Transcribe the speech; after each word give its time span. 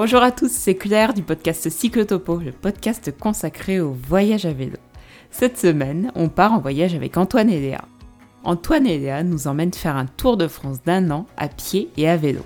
Bonjour 0.00 0.22
à 0.22 0.30
tous, 0.30 0.52
c'est 0.52 0.76
Claire 0.76 1.12
du 1.12 1.24
podcast 1.24 1.68
Cyclotopo, 1.68 2.36
le 2.36 2.52
podcast 2.52 3.12
consacré 3.18 3.80
au 3.80 3.90
voyage 3.90 4.46
à 4.46 4.52
vélo. 4.52 4.76
Cette 5.32 5.58
semaine, 5.58 6.12
on 6.14 6.28
part 6.28 6.52
en 6.52 6.60
voyage 6.60 6.94
avec 6.94 7.16
Antoine 7.16 7.50
et 7.50 7.58
Léa. 7.58 7.84
Antoine 8.44 8.86
et 8.86 8.96
Léa 8.96 9.24
nous 9.24 9.48
emmènent 9.48 9.74
faire 9.74 9.96
un 9.96 10.06
tour 10.06 10.36
de 10.36 10.46
France 10.46 10.84
d'un 10.84 11.10
an 11.10 11.26
à 11.36 11.48
pied 11.48 11.88
et 11.96 12.08
à 12.08 12.16
vélo. 12.16 12.42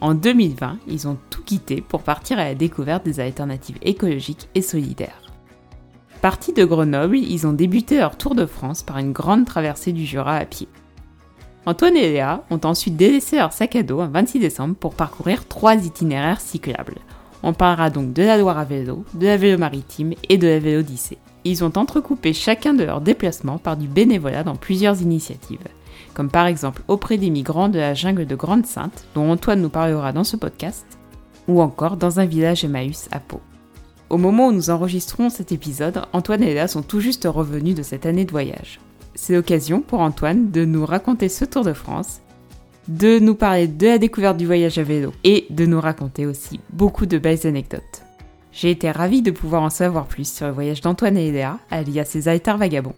En 0.00 0.14
2020, 0.14 0.78
ils 0.88 1.06
ont 1.06 1.16
tout 1.30 1.44
quitté 1.44 1.80
pour 1.80 2.02
partir 2.02 2.40
à 2.40 2.44
la 2.44 2.56
découverte 2.56 3.04
des 3.04 3.20
alternatives 3.20 3.78
écologiques 3.82 4.48
et 4.56 4.60
solidaires. 4.60 5.32
Partis 6.22 6.54
de 6.54 6.64
Grenoble, 6.64 7.18
ils 7.18 7.46
ont 7.46 7.52
débuté 7.52 7.98
leur 7.98 8.18
tour 8.18 8.34
de 8.34 8.46
France 8.46 8.82
par 8.82 8.98
une 8.98 9.12
grande 9.12 9.44
traversée 9.44 9.92
du 9.92 10.04
Jura 10.04 10.38
à 10.38 10.44
pied. 10.44 10.66
Antoine 11.66 11.96
et 11.96 12.12
Léa 12.12 12.44
ont 12.50 12.60
ensuite 12.64 12.96
délaissé 12.96 13.36
leur 13.36 13.54
sac 13.54 13.74
à 13.74 13.82
dos 13.82 14.00
un 14.00 14.08
26 14.08 14.38
décembre 14.38 14.74
pour 14.74 14.94
parcourir 14.94 15.48
trois 15.48 15.76
itinéraires 15.76 16.42
cyclables. 16.42 16.98
On 17.42 17.54
parlera 17.54 17.88
donc 17.88 18.12
de 18.12 18.22
la 18.22 18.36
Loire 18.36 18.58
à 18.58 18.64
vélo, 18.64 19.04
de 19.14 19.26
la 19.26 19.38
vélo 19.38 19.56
maritime 19.56 20.12
et 20.28 20.36
de 20.36 20.46
la 20.46 20.58
vélo 20.58 20.82
d'Issée. 20.82 21.16
Ils 21.44 21.64
ont 21.64 21.72
entrecoupé 21.76 22.34
chacun 22.34 22.74
de 22.74 22.84
leurs 22.84 23.00
déplacements 23.00 23.56
par 23.56 23.78
du 23.78 23.88
bénévolat 23.88 24.44
dans 24.44 24.56
plusieurs 24.56 25.00
initiatives, 25.00 25.66
comme 26.12 26.30
par 26.30 26.46
exemple 26.46 26.82
auprès 26.86 27.16
des 27.16 27.30
migrants 27.30 27.70
de 27.70 27.78
la 27.78 27.94
jungle 27.94 28.26
de 28.26 28.36
Grande-Sainte, 28.36 29.06
dont 29.14 29.30
Antoine 29.30 29.62
nous 29.62 29.70
parlera 29.70 30.12
dans 30.12 30.24
ce 30.24 30.36
podcast, 30.36 30.86
ou 31.48 31.62
encore 31.62 31.96
dans 31.96 32.20
un 32.20 32.26
village 32.26 32.64
Emmaüs 32.64 33.08
à 33.10 33.20
Pau. 33.20 33.40
Au 34.10 34.18
moment 34.18 34.48
où 34.48 34.52
nous 34.52 34.68
enregistrons 34.68 35.30
cet 35.30 35.50
épisode, 35.50 36.02
Antoine 36.12 36.42
et 36.42 36.52
Léa 36.52 36.68
sont 36.68 36.82
tout 36.82 37.00
juste 37.00 37.26
revenus 37.30 37.74
de 37.74 37.82
cette 37.82 38.04
année 38.04 38.26
de 38.26 38.30
voyage 38.30 38.80
c'est 39.14 39.34
l'occasion 39.34 39.80
pour 39.80 40.00
Antoine 40.00 40.50
de 40.50 40.64
nous 40.64 40.84
raconter 40.84 41.28
ce 41.28 41.44
Tour 41.44 41.64
de 41.64 41.72
France, 41.72 42.20
de 42.88 43.18
nous 43.18 43.34
parler 43.34 43.66
de 43.68 43.86
la 43.86 43.98
découverte 43.98 44.36
du 44.36 44.46
voyage 44.46 44.78
à 44.78 44.82
vélo 44.82 45.12
et 45.24 45.46
de 45.50 45.66
nous 45.66 45.80
raconter 45.80 46.26
aussi 46.26 46.60
beaucoup 46.72 47.06
de 47.06 47.18
belles 47.18 47.46
anecdotes. 47.46 48.02
J'ai 48.52 48.70
été 48.70 48.90
ravie 48.90 49.22
de 49.22 49.30
pouvoir 49.30 49.62
en 49.62 49.70
savoir 49.70 50.06
plus 50.06 50.30
sur 50.30 50.46
le 50.46 50.52
voyage 50.52 50.80
d'Antoine 50.80 51.16
et 51.16 51.32
Léa, 51.32 51.58
alias 51.70 52.04
ces 52.04 52.28
Altar 52.28 52.58
Vagabonds. 52.58 52.94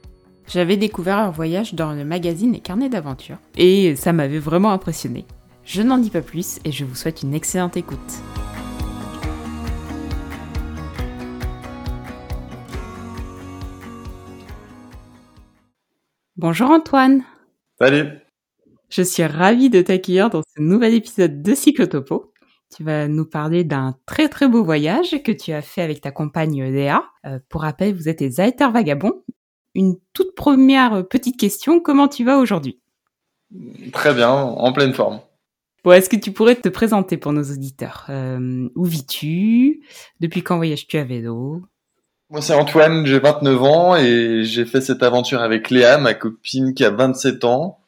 J'avais 0.49 0.77
découvert 0.77 1.17
leur 1.17 1.33
voyage 1.33 1.75
dans 1.75 1.93
le 1.93 2.05
magazine 2.05 2.53
Les 2.53 2.61
Carnets 2.61 2.89
d'Aventure 2.89 3.39
et 3.57 3.97
ça 3.97 4.13
m'avait 4.13 4.39
vraiment 4.39 4.71
impressionné. 4.71 5.25
Je 5.65 5.83
n'en 5.83 5.99
dis 5.99 6.11
pas 6.11 6.21
plus 6.21 6.61
et 6.65 6.73
je 6.73 6.85
vous 6.85 6.95
souhaite 6.95 7.23
une 7.23 7.35
excellente 7.35 7.77
écoute. 7.77 8.21
Bonjour 16.39 16.71
Antoine. 16.71 17.25
Salut. 17.81 18.11
Je 18.91 19.01
suis 19.01 19.25
ravie 19.25 19.71
de 19.71 19.81
t'accueillir 19.81 20.29
dans 20.29 20.43
ce 20.43 20.61
nouvel 20.61 20.93
épisode 20.93 21.41
de 21.41 21.55
Cyclotopo. 21.55 22.35
Tu 22.77 22.85
vas 22.85 23.09
nous 23.09 23.25
parler 23.25 23.65
d'un 23.65 23.97
très 24.05 24.29
très 24.29 24.47
beau 24.47 24.63
voyage 24.63 25.23
que 25.25 25.33
tu 25.33 25.53
as 25.53 25.63
fait 25.63 25.81
avec 25.81 26.03
ta 26.03 26.11
compagne 26.11 26.63
Léa. 26.63 27.05
Euh, 27.25 27.39
pour 27.49 27.63
rappel, 27.63 27.95
vous 27.95 28.11
êtes 28.11 28.19
des 28.19 28.39
Alter 28.39 28.69
Vagabonds. 28.71 29.23
Une 29.75 29.97
toute 30.13 30.35
première 30.35 31.09
petite 31.09 31.41
question, 31.41 31.81
comment 31.81 32.07
tu 32.07 32.23
vas 32.23 32.37
aujourd'hui? 32.37 32.81
Très 33.95 34.13
bien, 34.13 34.31
en 34.31 34.73
pleine 34.75 34.93
forme. 34.93 35.21
Bon, 35.85 35.93
est-ce 35.93 36.11
que 36.11 36.17
tu 36.17 36.33
pourrais 36.33 36.57
te 36.57 36.69
présenter 36.69 37.17
pour 37.17 37.33
nos 37.33 37.45
auditeurs? 37.45 38.05
Euh, 38.11 38.69
Où 38.75 38.85
vis-tu? 38.85 39.81
Depuis 40.21 40.43
quand 40.43 40.57
voyages-tu 40.57 40.99
à 40.99 41.05
vélo? 41.05 41.63
Moi, 42.31 42.43
c'est 42.43 42.55
Antoine, 42.55 43.07
j'ai 43.07 43.21
29 43.21 43.63
ans 43.63 43.97
et 43.97 44.43
j'ai 44.45 44.65
fait 44.65 44.81
cette 44.81 45.03
aventure 45.03 45.43
avec 45.43 45.71
Léa, 45.71 45.99
ma 45.99 46.15
copine 46.15 46.75
qui 46.75 46.85
a 46.85 46.91
27 46.91 47.45
ans. 47.45 47.79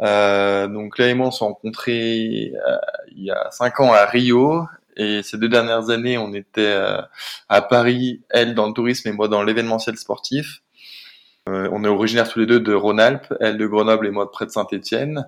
Euh, 0.00 0.68
donc 0.68 0.98
Léa 0.98 1.08
et 1.08 1.14
moi, 1.14 1.26
on 1.28 1.30
s'est 1.30 1.44
rencontrés 1.44 2.52
euh, 2.66 2.76
il 3.10 3.24
y 3.24 3.30
a 3.30 3.50
5 3.50 3.80
ans 3.80 3.92
à 3.92 4.06
Rio 4.06 4.66
et 4.96 5.22
ces 5.22 5.38
deux 5.38 5.48
dernières 5.48 5.90
années, 5.90 6.18
on 6.18 6.32
était 6.34 6.60
euh, 6.66 7.00
à 7.48 7.62
Paris, 7.62 8.22
elle 8.28 8.54
dans 8.54 8.66
le 8.66 8.72
tourisme 8.72 9.08
et 9.08 9.12
moi 9.12 9.28
dans 9.28 9.42
l'événementiel 9.42 9.96
sportif. 9.96 10.62
Euh, 11.48 11.68
on 11.72 11.84
est 11.84 11.88
originaires 11.88 12.28
tous 12.28 12.38
les 12.38 12.46
deux 12.46 12.60
de 12.60 12.74
Rhône-Alpes, 12.74 13.32
elle 13.40 13.56
de 13.56 13.66
Grenoble 13.66 14.06
et 14.06 14.10
moi 14.10 14.26
de 14.26 14.30
près 14.30 14.46
de 14.46 14.50
Saint-Étienne. 14.50 15.26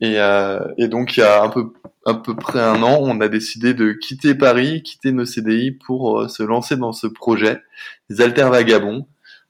Et, 0.00 0.18
euh, 0.18 0.60
et, 0.76 0.88
donc 0.88 1.16
il 1.16 1.20
y 1.20 1.22
a 1.22 1.42
un 1.42 1.48
peu 1.48 1.72
à 2.04 2.14
peu 2.14 2.34
près 2.34 2.60
un 2.60 2.82
an, 2.82 2.98
on 3.00 3.20
a 3.20 3.28
décidé 3.28 3.74
de 3.74 3.92
quitter 3.92 4.34
Paris, 4.34 4.82
quitter 4.82 5.12
nos 5.12 5.24
CDI 5.24 5.70
pour 5.70 6.20
euh, 6.20 6.28
se 6.28 6.42
lancer 6.42 6.76
dans 6.76 6.92
ce 6.92 7.06
projet 7.06 7.62
des 8.10 8.20
Alter 8.20 8.48
Vagabonds, 8.50 9.06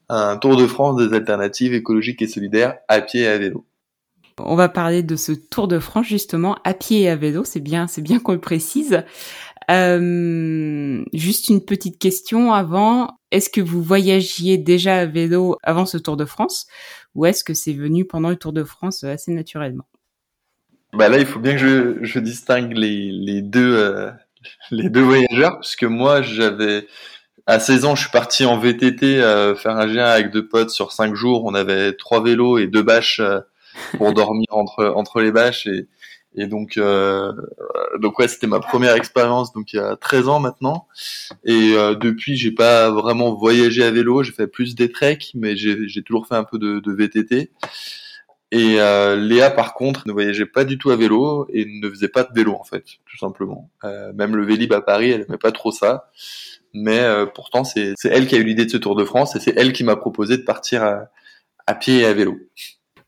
un 0.07 0.37
tour 0.37 0.55
de 0.55 0.65
France 0.67 0.97
des 0.97 1.13
alternatives 1.13 1.73
écologiques 1.73 2.21
et 2.21 2.27
solidaires 2.27 2.77
à 2.87 3.01
pied 3.01 3.21
et 3.21 3.27
à 3.27 3.37
vélo. 3.37 3.65
On 4.37 4.55
va 4.55 4.67
parler 4.67 5.01
de 5.01 5.15
ce 5.15 5.31
Tour 5.31 5.67
de 5.67 5.79
France 5.79 6.07
justement 6.07 6.57
à 6.65 6.73
pied 6.73 7.01
et 7.01 7.09
à 7.09 7.15
vélo. 7.15 7.45
C'est 7.45 7.61
bien, 7.61 7.87
c'est 7.87 8.01
bien 8.01 8.19
qu'on 8.19 8.33
le 8.33 8.41
précise. 8.41 9.03
Euh, 9.71 11.03
juste 11.13 11.47
une 11.47 11.63
petite 11.63 11.97
question 11.99 12.53
avant. 12.53 13.17
Est-ce 13.31 13.49
que 13.49 13.61
vous 13.61 13.81
voyagiez 13.81 14.57
déjà 14.57 14.97
à 14.97 15.05
vélo 15.05 15.57
avant 15.63 15.85
ce 15.85 15.97
Tour 15.97 16.17
de 16.17 16.25
France 16.25 16.67
ou 17.15 17.25
est-ce 17.25 17.45
que 17.45 17.53
c'est 17.53 17.73
venu 17.73 18.05
pendant 18.05 18.29
le 18.29 18.35
Tour 18.35 18.51
de 18.51 18.65
France 18.65 19.05
assez 19.05 19.31
naturellement? 19.31 19.85
Bah 20.95 21.09
là, 21.09 21.17
il 21.19 21.25
faut 21.25 21.39
bien 21.39 21.53
que 21.53 21.57
je, 21.59 22.03
je 22.03 22.19
distingue 22.19 22.73
les, 22.75 23.11
les 23.11 23.41
deux 23.41 23.75
euh, 23.77 24.11
les 24.71 24.89
deux 24.89 25.01
voyageurs, 25.01 25.59
puisque 25.59 25.83
moi, 25.83 26.21
j'avais 26.21 26.87
à 27.47 27.59
16 27.59 27.85
ans, 27.85 27.95
je 27.95 28.01
suis 28.01 28.11
parti 28.11 28.45
en 28.45 28.57
VTT 28.57 29.21
euh, 29.21 29.55
faire 29.55 29.77
un 29.77 29.87
géant 29.87 30.05
avec 30.05 30.31
deux 30.31 30.47
potes 30.47 30.71
sur 30.71 30.91
cinq 30.91 31.15
jours. 31.15 31.43
On 31.45 31.53
avait 31.53 31.93
trois 31.93 32.23
vélos 32.23 32.57
et 32.57 32.67
deux 32.67 32.83
bâches 32.83 33.19
euh, 33.19 33.39
pour 33.97 34.13
dormir 34.15 34.47
entre 34.51 34.85
entre 34.95 35.21
les 35.21 35.31
bâches 35.31 35.67
et 35.67 35.87
et 36.37 36.47
donc 36.47 36.77
donc 38.01 38.19
ouais, 38.19 38.27
c'était 38.27 38.47
ma 38.47 38.59
première 38.59 38.95
expérience 38.95 39.53
donc 39.53 39.71
il 39.71 39.77
y 39.77 39.79
a 39.79 39.95
13 39.95 40.27
ans 40.27 40.39
maintenant. 40.41 40.87
Et 41.45 41.75
depuis, 42.01 42.35
j'ai 42.35 42.51
pas 42.51 42.89
vraiment 42.91 43.33
voyagé 43.33 43.83
à 43.85 43.91
vélo. 43.91 44.21
J'ai 44.21 44.33
fait 44.33 44.47
plus 44.47 44.75
des 44.75 44.91
treks, 44.91 45.31
mais 45.33 45.55
j'ai 45.55 45.87
j'ai 45.87 46.03
toujours 46.03 46.27
fait 46.27 46.35
un 46.35 46.43
peu 46.43 46.59
de, 46.59 46.81
de 46.81 46.91
VTT. 46.91 47.51
Et 48.55 48.79
euh, 48.79 49.17
Léa, 49.17 49.51
par 49.51 49.73
contre, 49.73 50.07
ne 50.07 50.13
voyageait 50.13 50.45
pas 50.45 50.63
du 50.63 50.77
tout 50.77 50.89
à 50.89 50.95
vélo 50.95 51.45
et 51.51 51.65
ne 51.65 51.89
faisait 51.89 52.07
pas 52.07 52.23
de 52.23 52.33
vélo 52.33 52.53
en 52.53 52.63
fait, 52.63 52.85
tout 53.05 53.17
simplement. 53.17 53.69
Euh, 53.83 54.13
même 54.13 54.33
le 54.33 54.45
Vélib 54.45 54.71
à 54.71 54.79
Paris, 54.79 55.11
elle 55.11 55.25
aimait 55.27 55.37
pas 55.37 55.51
trop 55.51 55.73
ça. 55.73 56.09
Mais 56.73 56.99
euh, 56.99 57.25
pourtant, 57.25 57.65
c'est 57.65 57.95
elle 58.05 58.27
qui 58.27 58.35
a 58.35 58.37
eu 58.37 58.45
l'idée 58.45 58.63
de 58.63 58.69
ce 58.69 58.77
Tour 58.77 58.95
de 58.95 59.03
France 59.03 59.35
et 59.35 59.41
c'est 59.41 59.53
elle 59.57 59.73
qui 59.73 59.83
m'a 59.83 59.97
proposé 59.97 60.37
de 60.37 60.43
partir 60.43 60.83
à, 60.83 61.09
à, 61.67 61.75
pied 61.75 61.99
et 61.99 62.05
à 62.05 62.13
vélo. 62.13 62.37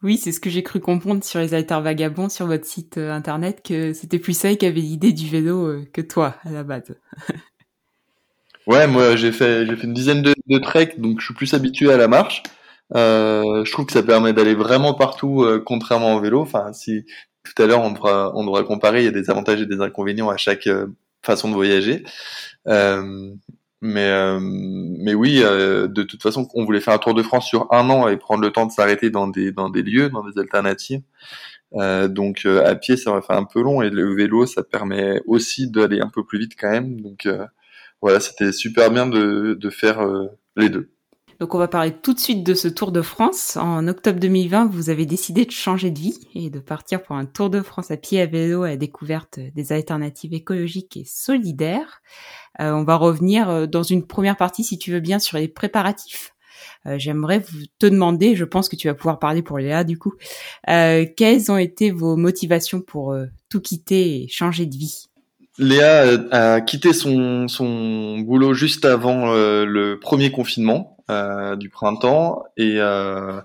Oui, 0.03 0.17
c'est 0.17 0.33
ce 0.33 0.41
que 0.41 0.49
j'ai 0.49 0.63
cru 0.63 0.81
comprendre 0.81 1.23
sur 1.23 1.39
les 1.39 1.53
alters 1.53 1.81
vagabonds 1.81 2.27
sur 2.27 2.45
votre 2.45 2.65
site 2.65 2.97
internet 2.97 3.61
que 3.65 3.93
c'était 3.93 4.19
plus 4.19 4.43
elle 4.43 4.57
qui 4.57 4.65
avait 4.65 4.81
l'idée 4.81 5.13
du 5.13 5.29
vélo 5.29 5.81
que 5.93 6.01
toi 6.01 6.35
à 6.43 6.51
la 6.51 6.63
base. 6.63 6.93
ouais, 8.67 8.85
moi 8.85 9.15
j'ai 9.15 9.31
fait 9.31 9.65
j'ai 9.65 9.77
fait 9.77 9.87
une 9.87 9.93
dizaine 9.93 10.21
de, 10.21 10.35
de 10.47 10.57
treks, 10.59 10.99
donc 10.99 11.21
je 11.21 11.25
suis 11.25 11.33
plus 11.33 11.53
habitué 11.53 11.89
à 11.89 11.95
la 11.95 12.09
marche. 12.09 12.43
Euh, 12.95 13.65
je 13.65 13.71
trouve 13.71 13.85
que 13.85 13.93
ça 13.93 14.03
permet 14.03 14.33
d'aller 14.33 14.55
vraiment 14.55 14.93
partout, 14.93 15.43
euh, 15.43 15.61
contrairement 15.63 16.15
au 16.15 16.21
vélo. 16.21 16.41
Enfin, 16.41 16.73
si 16.73 17.05
tout 17.43 17.61
à 17.61 17.67
l'heure 17.67 17.81
on 17.81 17.91
devra, 17.91 18.31
on 18.35 18.63
comparer, 18.63 19.01
il 19.01 19.05
y 19.05 19.09
a 19.09 19.11
des 19.11 19.29
avantages 19.29 19.61
et 19.61 19.65
des 19.65 19.81
inconvénients 19.81 20.29
à 20.29 20.37
chaque 20.37 20.67
euh, 20.67 20.87
façon 21.23 21.49
de 21.49 21.53
voyager. 21.55 22.03
Euh, 22.67 23.31
mais, 23.81 24.09
mais 24.41 25.13
oui, 25.13 25.39
de 25.39 26.03
toute 26.03 26.23
façon, 26.23 26.47
on 26.55 26.65
voulait 26.65 26.81
faire 26.81 26.95
un 26.95 26.97
tour 26.97 27.13
de 27.13 27.21
France 27.21 27.45
sur 27.47 27.71
un 27.71 27.89
an 27.91 28.07
et 28.07 28.17
prendre 28.17 28.41
le 28.41 28.51
temps 28.51 28.65
de 28.65 28.71
s'arrêter 28.71 29.11
dans 29.11 29.27
des, 29.27 29.51
dans 29.51 29.69
des 29.69 29.83
lieux, 29.83 30.09
dans 30.09 30.27
des 30.27 30.39
alternatives. 30.39 31.03
donc 31.73 32.45
à 32.47 32.75
pied, 32.75 32.97
ça 32.97 33.11
va 33.11 33.21
faire 33.21 33.37
un 33.37 33.45
peu 33.45 33.61
long 33.61 33.83
et 33.83 33.91
le 33.91 34.15
vélo, 34.15 34.47
ça 34.47 34.63
permet 34.63 35.21
aussi 35.27 35.69
d'aller 35.69 35.99
un 36.01 36.09
peu 36.09 36.25
plus 36.25 36.39
vite 36.39 36.53
quand 36.59 36.71
même. 36.71 36.99
Donc 37.01 37.27
voilà, 38.01 38.19
c'était 38.19 38.51
super 38.51 38.89
bien 38.91 39.05
de, 39.05 39.53
de 39.53 39.69
faire 39.69 39.99
les 40.55 40.69
deux. 40.69 40.89
Donc 41.39 41.53
on 41.53 41.59
va 41.59 41.67
parler 41.67 41.91
tout 41.91 42.15
de 42.15 42.19
suite 42.19 42.43
de 42.43 42.55
ce 42.55 42.67
Tour 42.67 42.91
de 42.91 43.03
France. 43.03 43.57
En 43.57 43.87
octobre 43.87 44.19
2020, 44.19 44.71
vous 44.71 44.89
avez 44.89 45.05
décidé 45.05 45.45
de 45.45 45.51
changer 45.51 45.91
de 45.91 45.99
vie 45.99 46.19
et 46.33 46.49
de 46.49 46.59
partir 46.59 47.03
pour 47.03 47.15
un 47.15 47.25
Tour 47.25 47.51
de 47.51 47.61
France 47.61 47.91
à 47.91 47.97
pied 47.97 48.19
à 48.19 48.25
vélo 48.25 48.63
à 48.63 48.75
découverte 48.75 49.39
des 49.39 49.71
alternatives 49.71 50.33
écologiques 50.33 50.97
et 50.97 51.03
solidaires. 51.05 52.01
Euh, 52.59 52.71
on 52.71 52.83
va 52.83 52.95
revenir 52.95 53.49
euh, 53.49 53.65
dans 53.67 53.83
une 53.83 54.07
première 54.07 54.35
partie, 54.35 54.63
si 54.63 54.79
tu 54.79 54.91
veux 54.91 54.99
bien, 54.99 55.19
sur 55.19 55.37
les 55.37 55.47
préparatifs. 55.47 56.33
Euh, 56.87 56.97
J'aimerais 56.97 57.43
te 57.77 57.85
demander, 57.85 58.35
je 58.35 58.43
pense 58.43 58.67
que 58.67 58.75
tu 58.75 58.87
vas 58.87 58.95
pouvoir 58.95 59.19
parler 59.19 59.43
pour 59.43 59.59
Léa 59.59 59.83
du 59.83 59.99
coup, 59.99 60.15
quelles 60.65 61.51
ont 61.51 61.57
été 61.57 61.91
vos 61.91 62.15
motivations 62.15 62.81
pour 62.81 63.15
tout 63.49 63.61
quitter 63.61 64.23
et 64.23 64.27
changer 64.27 64.65
de 64.65 64.75
vie? 64.75 65.05
Léa 65.59 66.17
a 66.31 66.61
quitté 66.61 66.93
son, 66.93 68.17
boulot 68.19 68.55
juste 68.55 68.85
avant 68.85 69.33
le 69.35 69.99
premier 69.99 70.31
confinement 70.31 70.96
du 71.09 71.69
printemps 71.69 72.43
et 72.57 72.81
euh, 72.81 73.39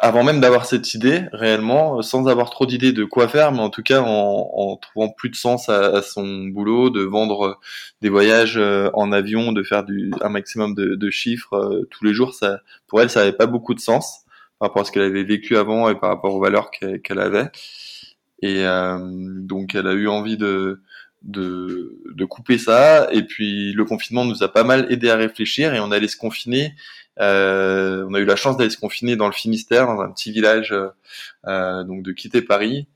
avant 0.00 0.22
même 0.22 0.40
d'avoir 0.40 0.66
cette 0.66 0.94
idée 0.94 1.24
réellement, 1.32 2.02
sans 2.02 2.28
avoir 2.28 2.50
trop 2.50 2.66
d'idées 2.66 2.92
de 2.92 3.04
quoi 3.04 3.28
faire, 3.28 3.52
mais 3.52 3.60
en 3.60 3.70
tout 3.70 3.82
cas 3.82 4.00
en, 4.00 4.50
en 4.52 4.76
trouvant 4.76 5.08
plus 5.08 5.30
de 5.30 5.34
sens 5.34 5.68
à, 5.68 5.96
à, 5.96 6.02
son 6.02 6.44
boulot, 6.46 6.90
de 6.90 7.02
vendre 7.02 7.58
des 8.00 8.08
voyages 8.08 8.56
euh, 8.56 8.90
en 8.94 9.12
avion, 9.12 9.52
de 9.52 9.62
faire 9.62 9.84
du, 9.84 10.12
un 10.20 10.28
maximum 10.28 10.74
de, 10.74 10.94
de 10.94 11.10
chiffres 11.10 11.54
euh, 11.54 11.88
tous 11.90 12.04
les 12.04 12.14
jours, 12.14 12.34
ça, 12.34 12.60
pour 12.86 13.00
elle, 13.00 13.10
ça 13.10 13.20
n'avait 13.20 13.32
pas 13.32 13.46
beaucoup 13.46 13.74
de 13.74 13.80
sens 13.80 14.24
par 14.58 14.68
rapport 14.68 14.82
à 14.82 14.84
ce 14.84 14.92
qu'elle 14.92 15.02
avait 15.02 15.24
vécu 15.24 15.56
avant 15.56 15.88
et 15.88 15.94
par 15.94 16.10
rapport 16.10 16.34
aux 16.34 16.40
valeurs 16.40 16.70
qu'elle 16.70 17.20
avait. 17.20 17.50
Et 18.40 18.64
euh, 18.64 18.98
donc, 19.00 19.74
elle 19.74 19.86
a 19.86 19.92
eu 19.92 20.08
envie 20.08 20.36
de 20.36 20.80
de, 21.22 22.00
de 22.14 22.24
couper 22.24 22.58
ça. 22.58 23.08
Et 23.12 23.22
puis 23.22 23.72
le 23.72 23.84
confinement 23.84 24.24
nous 24.24 24.42
a 24.42 24.52
pas 24.52 24.64
mal 24.64 24.90
aidé 24.90 25.10
à 25.10 25.16
réfléchir 25.16 25.74
et 25.74 25.80
on 25.80 25.90
allait 25.90 26.08
se 26.08 26.16
confiner. 26.16 26.74
Euh, 27.20 28.06
on 28.08 28.14
a 28.14 28.20
eu 28.20 28.24
la 28.24 28.36
chance 28.36 28.56
d'aller 28.56 28.70
se 28.70 28.78
confiner 28.78 29.16
dans 29.16 29.26
le 29.26 29.32
Finistère, 29.32 29.86
dans 29.86 30.00
un 30.00 30.10
petit 30.10 30.30
village, 30.32 30.74
euh, 31.46 31.84
donc 31.84 32.02
de 32.02 32.12
quitter 32.12 32.42
Paris. 32.42 32.86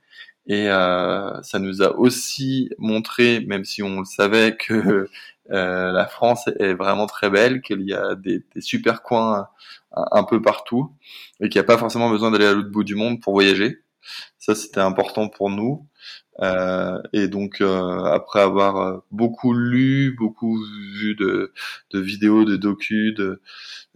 Et 0.47 0.69
euh, 0.69 1.41
ça 1.43 1.59
nous 1.59 1.83
a 1.83 1.97
aussi 1.97 2.71
montré, 2.79 3.41
même 3.41 3.65
si 3.65 3.83
on 3.83 4.01
le 4.01 4.05
savait, 4.05 4.57
que 4.59 5.09
euh, 5.51 5.93
la 5.93 6.07
France 6.07 6.49
est 6.59 6.75
vraiment 6.75 7.07
très 7.07 7.31
belle, 7.31 7.63
qu'il 7.63 7.83
y 7.83 7.95
a 7.95 8.15
des, 8.15 8.43
des 8.55 8.61
super 8.61 9.03
coins 9.03 9.49
un, 9.93 10.05
un, 10.13 10.25
peu 10.25 10.41
partout 10.41 10.93
et 11.41 11.49
qu'il 11.49 11.61
n'y 11.61 11.65
a 11.65 11.67
pas 11.67 11.79
forcément 11.79 12.11
besoin 12.11 12.31
d'aller 12.31 12.47
à 12.47 12.53
l'autre 12.53 12.71
bout 12.71 12.85
du 12.85 12.95
monde 12.95 13.21
pour 13.21 13.35
voyager. 13.35 13.83
Ça, 14.39 14.55
c'était 14.55 14.81
important 14.81 15.29
pour 15.29 15.51
nous. 15.51 15.87
Euh, 16.41 17.01
et 17.13 17.29
donc 17.29 17.61
euh, 17.61 18.05
après 18.05 18.41
avoir 18.41 18.77
euh, 18.79 18.99
beaucoup 19.11 19.53
lu, 19.53 20.17
beaucoup 20.19 20.59
vu 20.95 21.15
de, 21.15 21.53
de 21.91 22.01
vidéos, 22.01 22.45
de 22.45 22.57
docus, 22.57 23.15
de, 23.15 23.41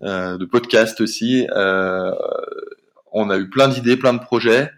de 0.03 0.45
podcasts 0.45 1.01
aussi, 1.01 1.47
on 3.13 3.31
a 3.31 3.39
eu 3.39 3.49
plein 3.49 3.69
d'idées, 3.69 3.97
plein 3.97 4.13
de 4.13 4.19
projets, 4.19 4.71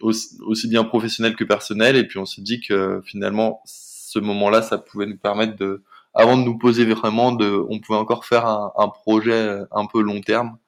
aussi, 0.00 0.38
aussi, 0.42 0.68
bien 0.68 0.84
professionnels 0.84 1.36
que 1.36 1.44
personnels. 1.44 1.96
Et 1.96 2.06
puis 2.06 2.18
on 2.18 2.26
s'est 2.26 2.42
dit 2.42 2.60
que 2.60 3.00
finalement 3.04 3.62
ce 3.64 4.18
moment-là, 4.18 4.62
ça 4.62 4.78
pouvait 4.78 5.06
nous 5.06 5.16
permettre 5.16 5.56
de, 5.56 5.82
avant 6.12 6.36
de 6.36 6.42
nous 6.42 6.58
poser 6.58 6.84
vraiment, 6.84 7.32
de, 7.32 7.46
on 7.68 7.80
pouvait 7.80 7.98
encore 7.98 8.26
faire 8.26 8.46
un, 8.46 8.72
un 8.76 8.88
projet 8.88 9.60
un 9.72 9.86
peu 9.86 10.02
long 10.02 10.20
terme. 10.20 10.58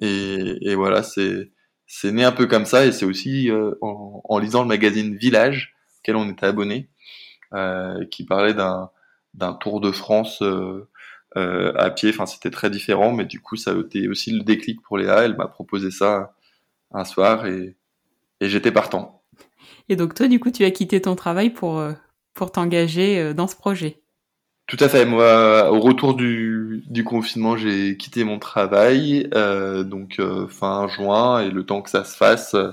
Et, 0.00 0.58
et 0.60 0.74
voilà, 0.74 1.02
c'est 1.02 1.50
c'est 1.86 2.12
né 2.12 2.24
un 2.24 2.32
peu 2.32 2.46
comme 2.46 2.66
ça 2.66 2.86
et 2.86 2.92
c'est 2.92 3.04
aussi 3.04 3.50
euh, 3.50 3.74
en, 3.80 4.22
en, 4.24 4.38
lisant 4.38 4.62
le 4.62 4.68
magazine 4.68 5.16
Village 5.16 5.74
auquel 6.00 6.16
on 6.16 6.28
était 6.28 6.46
abonné, 6.46 6.88
euh, 7.54 8.04
qui 8.06 8.24
parlait 8.24 8.54
d'un 8.54 8.90
d'un 9.32 9.52
tour 9.52 9.80
de 9.80 9.90
France 9.90 10.42
euh, 10.42 10.88
euh, 11.36 11.72
à 11.76 11.90
pied. 11.90 12.10
Enfin, 12.10 12.26
c'était 12.26 12.50
très 12.50 12.70
différent, 12.70 13.12
mais 13.12 13.24
du 13.24 13.40
coup, 13.40 13.56
ça 13.56 13.72
a 13.72 13.80
été 13.80 14.06
aussi 14.06 14.30
le 14.30 14.44
déclic 14.44 14.80
pour 14.82 14.96
Léa. 14.96 15.24
Elle 15.24 15.36
m'a 15.36 15.48
proposé 15.48 15.90
ça 15.90 16.34
un 16.92 17.04
soir 17.04 17.46
et, 17.46 17.74
et 18.40 18.48
j'étais 18.48 18.70
partant. 18.70 19.22
Et 19.88 19.96
donc 19.96 20.14
toi, 20.14 20.28
du 20.28 20.38
coup, 20.38 20.52
tu 20.52 20.64
as 20.64 20.70
quitté 20.70 21.00
ton 21.00 21.16
travail 21.16 21.50
pour 21.50 21.82
pour 22.34 22.52
t'engager 22.52 23.34
dans 23.34 23.48
ce 23.48 23.56
projet. 23.56 24.03
Tout 24.66 24.78
à 24.80 24.88
fait. 24.88 25.04
Moi, 25.04 25.70
au 25.70 25.78
retour 25.78 26.14
du, 26.14 26.82
du 26.88 27.04
confinement, 27.04 27.54
j'ai 27.56 27.98
quitté 27.98 28.24
mon 28.24 28.38
travail, 28.38 29.28
euh, 29.34 29.84
donc 29.84 30.16
euh, 30.18 30.48
fin 30.48 30.88
juin, 30.88 31.40
et 31.40 31.50
le 31.50 31.66
temps 31.66 31.82
que 31.82 31.90
ça 31.90 32.02
se 32.04 32.16
fasse, 32.16 32.54
euh, 32.54 32.70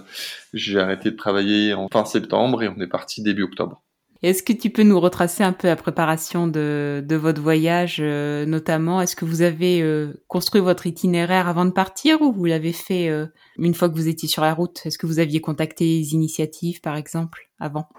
j'ai 0.54 0.80
arrêté 0.80 1.12
de 1.12 1.18
travailler 1.18 1.74
en 1.74 1.88
fin 1.92 2.06
septembre 2.06 2.64
et 2.64 2.70
on 2.70 2.80
est 2.80 2.88
parti 2.88 3.22
début 3.22 3.44
octobre. 3.44 3.84
Est-ce 4.24 4.42
que 4.42 4.54
tu 4.54 4.70
peux 4.70 4.84
nous 4.84 5.02
retracer 5.02 5.44
un 5.44 5.52
peu 5.52 5.68
la 5.68 5.76
préparation 5.76 6.48
de, 6.48 7.04
de 7.06 7.16
votre 7.16 7.42
voyage, 7.42 7.98
euh, 8.00 8.46
notamment? 8.46 9.02
Est-ce 9.02 9.16
que 9.18 9.26
vous 9.26 9.42
avez 9.42 9.84
construit 10.28 10.62
votre 10.62 10.88
itinéraire 10.88 11.50
avant 11.50 11.66
de 11.66 11.72
partir 11.72 12.22
ou 12.22 12.32
vous 12.32 12.46
l'avez 12.46 12.72
fait 12.72 13.10
une 13.58 13.74
fois 13.74 13.90
que 13.90 13.96
vous 13.96 14.08
étiez 14.08 14.30
sur 14.30 14.44
la 14.44 14.54
route? 14.54 14.80
Est-ce 14.86 15.00
que 15.00 15.08
vous 15.08 15.18
aviez 15.18 15.42
contacté 15.42 15.86
les 15.86 16.14
initiatives, 16.14 16.82
par 16.82 16.96
exemple, 16.98 17.50
avant? 17.60 17.90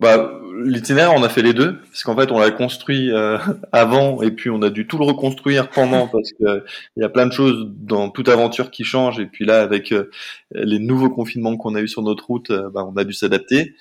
Bah, 0.00 0.40
l'itinéraire, 0.64 1.12
on 1.14 1.22
a 1.22 1.28
fait 1.28 1.42
les 1.42 1.52
deux, 1.52 1.78
parce 1.78 2.02
qu'en 2.02 2.16
fait, 2.16 2.30
on 2.32 2.38
l'a 2.38 2.50
construit 2.50 3.12
euh, 3.12 3.38
avant 3.72 4.22
et 4.22 4.30
puis 4.30 4.50
on 4.50 4.60
a 4.62 4.70
dû 4.70 4.86
tout 4.86 4.98
le 4.98 5.04
reconstruire 5.04 5.70
pendant, 5.70 6.08
parce 6.08 6.32
que 6.32 6.64
y 6.96 7.04
a 7.04 7.08
plein 7.08 7.26
de 7.26 7.32
choses 7.32 7.68
dans 7.68 8.10
toute 8.10 8.28
aventure 8.28 8.70
qui 8.70 8.84
changent. 8.84 9.20
Et 9.20 9.26
puis 9.26 9.44
là, 9.44 9.62
avec 9.62 9.92
euh, 9.92 10.10
les 10.50 10.78
nouveaux 10.78 11.10
confinements 11.10 11.56
qu'on 11.56 11.74
a 11.74 11.80
eu 11.80 11.88
sur 11.88 12.02
notre 12.02 12.26
route, 12.26 12.50
euh, 12.50 12.70
bah, 12.70 12.84
on 12.84 12.96
a 12.96 13.04
dû 13.04 13.12
s'adapter. 13.12 13.74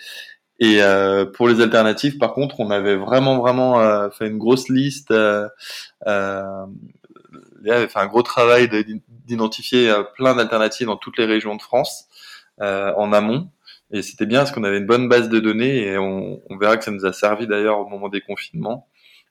Et 0.59 0.79
pour 1.33 1.49
les 1.49 1.59
alternatives, 1.59 2.17
par 2.17 2.33
contre, 2.33 2.61
on 2.61 2.71
avait 2.71 2.95
vraiment, 2.95 3.37
vraiment 3.37 4.09
fait 4.11 4.27
une 4.27 4.37
grosse 4.37 4.69
liste. 4.69 5.11
Euh, 5.11 5.49
avait 7.65 7.87
fait 7.87 7.99
un 7.99 8.05
gros 8.05 8.21
travail 8.21 8.69
d'identifier 9.25 9.93
plein 10.15 10.35
d'alternatives 10.35 10.87
dans 10.87 10.95
toutes 10.95 11.17
les 11.17 11.25
régions 11.25 11.55
de 11.55 11.61
France 11.61 12.07
en 12.61 13.11
amont. 13.11 13.49
Et 13.93 14.01
c'était 14.01 14.25
bien 14.25 14.39
parce 14.39 14.51
qu'on 14.51 14.63
avait 14.63 14.79
une 14.79 14.87
bonne 14.87 15.07
base 15.07 15.29
de 15.29 15.39
données 15.39 15.85
et 15.85 15.97
on, 15.99 16.41
verra 16.59 16.77
que 16.77 16.83
ça 16.83 16.89
nous 16.89 17.05
a 17.05 17.13
servi 17.13 17.45
d'ailleurs 17.45 17.79
au 17.79 17.87
moment 17.87 18.09
des 18.09 18.21
confinements. 18.21 18.87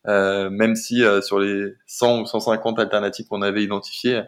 Euh, 0.06 0.50
même 0.50 0.76
si 0.76 1.05
euh, 1.05 1.20
sur 1.20 1.41
les 1.41 1.75
100 1.87 2.23
ou 2.23 2.26
150 2.26 2.79
alternatives 2.79 3.26
qu'on 3.26 3.43
avait 3.43 3.64
identifiées, 3.64 4.23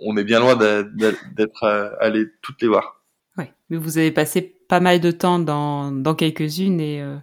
on 0.00 0.16
est 0.16 0.24
bien 0.24 0.40
loin 0.40 0.56
d'être 0.56 1.64
euh, 1.64 1.90
allé 2.00 2.24
toutes 2.40 2.62
les 2.62 2.68
voir. 2.68 3.04
Oui, 3.36 3.44
mais 3.68 3.76
vous 3.76 3.98
avez 3.98 4.10
passé 4.10 4.42
pas 4.68 4.80
mal 4.80 5.00
de 5.00 5.10
temps 5.10 5.38
dans, 5.38 5.92
dans 5.92 6.14
quelques-unes 6.14 6.80
et 6.80 7.02
euh, 7.02 7.16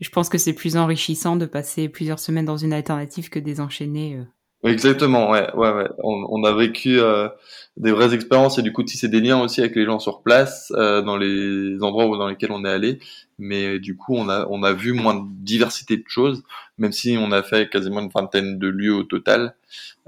je 0.00 0.10
pense 0.10 0.28
que 0.28 0.38
c'est 0.38 0.54
plus 0.54 0.76
enrichissant 0.76 1.36
de 1.36 1.46
passer 1.46 1.88
plusieurs 1.88 2.18
semaines 2.18 2.44
dans 2.46 2.56
une 2.56 2.72
alternative 2.72 3.30
que 3.30 3.38
des 3.38 3.60
enchaîner. 3.60 4.20
Exactement, 4.64 5.30
ouais, 5.30 5.48
ouais, 5.54 5.70
ouais. 5.72 5.88
On, 6.02 6.26
on 6.30 6.44
a 6.44 6.52
vécu 6.52 6.98
euh, 6.98 7.28
des 7.76 7.92
vraies 7.92 8.14
expériences 8.14 8.58
et 8.58 8.62
du 8.62 8.72
coup 8.72 8.82
tisser 8.82 9.06
des 9.08 9.20
liens 9.20 9.40
aussi 9.40 9.60
avec 9.60 9.76
les 9.76 9.84
gens 9.84 9.98
sur 10.00 10.22
place 10.22 10.72
euh, 10.76 11.02
dans 11.02 11.16
les 11.18 11.76
endroits 11.82 12.06
dans 12.16 12.26
lesquels 12.26 12.50
on 12.50 12.64
est 12.64 12.70
allé. 12.70 12.98
Mais 13.38 13.78
du 13.78 13.96
coup, 13.96 14.14
on 14.16 14.28
a 14.28 14.46
on 14.50 14.62
a 14.62 14.72
vu 14.72 14.92
moins 14.92 15.14
de 15.14 15.24
diversité 15.44 15.98
de 15.98 16.04
choses, 16.08 16.42
même 16.78 16.90
si 16.92 17.16
on 17.20 17.30
a 17.32 17.42
fait 17.42 17.68
quasiment 17.68 18.00
une 18.00 18.08
vingtaine 18.08 18.58
de 18.58 18.68
lieux 18.68 18.94
au 18.94 19.02
total. 19.04 19.54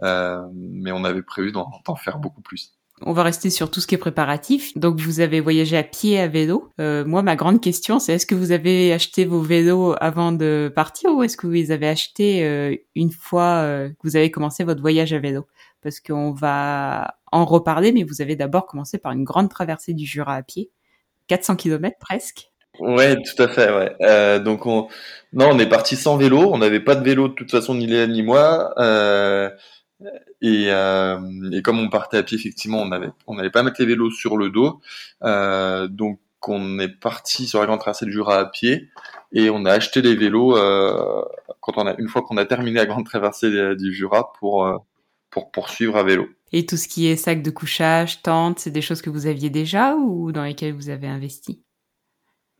Euh, 0.02 0.42
mais 0.54 0.92
on 0.92 1.04
avait 1.04 1.22
prévu 1.22 1.52
d'en 1.52 1.70
faire 1.96 2.18
beaucoup 2.18 2.42
plus. 2.42 2.72
On 3.02 3.12
va 3.12 3.22
rester 3.22 3.50
sur 3.50 3.70
tout 3.70 3.80
ce 3.80 3.86
qui 3.86 3.94
est 3.94 3.98
préparatif. 3.98 4.76
Donc 4.76 5.00
vous 5.00 5.20
avez 5.20 5.40
voyagé 5.40 5.76
à 5.76 5.82
pied 5.82 6.18
à 6.18 6.26
vélo. 6.26 6.70
Euh, 6.80 7.04
moi, 7.04 7.22
ma 7.22 7.36
grande 7.36 7.60
question, 7.60 7.98
c'est 7.98 8.14
est-ce 8.14 8.26
que 8.26 8.34
vous 8.34 8.52
avez 8.52 8.92
acheté 8.92 9.24
vos 9.24 9.40
vélos 9.40 9.94
avant 10.00 10.32
de 10.32 10.72
partir 10.74 11.10
ou 11.14 11.22
est-ce 11.22 11.36
que 11.36 11.46
vous 11.46 11.52
les 11.52 11.70
avez 11.70 11.88
achetés 11.88 12.44
euh, 12.44 12.74
une 12.94 13.12
fois 13.12 13.62
euh, 13.62 13.88
que 13.88 13.96
vous 14.04 14.16
avez 14.16 14.30
commencé 14.30 14.64
votre 14.64 14.80
voyage 14.80 15.12
à 15.12 15.18
vélo? 15.18 15.46
Parce 15.82 16.00
qu'on 16.00 16.32
va 16.32 17.14
en 17.30 17.44
reparler, 17.44 17.92
mais 17.92 18.02
vous 18.02 18.20
avez 18.20 18.36
d'abord 18.36 18.66
commencé 18.66 18.98
par 18.98 19.12
une 19.12 19.24
grande 19.24 19.48
traversée 19.48 19.94
du 19.94 20.04
Jura 20.04 20.34
à 20.34 20.42
pied, 20.42 20.70
400 21.28 21.56
km 21.56 21.96
presque. 22.00 22.50
Ouais, 22.80 23.16
tout 23.16 23.42
à 23.42 23.48
fait. 23.48 23.72
Ouais. 23.72 24.40
Donc 24.40 24.66
on, 24.66 24.88
non, 25.32 25.50
on 25.52 25.58
est 25.58 25.68
parti 25.68 25.96
sans 25.96 26.16
vélo. 26.16 26.50
On 26.52 26.58
n'avait 26.58 26.80
pas 26.80 26.94
de 26.94 27.04
vélo 27.04 27.28
de 27.28 27.34
toute 27.34 27.50
façon 27.50 27.74
ni 27.74 27.86
Léa 27.86 28.06
ni 28.06 28.22
moi. 28.22 28.72
Et, 30.40 30.66
euh, 30.68 31.50
et, 31.52 31.62
comme 31.62 31.78
on 31.78 31.88
partait 31.88 32.18
à 32.18 32.22
pied, 32.22 32.38
effectivement, 32.38 32.80
on 32.80 32.92
avait, 32.92 33.10
on 33.26 33.34
n'allait 33.34 33.50
pas 33.50 33.62
mettre 33.62 33.80
les 33.80 33.86
vélos 33.86 34.10
sur 34.10 34.36
le 34.36 34.50
dos. 34.50 34.80
Euh, 35.22 35.88
donc, 35.88 36.20
on 36.46 36.78
est 36.78 36.88
parti 36.88 37.46
sur 37.46 37.60
la 37.60 37.66
grande 37.66 37.80
tracée 37.80 38.06
du 38.06 38.12
Jura 38.12 38.38
à 38.38 38.44
pied 38.46 38.88
et 39.32 39.50
on 39.50 39.64
a 39.64 39.72
acheté 39.72 40.02
les 40.02 40.14
vélos 40.14 40.56
euh, 40.56 41.22
quand 41.60 41.76
on 41.76 41.86
a, 41.86 41.94
une 41.98 42.08
fois 42.08 42.22
qu'on 42.22 42.36
a 42.36 42.44
terminé 42.44 42.76
la 42.76 42.86
grande 42.86 43.04
traversée 43.04 43.50
du 43.76 43.92
Jura 43.92 44.32
pour 44.38 44.64
euh, 44.64 44.78
pour 45.30 45.50
poursuivre 45.50 45.96
à 45.96 46.04
vélo. 46.04 46.26
Et 46.52 46.64
tout 46.64 46.78
ce 46.78 46.88
qui 46.88 47.06
est 47.06 47.16
sac 47.16 47.42
de 47.42 47.50
couchage, 47.50 48.22
tente, 48.22 48.60
c'est 48.60 48.70
des 48.70 48.80
choses 48.80 49.02
que 49.02 49.10
vous 49.10 49.26
aviez 49.26 49.50
déjà 49.50 49.94
ou 49.94 50.32
dans 50.32 50.44
lesquelles 50.44 50.72
vous 50.72 50.88
avez 50.88 51.06
investi? 51.06 51.62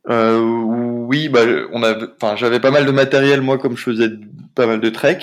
Euh, 0.09 0.39
Oui, 0.41 1.29
bah, 1.29 1.41
on 1.73 1.83
a, 1.83 1.97
enfin, 2.21 2.37
j'avais 2.37 2.61
pas 2.61 2.71
mal 2.71 2.87
de 2.87 2.91
matériel 2.91 3.41
moi 3.41 3.59
comme 3.59 3.77
je 3.77 3.83
faisais 3.83 4.11
pas 4.55 4.67
mal 4.67 4.81
de 4.81 4.91
trek. 4.91 5.19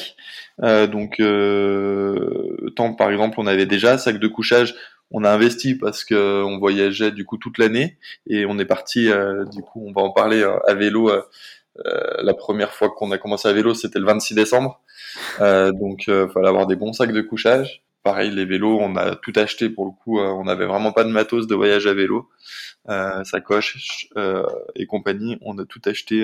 Euh, 0.64 0.88
donc, 0.88 1.20
euh, 1.20 2.72
tant 2.76 2.94
par 2.94 3.12
exemple, 3.12 3.40
on 3.40 3.48
avait 3.48 3.66
déjà 3.66 3.98
sac 3.98 4.20
de 4.20 4.28
couchage. 4.28 4.76
On 5.12 5.24
a 5.24 5.32
investi 5.32 5.76
parce 5.76 6.04
que 6.04 6.44
on 6.44 6.58
voyageait 6.58 7.12
du 7.12 7.26
coup 7.26 7.38
toute 7.38 7.58
l'année 7.58 7.98
et 8.28 8.46
on 8.46 8.58
est 8.60 8.66
parti. 8.66 9.10
Euh, 9.10 9.46
du 9.46 9.62
coup, 9.62 9.84
on 9.88 9.92
va 9.92 10.02
en 10.02 10.12
parler 10.12 10.42
euh, 10.42 10.58
à 10.68 10.74
vélo. 10.74 11.10
Euh, 11.10 11.22
la 12.24 12.34
première 12.34 12.72
fois 12.72 12.90
qu'on 12.90 13.12
a 13.12 13.18
commencé 13.18 13.48
à 13.48 13.54
vélo, 13.54 13.74
c'était 13.74 14.00
le 14.00 14.06
26 14.06 14.34
décembre. 14.36 14.82
donc, 15.40 16.06
il 16.08 16.28
fallait 16.34 16.48
avoir 16.48 16.68
des 16.68 16.76
bons 16.76 16.94
sacs 16.94 17.12
de 17.12 17.22
couchage. 17.22 17.85
Pareil, 18.06 18.30
les 18.30 18.46
vélos, 18.46 18.78
on 18.80 18.96
a 18.96 19.16
tout 19.16 19.34
acheté 19.36 19.68
pour 19.68 19.86
le 19.86 19.92
coup. 19.92 20.20
on 20.20 20.44
n'avait 20.44 20.68
vraiment 20.68 20.92
pas 20.92 21.04
de 21.04 21.10
matos 21.10 21.48
de 21.48 21.56
voyage 21.56 21.88
à 21.88 21.96
vélo, 21.96 22.30
sacoche 23.24 24.08
et 24.76 24.86
compagnie. 24.86 25.40
On 25.42 25.58
a 25.58 25.66
tout 25.66 25.82
acheté 25.86 26.24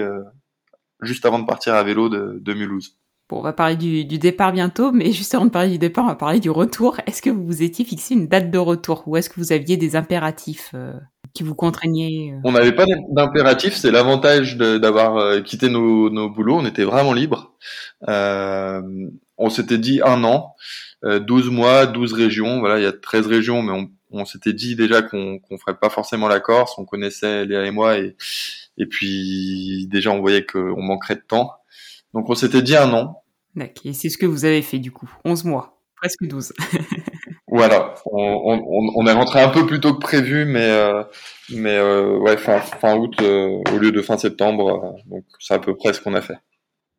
juste 1.01 1.25
avant 1.25 1.39
de 1.39 1.45
partir 1.45 1.73
à 1.73 1.83
vélo 1.83 2.07
de, 2.07 2.53
Mulhouse. 2.53 2.97
Bon, 3.29 3.39
on 3.39 3.41
va 3.41 3.53
parler 3.53 3.75
du, 3.75 4.05
du, 4.05 4.19
départ 4.19 4.51
bientôt, 4.51 4.91
mais 4.91 5.11
juste 5.11 5.33
avant 5.33 5.45
de 5.45 5.51
parler 5.51 5.71
du 5.71 5.77
départ, 5.79 6.05
on 6.05 6.09
va 6.09 6.15
parler 6.15 6.39
du 6.39 6.49
retour. 6.49 6.97
Est-ce 7.07 7.21
que 7.21 7.29
vous 7.29 7.45
vous 7.45 7.63
étiez 7.63 7.83
fixé 7.83 8.13
une 8.13 8.27
date 8.27 8.51
de 8.51 8.57
retour 8.57 9.07
ou 9.07 9.17
est-ce 9.17 9.29
que 9.29 9.39
vous 9.39 9.51
aviez 9.51 9.77
des 9.77 9.95
impératifs 9.95 10.71
euh, 10.75 10.93
qui 11.33 11.43
vous 11.43 11.55
contraignaient 11.55 12.33
euh 12.33 12.39
On 12.43 12.51
n'avait 12.51 12.71
pas 12.71 12.85
d'impératifs, 13.09 13.75
c'est 13.75 13.91
l'avantage 13.91 14.57
d'avoir 14.57 15.17
euh, 15.17 15.41
quitté 15.41 15.69
nos, 15.69 16.09
nos, 16.09 16.29
boulots, 16.29 16.57
on 16.57 16.65
était 16.65 16.83
vraiment 16.83 17.13
libre. 17.13 17.55
Euh, 18.07 18.81
on 19.37 19.49
s'était 19.49 19.77
dit 19.77 20.01
un 20.03 20.23
an, 20.23 20.55
12 21.03 21.49
mois, 21.49 21.87
12 21.87 22.13
régions, 22.13 22.59
voilà, 22.59 22.79
il 22.79 22.83
y 22.83 22.87
a 22.87 22.91
13 22.91 23.27
régions, 23.27 23.61
mais 23.63 23.71
on, 23.71 23.89
on 24.11 24.25
s'était 24.25 24.53
dit 24.53 24.75
déjà 24.75 25.01
qu'on 25.01 25.39
qu'on 25.39 25.57
ferait 25.57 25.77
pas 25.77 25.89
forcément 25.89 26.27
la 26.27 26.39
Corse, 26.39 26.73
on 26.77 26.85
connaissait 26.85 27.45
Léa 27.45 27.65
et 27.65 27.71
moi, 27.71 27.97
et, 27.97 28.15
et 28.77 28.85
puis 28.85 29.87
déjà 29.89 30.11
on 30.11 30.19
voyait 30.19 30.45
qu'on 30.45 30.81
manquerait 30.81 31.15
de 31.15 31.23
temps. 31.27 31.53
Donc 32.13 32.29
on 32.29 32.35
s'était 32.35 32.61
dit 32.61 32.75
un 32.75 32.93
an, 32.93 33.21
D'accord. 33.55 33.85
Et 33.85 33.93
c'est 33.93 34.09
ce 34.09 34.17
que 34.17 34.25
vous 34.25 34.45
avez 34.45 34.61
fait 34.61 34.79
du 34.79 34.91
coup. 34.91 35.09
11 35.25 35.43
mois. 35.45 35.81
Presque 35.95 36.23
12. 36.23 36.53
Voilà, 37.67 37.93
on, 38.05 39.05
est 39.05 39.11
rentré 39.11 39.39
un 39.39 39.49
peu 39.49 39.67
plus 39.67 39.79
tôt 39.79 39.93
que 39.93 39.99
prévu, 39.99 40.45
mais 40.45 40.71
mais 41.49 41.79
ouais 41.79 42.37
fin, 42.37 42.59
fin 42.59 42.97
août 42.97 43.21
au 43.21 43.77
lieu 43.77 43.91
de 43.91 44.01
fin 44.01 44.17
septembre, 44.17 44.95
donc 45.05 45.23
c'est 45.39 45.53
à 45.53 45.59
peu 45.59 45.75
près 45.75 45.93
ce 45.93 46.01
qu'on 46.01 46.15
a 46.15 46.21
fait. 46.21 46.37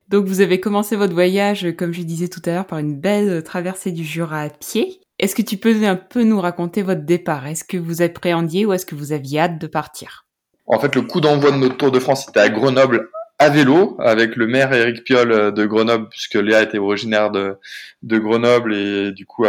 Donc 0.09 0.26
vous 0.26 0.40
avez 0.40 0.61
commencé 0.61 0.95
votre 0.95 1.14
voyage, 1.14 1.75
comme 1.76 1.92
je 1.92 2.02
disais 2.02 2.28
tout 2.28 2.42
à 2.45 2.50
l'heure, 2.50 2.66
par 2.66 2.78
une 2.78 3.00
belle 3.00 3.42
traversée 3.42 3.90
du 3.90 4.04
Jura 4.04 4.42
à 4.42 4.50
pied. 4.50 5.00
Est-ce 5.19 5.35
que 5.35 5.42
tu 5.42 5.57
peux 5.57 5.85
un 5.85 5.97
peu 5.97 6.23
nous 6.23 6.40
raconter 6.40 6.83
votre 6.83 7.02
départ? 7.02 7.47
Est-ce 7.47 7.64
que 7.64 7.76
vous 7.76 8.02
appréhendiez 8.02 8.66
ou 8.66 8.73
est-ce 8.73 8.87
que 8.87 8.95
vous 8.95 9.12
aviez 9.12 9.40
hâte 9.40 9.59
de 9.59 9.66
partir? 9.66 10.26
En 10.66 10.78
fait, 10.78 10.95
le 10.95 11.02
coup 11.02 11.21
d'envoi 11.21 11.50
de 11.50 11.57
notre 11.57 11.76
Tour 11.76 11.90
de 11.90 11.99
France 11.99 12.28
était 12.28 12.40
à 12.40 12.49
Grenoble 12.49 13.09
à 13.38 13.49
vélo 13.49 13.97
avec 13.99 14.37
le 14.37 14.47
maire 14.47 14.73
Eric 14.73 15.02
Piolle 15.02 15.52
de 15.52 15.66
Grenoble 15.66 16.09
puisque 16.09 16.35
Léa 16.35 16.62
était 16.62 16.78
originaire 16.78 17.31
de, 17.31 17.57
de 18.02 18.19
Grenoble 18.19 18.75
et 18.75 19.12
du 19.12 19.26
coup 19.26 19.45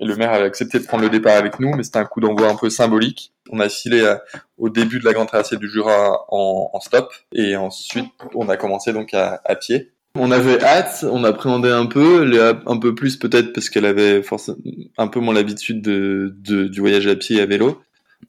euh, 0.00 0.06
le 0.06 0.16
maire 0.16 0.32
avait 0.32 0.46
accepté 0.46 0.78
de 0.78 0.84
prendre 0.84 1.02
le 1.02 1.10
départ 1.10 1.36
avec 1.36 1.60
nous 1.60 1.74
mais 1.74 1.82
c'était 1.82 1.98
un 1.98 2.04
coup 2.04 2.20
d'envoi 2.20 2.48
un 2.48 2.56
peu 2.56 2.70
symbolique. 2.70 3.32
On 3.50 3.60
a 3.60 3.68
filé 3.68 4.00
euh, 4.00 4.16
au 4.58 4.68
début 4.68 4.98
de 4.98 5.04
la 5.04 5.12
grande 5.12 5.28
traversée 5.28 5.56
du 5.56 5.68
Jura 5.68 6.24
en, 6.28 6.70
en 6.72 6.80
stop 6.80 7.12
et 7.32 7.56
ensuite 7.56 8.10
on 8.34 8.48
a 8.48 8.56
commencé 8.56 8.92
donc 8.92 9.14
à, 9.14 9.40
à 9.44 9.54
pied. 9.54 9.90
On 10.16 10.30
avait 10.30 10.62
hâte, 10.62 11.04
on 11.10 11.24
appréhendait 11.24 11.72
un 11.72 11.86
peu, 11.86 12.30
un 12.66 12.78
peu 12.78 12.94
plus 12.94 13.16
peut-être 13.16 13.52
parce 13.52 13.68
qu'elle 13.68 13.84
avait 13.84 14.22
forcément 14.22 14.58
un 14.96 15.08
peu 15.08 15.18
moins 15.18 15.34
l'habitude 15.34 15.82
de, 15.82 16.36
de, 16.38 16.68
du 16.68 16.78
voyage 16.78 17.08
à 17.08 17.16
pied 17.16 17.38
et 17.38 17.40
à 17.40 17.46
vélo. 17.46 17.82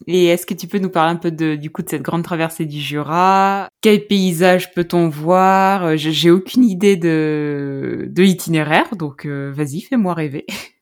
Et 0.08 0.26
est-ce 0.26 0.46
que 0.46 0.54
tu 0.54 0.68
peux 0.68 0.80
nous 0.80 0.90
parler 0.90 1.14
un 1.14 1.18
peu 1.18 1.32
de, 1.32 1.56
du 1.56 1.70
coup 1.70 1.82
de 1.82 1.90
cette 1.90 2.02
grande 2.02 2.24
traversée 2.24 2.66
du 2.66 2.80
Jura? 2.80 3.68
Quel 3.82 4.06
paysage 4.08 4.74
peut-on 4.74 5.10
voir? 5.10 5.98
J'ai 5.98 6.32
aucune 6.32 6.64
idée 6.64 6.96
de, 6.98 8.08
de 8.10 8.24
l'itinéraire, 8.24 8.96
donc 8.96 9.26
euh, 9.26 9.52
vas-y, 9.54 9.82
fais-moi 9.82 10.14
rêver. 10.14 10.46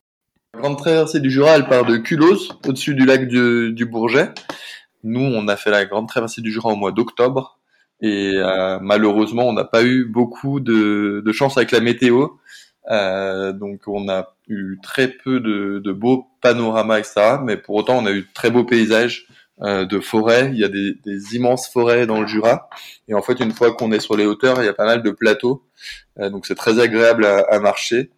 La 0.54 0.60
grande 0.60 0.78
traversée 0.78 1.18
du 1.18 1.32
Jura, 1.32 1.56
elle 1.56 1.66
part 1.66 1.84
de 1.84 1.96
Culose, 1.96 2.56
au-dessus 2.66 2.94
du 2.94 3.04
lac 3.04 3.26
du, 3.26 3.72
du 3.72 3.86
Bourget. 3.86 4.30
Nous, 5.02 5.20
on 5.20 5.48
a 5.48 5.56
fait 5.56 5.70
la 5.70 5.84
grande 5.84 6.06
traversée 6.06 6.42
du 6.42 6.52
Jura 6.52 6.70
au 6.70 6.76
mois 6.76 6.92
d'octobre. 6.92 7.58
Et 8.00 8.34
euh, 8.36 8.78
malheureusement, 8.80 9.48
on 9.48 9.52
n'a 9.52 9.64
pas 9.64 9.82
eu 9.82 10.04
beaucoup 10.04 10.60
de, 10.60 11.22
de, 11.26 11.32
chance 11.32 11.56
avec 11.56 11.72
la 11.72 11.80
météo. 11.80 12.28
Euh, 12.88 13.52
donc 13.52 13.80
on 13.88 14.08
a 14.08 14.36
eu 14.46 14.78
très 14.80 15.08
peu 15.08 15.40
de, 15.40 15.80
de, 15.82 15.92
beaux 15.92 16.28
panoramas, 16.40 17.00
etc. 17.00 17.38
Mais 17.42 17.56
pour 17.56 17.74
autant, 17.74 17.98
on 17.98 18.06
a 18.06 18.12
eu 18.12 18.22
de 18.22 18.28
très 18.32 18.50
beaux 18.50 18.64
paysages 18.64 19.26
euh, 19.60 19.84
de 19.84 19.98
forêts. 19.98 20.50
Il 20.52 20.58
y 20.58 20.64
a 20.64 20.68
des, 20.68 20.94
des, 21.04 21.34
immenses 21.34 21.68
forêts 21.68 22.06
dans 22.06 22.20
le 22.20 22.28
Jura. 22.28 22.68
Et 23.08 23.14
en 23.14 23.22
fait, 23.22 23.40
une 23.40 23.52
fois 23.52 23.74
qu'on 23.74 23.90
est 23.90 24.00
sur 24.00 24.16
les 24.16 24.24
hauteurs, 24.24 24.62
il 24.62 24.66
y 24.66 24.68
a 24.68 24.74
pas 24.74 24.86
mal 24.86 25.02
de 25.02 25.10
plateaux. 25.10 25.64
Euh, 26.20 26.30
donc 26.30 26.46
c'est 26.46 26.54
très 26.54 26.78
agréable 26.78 27.24
à, 27.24 27.40
à 27.40 27.58
marcher. 27.58 28.12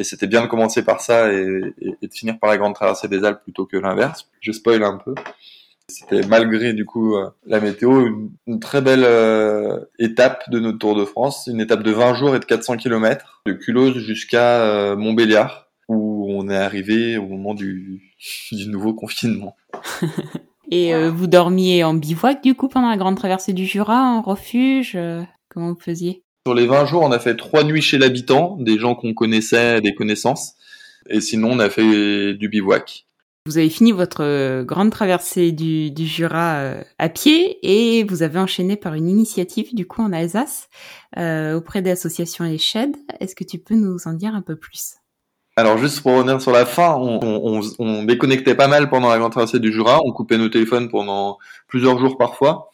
Et 0.00 0.04
c'était 0.04 0.26
bien 0.26 0.40
de 0.40 0.46
commencer 0.46 0.82
par 0.82 1.02
ça 1.02 1.30
et, 1.30 1.74
de 2.02 2.08
finir 2.10 2.38
par 2.38 2.48
la 2.48 2.56
grande 2.56 2.74
traversée 2.74 3.06
des 3.06 3.22
Alpes 3.22 3.42
plutôt 3.42 3.66
que 3.66 3.76
l'inverse. 3.76 4.30
Je 4.40 4.50
spoil 4.50 4.82
un 4.82 4.96
peu. 4.96 5.14
C'était 5.88 6.26
malgré 6.26 6.72
du 6.72 6.86
coup 6.86 7.16
euh, 7.16 7.28
la 7.44 7.60
météo 7.60 8.06
une, 8.46 8.60
très 8.60 8.80
belle 8.80 9.04
euh, 9.04 9.78
étape 9.98 10.48
de 10.50 10.58
notre 10.58 10.78
Tour 10.78 10.96
de 10.96 11.04
France, 11.04 11.50
une 11.52 11.60
étape 11.60 11.82
de 11.82 11.90
20 11.90 12.14
jours 12.14 12.34
et 12.34 12.38
de 12.38 12.44
400 12.46 12.78
km 12.78 13.42
de 13.44 13.52
Culose 13.52 13.98
jusqu'à 13.98 14.62
euh, 14.62 14.96
Montbéliard 14.96 15.66
où 15.88 16.26
on 16.30 16.48
est 16.48 16.56
arrivé 16.56 17.18
au 17.18 17.26
moment 17.26 17.52
du, 17.52 18.00
nouveau 18.68 18.94
confinement. 18.94 19.54
et 20.70 20.94
vous 21.08 21.26
dormiez 21.26 21.84
en 21.84 21.92
bivouac 21.92 22.42
du 22.42 22.54
coup 22.54 22.68
pendant 22.68 22.88
la 22.88 22.96
grande 22.96 23.16
traversée 23.16 23.52
du 23.52 23.66
Jura, 23.66 24.00
en 24.00 24.22
refuge 24.22 24.96
Comment 25.50 25.72
vous 25.72 25.80
faisiez? 25.80 26.22
Sur 26.46 26.54
les 26.54 26.66
20 26.66 26.86
jours, 26.86 27.02
on 27.02 27.12
a 27.12 27.18
fait 27.18 27.36
trois 27.36 27.64
nuits 27.64 27.82
chez 27.82 27.98
l'habitant, 27.98 28.56
des 28.58 28.78
gens 28.78 28.94
qu'on 28.94 29.12
connaissait, 29.12 29.82
des 29.82 29.94
connaissances. 29.94 30.54
Et 31.08 31.20
sinon, 31.20 31.52
on 31.52 31.58
a 31.58 31.68
fait 31.68 32.34
du 32.34 32.48
bivouac. 32.48 33.06
Vous 33.46 33.58
avez 33.58 33.70
fini 33.70 33.92
votre 33.92 34.22
euh, 34.22 34.64
grande 34.64 34.90
traversée 34.90 35.50
du, 35.52 35.90
du 35.90 36.06
Jura 36.06 36.56
euh, 36.56 36.82
à 36.98 37.08
pied 37.08 37.58
et 37.62 38.04
vous 38.04 38.22
avez 38.22 38.38
enchaîné 38.38 38.76
par 38.76 38.94
une 38.94 39.08
initiative 39.08 39.74
du 39.74 39.86
coup 39.86 40.02
en 40.02 40.12
Alsace 40.12 40.68
euh, 41.16 41.56
auprès 41.56 41.80
des 41.80 41.90
associations 41.90 42.44
Eched. 42.44 42.94
Est-ce 43.18 43.34
que 43.34 43.44
tu 43.44 43.58
peux 43.58 43.76
nous 43.76 43.96
en 44.06 44.12
dire 44.12 44.34
un 44.34 44.42
peu 44.42 44.56
plus? 44.56 44.96
Alors 45.56 45.78
juste 45.78 46.02
pour 46.02 46.12
revenir 46.12 46.40
sur 46.40 46.52
la 46.52 46.64
fin, 46.64 46.94
on, 46.94 47.18
on, 47.22 47.60
on, 47.78 48.04
déconnectait 48.04 48.54
pas 48.54 48.68
mal 48.68 48.88
pendant 48.88 49.08
la 49.08 49.18
grande 49.18 49.32
traversée 49.32 49.58
du 49.58 49.72
Jura, 49.72 50.00
on 50.04 50.12
coupait 50.12 50.38
nos 50.38 50.48
téléphones 50.48 50.88
pendant 50.88 51.38
plusieurs 51.66 51.98
jours 51.98 52.16
parfois. 52.18 52.69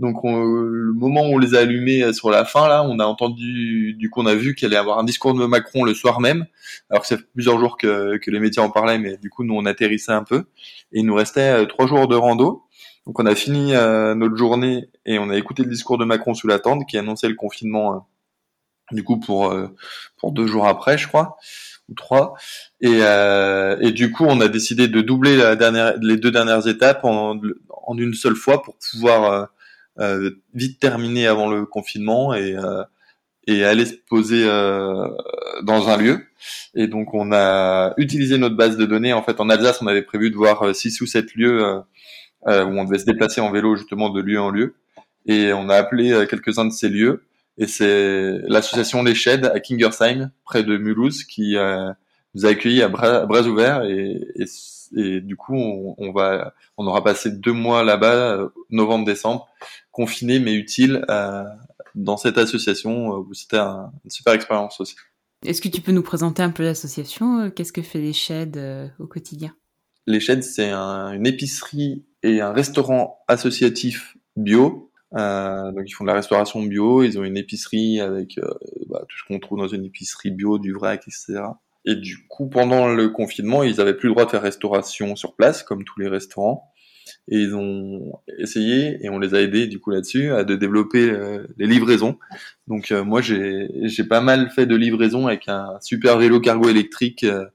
Donc 0.00 0.24
le 0.24 0.94
moment 0.94 1.28
où 1.28 1.34
on 1.34 1.38
les 1.38 1.54
a 1.54 1.58
allumés 1.58 2.02
euh, 2.02 2.14
sur 2.14 2.30
la 2.30 2.46
fin 2.46 2.66
là, 2.68 2.82
on 2.82 2.98
a 2.98 3.04
entendu, 3.04 3.92
du 3.92 4.08
coup 4.08 4.22
on 4.22 4.26
a 4.26 4.34
vu 4.34 4.54
qu'il 4.54 4.66
allait 4.66 4.76
avoir 4.76 4.98
un 4.98 5.04
discours 5.04 5.34
de 5.34 5.44
Macron 5.44 5.84
le 5.84 5.92
soir 5.92 6.20
même. 6.20 6.46
Alors 6.88 7.02
que 7.02 7.08
ça 7.08 7.18
fait 7.18 7.24
plusieurs 7.34 7.58
jours 7.60 7.76
que, 7.76 8.16
que 8.16 8.30
les 8.30 8.40
médias 8.40 8.62
en 8.62 8.70
parlaient, 8.70 8.98
mais 8.98 9.18
du 9.18 9.28
coup 9.28 9.44
nous 9.44 9.54
on 9.54 9.66
atterrissait 9.66 10.12
un 10.12 10.24
peu 10.24 10.46
et 10.92 11.00
il 11.00 11.04
nous 11.04 11.14
restait 11.14 11.50
euh, 11.50 11.66
trois 11.66 11.86
jours 11.86 12.08
de 12.08 12.16
rando. 12.16 12.64
Donc 13.06 13.20
on 13.20 13.26
a 13.26 13.34
fini 13.34 13.74
euh, 13.74 14.14
notre 14.14 14.36
journée 14.36 14.88
et 15.04 15.18
on 15.18 15.28
a 15.28 15.36
écouté 15.36 15.64
le 15.64 15.70
discours 15.70 15.98
de 15.98 16.06
Macron 16.06 16.32
sous 16.32 16.48
la 16.48 16.58
tente 16.58 16.88
qui 16.88 16.96
annonçait 16.96 17.28
le 17.28 17.34
confinement 17.34 18.08
du 18.92 19.04
coup 19.04 19.20
pour 19.20 19.54
pour 20.16 20.32
deux 20.32 20.46
jours 20.46 20.66
après 20.66 20.98
je 20.98 21.06
crois 21.06 21.36
ou 21.88 21.94
trois 21.94 22.34
et, 22.80 23.00
et 23.80 23.92
du 23.92 24.10
coup 24.10 24.24
on 24.24 24.40
a 24.40 24.48
décidé 24.48 24.88
de 24.88 25.00
doubler 25.00 25.36
la 25.36 25.54
dernière 25.54 25.94
les 26.00 26.16
deux 26.16 26.32
dernières 26.32 26.66
étapes 26.66 27.04
en, 27.04 27.38
en 27.90 27.98
une 27.98 28.14
seule 28.14 28.36
fois 28.36 28.62
pour 28.62 28.76
pouvoir 28.90 29.32
euh, 29.32 29.44
vite 30.54 30.80
terminé 30.80 31.26
avant 31.26 31.48
le 31.48 31.66
confinement 31.66 32.34
et 32.34 32.56
euh, 32.56 32.82
et 33.46 33.64
aller 33.64 33.86
se 33.86 33.94
poser 33.94 34.44
euh, 34.46 35.08
dans 35.62 35.88
un 35.88 35.96
lieu. 35.96 36.26
Et 36.74 36.86
donc 36.86 37.14
on 37.14 37.32
a 37.32 37.94
utilisé 37.96 38.38
notre 38.38 38.56
base 38.56 38.76
de 38.76 38.84
données. 38.84 39.12
En 39.12 39.22
fait, 39.22 39.40
en 39.40 39.48
Alsace, 39.48 39.80
on 39.82 39.86
avait 39.86 40.02
prévu 40.02 40.30
de 40.30 40.36
voir 40.36 40.74
six 40.74 41.00
ou 41.00 41.06
sept 41.06 41.34
lieux 41.34 41.62
où 42.46 42.50
on 42.50 42.84
devait 42.84 42.98
se 42.98 43.06
déplacer 43.06 43.40
en 43.40 43.50
vélo 43.50 43.76
justement 43.76 44.10
de 44.10 44.20
lieu 44.20 44.40
en 44.40 44.50
lieu. 44.50 44.74
Et 45.26 45.52
on 45.52 45.68
a 45.68 45.76
appelé 45.76 46.26
quelques-uns 46.28 46.66
de 46.66 46.72
ces 46.72 46.88
lieux. 46.88 47.24
Et 47.58 47.66
c'est 47.66 48.38
l'association 48.46 49.02
Les 49.02 49.14
Sheds 49.14 49.46
à 49.52 49.58
Kingersheim, 49.58 50.30
près 50.44 50.62
de 50.62 50.76
Mulhouse, 50.76 51.24
qui 51.24 51.56
nous 52.34 52.46
a 52.46 52.48
accueillis 52.48 52.82
à 52.82 52.88
bras, 52.88 53.26
bras 53.26 53.42
ouverts. 53.42 53.84
Et, 53.84 54.20
et, 54.36 54.46
et, 54.96 55.20
du 55.20 55.36
coup, 55.36 55.54
on, 55.54 55.94
on, 55.98 56.12
va, 56.12 56.54
on 56.76 56.86
aura 56.86 57.02
passé 57.04 57.30
deux 57.30 57.52
mois 57.52 57.84
là-bas, 57.84 58.50
novembre-décembre, 58.70 59.48
confiné 59.90 60.38
mais 60.38 60.54
utile 60.54 61.04
euh, 61.10 61.44
dans 61.94 62.16
cette 62.16 62.38
association 62.38 63.08
où 63.08 63.34
c'était 63.34 63.58
une 63.58 64.10
super 64.10 64.34
expérience 64.34 64.80
aussi. 64.80 64.96
Est-ce 65.44 65.62
que 65.62 65.68
tu 65.68 65.80
peux 65.80 65.92
nous 65.92 66.02
présenter 66.02 66.42
un 66.42 66.50
peu 66.50 66.62
l'association 66.62 67.40
euh, 67.40 67.50
Qu'est-ce 67.50 67.72
que 67.72 67.82
fait 67.82 68.00
les 68.00 68.12
Sheds 68.12 68.56
euh, 68.56 68.88
au 68.98 69.06
quotidien? 69.06 69.54
Les 70.06 70.20
Sheds, 70.20 70.42
c'est 70.42 70.70
une 70.72 71.26
épicerie 71.26 72.04
et 72.22 72.40
un 72.40 72.52
restaurant 72.52 73.20
associatif 73.26 74.16
bio. 74.36 74.90
Euh, 75.16 75.72
donc 75.72 75.84
ils 75.86 75.92
font 75.92 76.04
de 76.04 76.08
la 76.08 76.14
restauration 76.14 76.62
bio, 76.62 77.02
ils 77.02 77.18
ont 77.18 77.24
une 77.24 77.36
épicerie 77.36 78.00
avec 78.00 78.38
bah, 78.88 79.04
tout 79.08 79.16
ce 79.16 79.24
qu'on 79.26 79.40
trouve 79.40 79.58
dans 79.58 79.68
une 79.68 79.84
épicerie 79.84 80.30
bio, 80.30 80.58
du 80.58 80.72
vrac, 80.72 81.02
etc. 81.06 81.42
Et 81.84 81.96
du 81.96 82.26
coup, 82.28 82.48
pendant 82.48 82.88
le 82.88 83.08
confinement, 83.08 83.62
ils 83.62 83.80
avaient 83.80 83.96
plus 83.96 84.08
le 84.08 84.14
droit 84.14 84.26
de 84.26 84.30
faire 84.30 84.42
restauration 84.42 85.16
sur 85.16 85.34
place, 85.34 85.62
comme 85.62 85.84
tous 85.84 86.00
les 86.00 86.08
restaurants 86.08 86.70
et 87.28 87.36
ils 87.36 87.54
ont 87.54 88.20
essayé 88.38 88.98
et 89.04 89.08
on 89.08 89.18
les 89.18 89.34
a 89.34 89.40
aidés 89.40 89.66
du 89.66 89.80
coup 89.80 89.90
là-dessus 89.90 90.32
à 90.32 90.44
de 90.44 90.56
développer 90.56 91.10
euh, 91.10 91.46
les 91.58 91.66
livraisons. 91.66 92.18
Donc 92.66 92.90
euh, 92.90 93.04
moi 93.04 93.20
j'ai 93.22 94.04
pas 94.08 94.20
mal 94.20 94.50
fait 94.50 94.66
de 94.66 94.76
livraisons 94.76 95.26
avec 95.26 95.48
un 95.48 95.78
super 95.80 96.18
vélo 96.18 96.40
cargo 96.40 96.68
électrique 96.68 97.24
euh, 97.24 97.46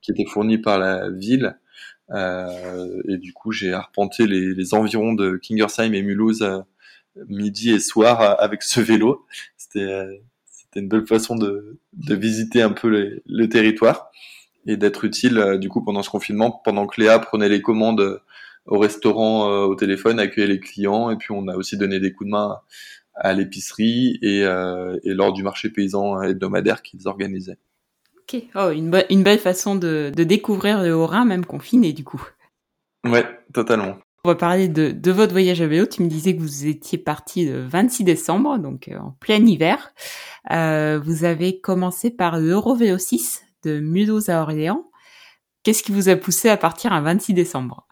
qui 0.00 0.10
était 0.10 0.26
fourni 0.26 0.58
par 0.58 0.78
la 0.78 1.10
ville 1.10 1.56
et 2.14 3.16
du 3.16 3.32
coup 3.32 3.52
j'ai 3.52 3.72
arpenté 3.72 4.26
les, 4.26 4.52
les, 4.52 4.74
environs 4.74 5.14
de 5.14 5.38
Kingersheim 5.38 5.94
et 5.94 6.02
Mulhouse 6.02 6.46
midi 7.26 7.70
et 7.70 7.80
soir 7.80 8.38
avec 8.38 8.62
ce 8.62 8.82
vélo. 8.82 9.24
C'était 9.56 10.20
c'était 10.72 10.80
une 10.80 10.88
belle 10.88 11.06
façon 11.06 11.36
de, 11.36 11.78
de 11.92 12.14
visiter 12.14 12.62
un 12.62 12.72
peu 12.72 13.20
le 13.24 13.48
territoire 13.48 14.10
et 14.66 14.76
d'être 14.76 15.04
utile 15.04 15.58
du 15.60 15.68
coup 15.68 15.84
pendant 15.84 16.02
ce 16.02 16.10
confinement 16.10 16.50
pendant 16.64 16.86
que 16.86 17.00
Léa 17.00 17.18
prenait 17.18 17.48
les 17.48 17.60
commandes 17.60 18.22
au 18.66 18.78
restaurant 18.78 19.50
euh, 19.50 19.64
au 19.64 19.74
téléphone, 19.74 20.20
accueillir 20.20 20.50
les 20.50 20.60
clients, 20.60 21.10
et 21.10 21.16
puis 21.16 21.32
on 21.32 21.48
a 21.48 21.56
aussi 21.56 21.76
donné 21.76 22.00
des 22.00 22.12
coups 22.12 22.28
de 22.28 22.32
main 22.32 22.60
à 23.14 23.32
l'épicerie 23.32 24.18
et, 24.22 24.44
euh, 24.44 24.98
et 25.04 25.14
lors 25.14 25.32
du 25.32 25.42
marché 25.42 25.68
paysan 25.70 26.22
hebdomadaire 26.22 26.82
qu'ils 26.82 27.08
organisaient. 27.08 27.58
Ok, 28.20 28.42
oh, 28.54 28.70
une, 28.70 29.04
une 29.10 29.22
belle 29.22 29.38
façon 29.38 29.74
de, 29.74 30.12
de 30.14 30.24
découvrir 30.24 30.82
le 30.82 30.94
Haut-Rhin, 30.94 31.24
même 31.24 31.44
confiné 31.44 31.92
du 31.92 32.04
coup. 32.04 32.24
Ouais, 33.04 33.26
totalement. 33.52 33.98
On 34.24 34.28
va 34.28 34.36
parler 34.36 34.68
de, 34.68 34.92
de, 34.92 35.10
votre 35.10 35.32
voyage 35.32 35.60
à 35.62 35.66
vélo. 35.66 35.84
Tu 35.84 36.00
me 36.00 36.08
disais 36.08 36.36
que 36.36 36.40
vous 36.40 36.66
étiez 36.66 36.96
parti 36.96 37.44
le 37.44 37.66
26 37.66 38.04
décembre, 38.04 38.56
donc 38.56 38.86
euh, 38.86 38.96
en 38.98 39.16
plein 39.18 39.44
hiver. 39.44 39.92
Euh, 40.52 41.00
vous 41.04 41.24
avez 41.24 41.60
commencé 41.60 42.08
par 42.08 42.38
l'Eurovélo 42.38 42.98
6 42.98 43.42
de 43.64 43.80
Mulhouse 43.80 44.28
à 44.28 44.40
Orléans. 44.40 44.88
Qu'est-ce 45.64 45.82
qui 45.82 45.90
vous 45.90 46.08
a 46.08 46.14
poussé 46.14 46.48
à 46.48 46.56
partir 46.56 46.92
un 46.92 47.00
26 47.00 47.34
décembre? 47.34 47.88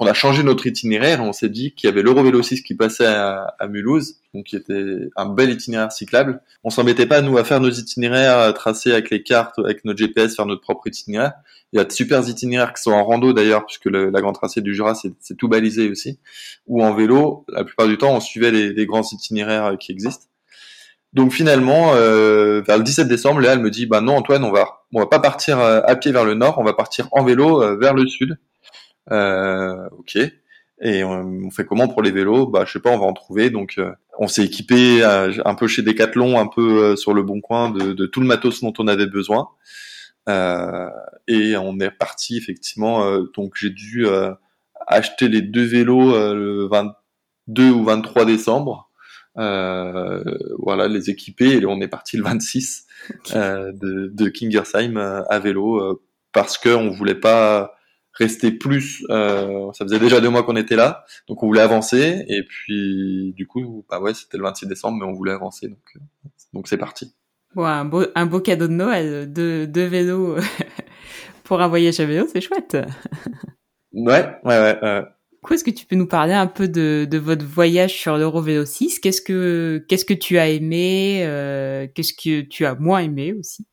On 0.00 0.06
a 0.06 0.14
changé 0.14 0.42
notre 0.42 0.66
itinéraire. 0.66 1.22
On 1.22 1.32
s'est 1.32 1.50
dit 1.50 1.72
qu'il 1.74 1.88
y 1.88 1.92
avait 1.92 2.02
l'Eurovélo 2.02 2.42
6 2.42 2.62
qui 2.62 2.74
passait 2.74 3.06
à, 3.06 3.54
Mulhouse, 3.68 4.16
donc 4.34 4.46
qui 4.46 4.56
était 4.56 5.10
un 5.14 5.26
bel 5.26 5.50
itinéraire 5.50 5.92
cyclable. 5.92 6.40
On 6.64 6.70
s'embêtait 6.70 7.06
pas 7.06 7.20
nous 7.20 7.36
à 7.36 7.44
faire 7.44 7.60
nos 7.60 7.70
itinéraires 7.70 8.52
tracés 8.54 8.92
avec 8.92 9.10
les 9.10 9.22
cartes, 9.22 9.58
avec 9.58 9.84
notre 9.84 9.98
GPS, 9.98 10.34
faire 10.34 10.46
notre 10.46 10.62
propre 10.62 10.86
itinéraire. 10.86 11.34
Il 11.72 11.76
y 11.76 11.80
a 11.80 11.84
de 11.84 11.92
super 11.92 12.26
itinéraires 12.26 12.72
qui 12.72 12.82
sont 12.82 12.92
en 12.92 13.04
rando 13.04 13.34
d'ailleurs, 13.34 13.66
puisque 13.66 13.84
le, 13.84 14.08
la 14.10 14.20
grande 14.22 14.34
tracée 14.34 14.62
du 14.62 14.74
Jura 14.74 14.94
c'est 14.94 15.36
tout 15.36 15.48
balisé 15.48 15.90
aussi. 15.90 16.18
Ou 16.66 16.82
en 16.82 16.94
vélo, 16.94 17.44
la 17.48 17.62
plupart 17.62 17.86
du 17.86 17.98
temps 17.98 18.16
on 18.16 18.20
suivait 18.20 18.50
les, 18.50 18.86
grands 18.86 19.02
itinéraires 19.02 19.76
qui 19.78 19.92
existent. 19.92 20.24
Donc 21.12 21.32
finalement, 21.32 21.92
euh, 21.94 22.62
vers 22.62 22.78
le 22.78 22.84
17 22.84 23.06
décembre, 23.06 23.40
Léa 23.40 23.52
elle 23.52 23.60
me 23.60 23.70
dit 23.70 23.84
bah 23.84 24.00
non 24.00 24.16
Antoine, 24.16 24.44
on 24.44 24.50
va 24.50 24.80
on 24.94 25.00
va 25.00 25.06
pas 25.06 25.20
partir 25.20 25.60
euh, 25.60 25.80
à 25.84 25.94
pied 25.96 26.10
vers 26.10 26.24
le 26.24 26.34
nord, 26.34 26.58
on 26.58 26.64
va 26.64 26.72
partir 26.72 27.08
en 27.12 27.22
vélo 27.22 27.62
euh, 27.62 27.76
vers 27.76 27.94
le 27.94 28.06
sud. 28.06 28.38
Euh, 29.10 29.88
ok. 29.98 30.18
Et 30.82 31.04
on, 31.04 31.50
fait 31.50 31.64
comment 31.64 31.88
pour 31.88 32.02
les 32.02 32.10
vélos? 32.10 32.46
Bah 32.46 32.64
je 32.66 32.72
sais 32.72 32.80
pas, 32.80 32.90
on 32.90 32.98
va 32.98 33.06
en 33.06 33.12
trouver. 33.12 33.50
Donc 33.50 33.74
euh, 33.78 33.92
on 34.18 34.28
s'est 34.28 34.44
équipé 34.44 35.02
un 35.02 35.54
peu 35.54 35.66
chez 35.66 35.82
Decathlon, 35.82 36.38
un 36.38 36.46
peu 36.46 36.96
sur 36.96 37.14
le 37.14 37.22
bon 37.22 37.40
coin 37.40 37.70
de, 37.70 37.92
de, 37.92 38.06
tout 38.06 38.20
le 38.20 38.26
matos 38.26 38.60
dont 38.62 38.72
on 38.78 38.88
avait 38.88 39.06
besoin. 39.06 39.48
et 40.28 41.56
on 41.56 41.80
est 41.80 41.90
parti 41.90 42.36
effectivement. 42.36 43.18
donc 43.34 43.54
j'ai 43.56 43.70
dû 43.70 44.06
acheter 44.86 45.28
les 45.28 45.42
deux 45.42 45.64
vélos 45.64 46.12
le 46.34 46.66
22 46.68 47.70
ou 47.70 47.84
23 47.84 48.24
décembre. 48.24 48.90
Euh, 49.38 50.22
voilà, 50.58 50.88
les 50.88 51.08
équiper 51.08 51.56
et 51.56 51.66
on 51.66 51.80
est 51.80 51.88
parti 51.88 52.16
le 52.16 52.24
26 52.24 52.86
euh, 53.34 53.72
de, 53.72 54.10
de 54.12 54.28
Kingersheim 54.28 54.96
euh, 54.96 55.22
à 55.30 55.38
vélo 55.38 56.02
parce 56.32 56.58
que 56.58 56.68
on 56.68 56.90
voulait 56.90 57.14
pas 57.14 57.74
rester 58.20 58.52
plus. 58.52 59.04
ça 59.08 59.84
faisait 59.84 59.98
déjà 59.98 60.20
deux 60.20 60.30
mois 60.30 60.42
qu'on 60.42 60.56
était 60.56 60.76
là, 60.76 61.04
donc 61.28 61.42
on 61.42 61.46
voulait 61.46 61.60
avancer 61.60 62.24
et 62.28 62.42
puis 62.44 63.32
du 63.36 63.46
coup, 63.46 63.84
bah 63.90 64.00
ouais, 64.00 64.14
c'était 64.14 64.36
le 64.36 64.44
26 64.44 64.66
décembre, 64.66 64.98
mais 65.00 65.10
on 65.10 65.14
voulait 65.14 65.32
avancer, 65.32 65.68
donc 65.68 65.98
donc 66.52 66.68
c'est 66.68 66.78
parti. 66.78 67.12
Bon, 67.54 67.64
un 67.64 67.84
beau 67.84 68.04
un 68.14 68.26
beau 68.26 68.40
cadeau 68.40 68.68
de 68.68 68.72
Noël, 68.72 69.32
de 69.32 69.66
de 69.66 69.80
vélo 69.80 70.36
pour 71.44 71.60
un 71.60 71.68
voyage 71.68 71.98
à 71.98 72.06
vélo, 72.06 72.26
c'est 72.32 72.40
chouette. 72.40 72.76
ouais, 73.92 74.36
ouais, 74.44 74.60
ouais. 74.60 74.78
ouais 74.82 75.02
est-ce 75.50 75.64
que 75.64 75.70
tu 75.70 75.86
peux 75.86 75.96
nous 75.96 76.06
parler 76.06 76.34
un 76.34 76.46
peu 76.46 76.68
de, 76.68 77.06
de 77.10 77.18
votre 77.18 77.44
voyage 77.44 77.94
sur 77.94 78.16
l'Eurovélo 78.16 78.64
6 78.64 79.00
Qu'est-ce 79.00 79.22
que 79.22 79.84
qu'est-ce 79.88 80.04
que 80.04 80.14
tu 80.14 80.38
as 80.38 80.48
aimé 80.48 81.22
euh, 81.24 81.86
Qu'est-ce 81.94 82.12
que 82.14 82.42
tu 82.42 82.66
as 82.66 82.74
moins 82.74 83.00
aimé 83.00 83.32
aussi? 83.32 83.66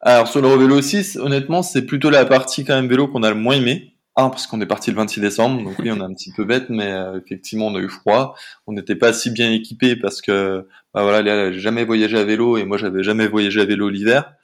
Alors 0.00 0.28
sur 0.28 0.40
l'Eurovélo 0.40 0.80
6, 0.80 1.18
honnêtement, 1.18 1.62
c'est 1.62 1.82
plutôt 1.82 2.10
la 2.10 2.24
partie 2.24 2.64
quand 2.64 2.74
même 2.74 2.88
vélo 2.88 3.06
qu'on 3.06 3.22
a 3.22 3.28
le 3.28 3.36
moins 3.36 3.56
aimé. 3.56 3.89
Un, 4.16 4.28
parce 4.28 4.46
qu'on 4.46 4.60
est 4.60 4.66
parti 4.66 4.90
le 4.90 4.96
26 4.96 5.20
décembre, 5.20 5.62
donc 5.62 5.78
oui, 5.78 5.90
on 5.90 5.96
est 5.96 6.04
un 6.04 6.12
petit 6.12 6.32
peu 6.32 6.44
bête, 6.44 6.68
mais 6.68 6.92
euh, 6.92 7.18
effectivement, 7.18 7.68
on 7.68 7.76
a 7.76 7.78
eu 7.78 7.88
froid. 7.88 8.34
On 8.66 8.72
n'était 8.72 8.96
pas 8.96 9.12
si 9.12 9.30
bien 9.30 9.50
équipé 9.52 9.96
parce 9.96 10.20
que, 10.20 10.66
bah 10.92 11.02
voilà, 11.02 11.22
Léa 11.22 11.52
jamais 11.52 11.84
voyagé 11.84 12.18
à 12.18 12.24
vélo 12.24 12.56
et 12.56 12.64
moi, 12.64 12.76
j'avais 12.76 13.02
jamais 13.02 13.28
voyagé 13.28 13.60
à 13.60 13.64
vélo 13.64 13.88
l'hiver. 13.88 14.34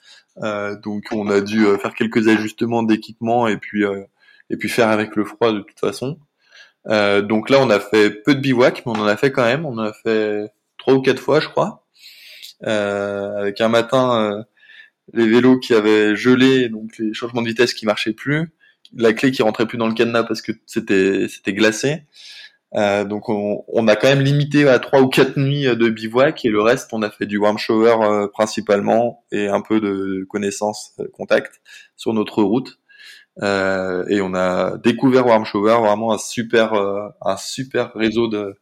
Euh, 0.42 0.76
donc, 0.78 1.04
on 1.12 1.28
a 1.30 1.40
dû 1.40 1.64
faire 1.80 1.94
quelques 1.94 2.28
ajustements 2.28 2.82
d'équipement 2.84 3.48
et 3.48 3.56
puis 3.56 3.84
et 4.50 4.56
puis 4.56 4.68
faire 4.68 4.88
avec 4.88 5.16
le 5.16 5.24
froid 5.24 5.52
de 5.52 5.60
toute 5.60 5.80
façon. 5.80 6.18
Euh, 6.88 7.22
donc 7.22 7.50
là, 7.50 7.58
on 7.60 7.70
a 7.70 7.80
fait 7.80 8.10
peu 8.10 8.34
de 8.34 8.40
bivouac, 8.40 8.84
mais 8.86 8.92
on 8.92 9.00
en 9.00 9.06
a 9.06 9.16
fait 9.16 9.32
quand 9.32 9.44
même. 9.44 9.66
On 9.66 9.78
a 9.78 9.92
fait 9.92 10.48
trois 10.78 10.94
ou 10.94 11.02
quatre 11.02 11.20
fois, 11.20 11.40
je 11.40 11.48
crois. 11.48 11.84
Euh, 12.64 13.38
avec 13.38 13.60
un 13.60 13.68
matin, 13.68 14.32
euh, 14.38 14.42
les 15.12 15.28
vélos 15.28 15.58
qui 15.58 15.74
avaient 15.74 16.16
gelé, 16.16 16.68
donc 16.68 16.98
les 16.98 17.14
changements 17.14 17.42
de 17.42 17.48
vitesse 17.48 17.74
qui 17.74 17.86
marchaient 17.86 18.12
plus, 18.12 18.52
la 18.94 19.12
clé 19.12 19.30
qui 19.30 19.42
rentrait 19.42 19.66
plus 19.66 19.78
dans 19.78 19.88
le 19.88 19.94
cadenas 19.94 20.24
parce 20.24 20.42
que 20.42 20.52
c'était 20.66 21.26
c'était 21.28 21.52
glacé. 21.52 22.02
Euh, 22.74 23.04
donc 23.04 23.28
on, 23.28 23.64
on, 23.68 23.88
a 23.88 23.96
quand 23.96 24.08
même 24.08 24.22
limité 24.22 24.68
à 24.68 24.78
trois 24.80 25.00
ou 25.00 25.08
quatre 25.08 25.38
nuits 25.38 25.64
de 25.64 25.88
bivouac 25.88 26.44
et 26.44 26.48
le 26.48 26.60
reste 26.60 26.92
on 26.92 27.00
a 27.02 27.10
fait 27.10 27.24
du 27.24 27.38
warm 27.38 27.58
shower 27.58 28.26
principalement 28.32 29.24
et 29.30 29.46
un 29.46 29.60
peu 29.60 29.80
de 29.80 30.26
connaissances 30.28 30.96
contact 31.12 31.60
sur 31.96 32.12
notre 32.12 32.42
route. 32.42 32.78
Euh, 33.42 34.04
et 34.08 34.20
on 34.20 34.34
a 34.34 34.78
découvert 34.78 35.26
Warm 35.26 35.44
Shower, 35.44 35.78
vraiment 35.80 36.12
un 36.12 36.18
super, 36.18 36.72
euh, 36.74 37.08
un 37.20 37.36
super 37.36 37.92
réseau 37.94 38.28
de, 38.28 38.56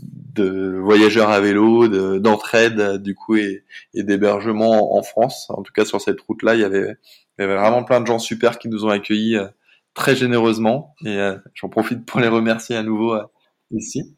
de 0.00 0.78
voyageurs 0.78 1.30
à 1.30 1.40
vélo, 1.40 1.88
d'entraide 2.18 3.02
du 3.02 3.14
coup 3.14 3.36
et, 3.36 3.64
et 3.92 4.02
d'hébergement 4.02 4.96
en 4.96 5.02
France. 5.02 5.46
En 5.50 5.62
tout 5.62 5.72
cas 5.72 5.84
sur 5.84 6.00
cette 6.00 6.20
route-là, 6.20 6.54
il 6.54 6.60
y 6.60 6.64
avait, 6.64 6.96
il 7.38 7.42
y 7.42 7.44
avait 7.44 7.56
vraiment 7.56 7.84
plein 7.84 8.00
de 8.00 8.06
gens 8.06 8.18
super 8.18 8.58
qui 8.58 8.68
nous 8.68 8.84
ont 8.84 8.90
accueillis 8.90 9.36
euh, 9.36 9.46
très 9.94 10.16
généreusement 10.16 10.94
et 11.04 11.18
j'en 11.54 11.68
profite 11.68 12.04
pour 12.04 12.20
les 12.20 12.28
remercier 12.28 12.76
à 12.76 12.82
nouveau 12.82 13.16
ici. 13.70 14.16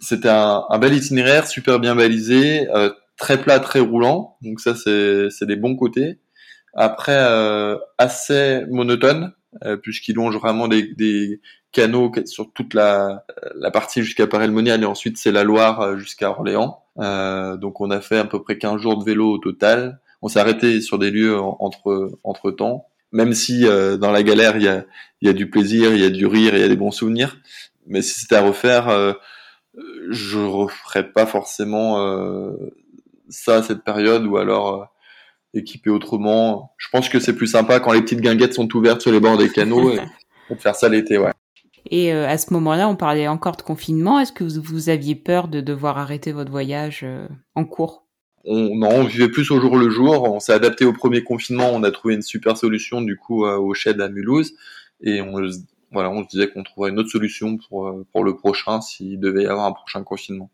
C'était 0.00 0.28
un, 0.28 0.64
un, 0.68 0.78
bel 0.78 0.92
itinéraire, 0.94 1.46
super 1.46 1.78
bien 1.78 1.94
balisé, 1.94 2.66
très 3.16 3.40
plat, 3.40 3.60
très 3.60 3.80
roulant. 3.80 4.36
Donc 4.42 4.60
ça 4.60 4.74
c'est 4.74 5.46
des 5.46 5.56
bons 5.56 5.76
côtés. 5.76 6.18
Après, 6.74 7.16
euh, 7.16 7.78
assez 7.96 8.64
monotone, 8.70 9.32
euh, 9.64 9.78
puisqu'il 9.78 10.16
longe 10.16 10.36
vraiment 10.36 10.68
des, 10.68 10.92
des, 10.94 11.40
canaux 11.72 12.10
sur 12.24 12.52
toute 12.54 12.72
la, 12.72 13.24
la 13.54 13.70
partie 13.70 14.02
jusqu'à 14.02 14.26
Paray-le-Monial 14.26 14.82
et 14.82 14.86
ensuite 14.86 15.18
c'est 15.18 15.32
la 15.32 15.44
Loire 15.44 15.80
euh, 15.80 15.96
jusqu'à 15.98 16.30
Orléans. 16.30 16.82
Euh, 16.98 17.58
donc 17.58 17.82
on 17.82 17.90
a 17.90 18.00
fait 18.00 18.16
à 18.16 18.24
peu 18.24 18.42
près 18.42 18.56
15 18.56 18.80
jours 18.80 18.96
de 18.98 19.04
vélo 19.04 19.32
au 19.32 19.38
total. 19.38 20.00
On 20.22 20.28
s'est 20.28 20.38
arrêté 20.38 20.80
sur 20.80 20.98
des 20.98 21.10
lieux 21.10 21.38
entre, 21.38 22.18
entre 22.24 22.50
temps, 22.50 22.86
même 23.12 23.32
si 23.32 23.66
euh, 23.66 23.96
dans 23.96 24.10
la 24.10 24.22
galère 24.22 24.56
il 24.56 24.62
y 24.62 24.68
a, 24.68 24.84
y 25.22 25.28
a 25.28 25.32
du 25.32 25.48
plaisir, 25.50 25.94
il 25.94 26.00
y 26.00 26.04
a 26.04 26.10
du 26.10 26.26
rire, 26.26 26.54
il 26.54 26.60
y 26.60 26.64
a 26.64 26.68
des 26.68 26.76
bons 26.76 26.90
souvenirs. 26.90 27.38
Mais 27.86 28.02
si 28.02 28.20
c'était 28.20 28.36
à 28.36 28.42
refaire, 28.42 28.88
euh, 28.88 29.12
je 30.10 30.38
referais 30.38 31.12
pas 31.12 31.26
forcément 31.26 31.98
ça 33.28 33.56
à 33.56 33.62
cette 33.62 33.84
période 33.84 34.24
ou 34.24 34.38
alors 34.38 34.88
équipé 35.54 35.90
autrement. 35.90 36.74
Je 36.78 36.88
pense 36.90 37.08
que 37.08 37.20
c'est 37.20 37.34
plus 37.34 37.46
sympa 37.46 37.80
quand 37.80 37.92
les 37.92 38.02
petites 38.02 38.20
guinguettes 38.20 38.54
sont 38.54 38.74
ouvertes 38.74 39.02
sur 39.02 39.12
les 39.12 39.20
bords 39.20 39.38
des 39.38 39.50
canaux 39.50 39.90
et, 39.90 40.00
de 40.50 40.56
faire 40.56 40.74
ça 40.74 40.88
l'été, 40.88 41.18
ouais. 41.18 41.32
Et 41.90 42.12
euh, 42.12 42.28
à 42.28 42.36
ce 42.38 42.52
moment-là, 42.52 42.88
on 42.88 42.96
parlait 42.96 43.28
encore 43.28 43.56
de 43.56 43.62
confinement. 43.62 44.18
Est-ce 44.18 44.32
que 44.32 44.44
vous, 44.44 44.88
aviez 44.88 45.14
peur 45.14 45.48
de 45.48 45.60
devoir 45.60 45.98
arrêter 45.98 46.32
votre 46.32 46.50
voyage 46.50 47.02
euh, 47.04 47.28
en 47.54 47.64
cours? 47.64 48.05
On, 48.46 48.76
Non, 48.76 48.88
on 48.90 49.04
vivait 49.04 49.28
plus 49.28 49.50
au 49.50 49.60
jour 49.60 49.76
le 49.76 49.90
jour. 49.90 50.22
On 50.22 50.40
s'est 50.40 50.52
adapté 50.52 50.84
au 50.84 50.92
premier 50.92 51.22
confinement. 51.22 51.70
On 51.72 51.82
a 51.82 51.90
trouvé 51.90 52.14
une 52.14 52.22
super 52.22 52.56
solution 52.56 53.02
du 53.02 53.16
coup 53.16 53.44
euh, 53.44 53.56
au 53.56 53.74
shed 53.74 54.00
à 54.00 54.08
Mulhouse. 54.08 54.54
Et 55.02 55.20
on, 55.20 55.36
se 55.36 56.28
disait 56.28 56.48
qu'on 56.48 56.62
trouverait 56.62 56.90
une 56.90 56.98
autre 56.98 57.10
solution 57.10 57.58
pour, 57.58 57.94
pour 58.12 58.24
le 58.24 58.36
prochain 58.36 58.80
s'il 58.80 59.20
devait 59.20 59.44
y 59.44 59.46
avoir 59.46 59.66
un 59.66 59.72
prochain 59.72 60.02
confinement. 60.02 60.50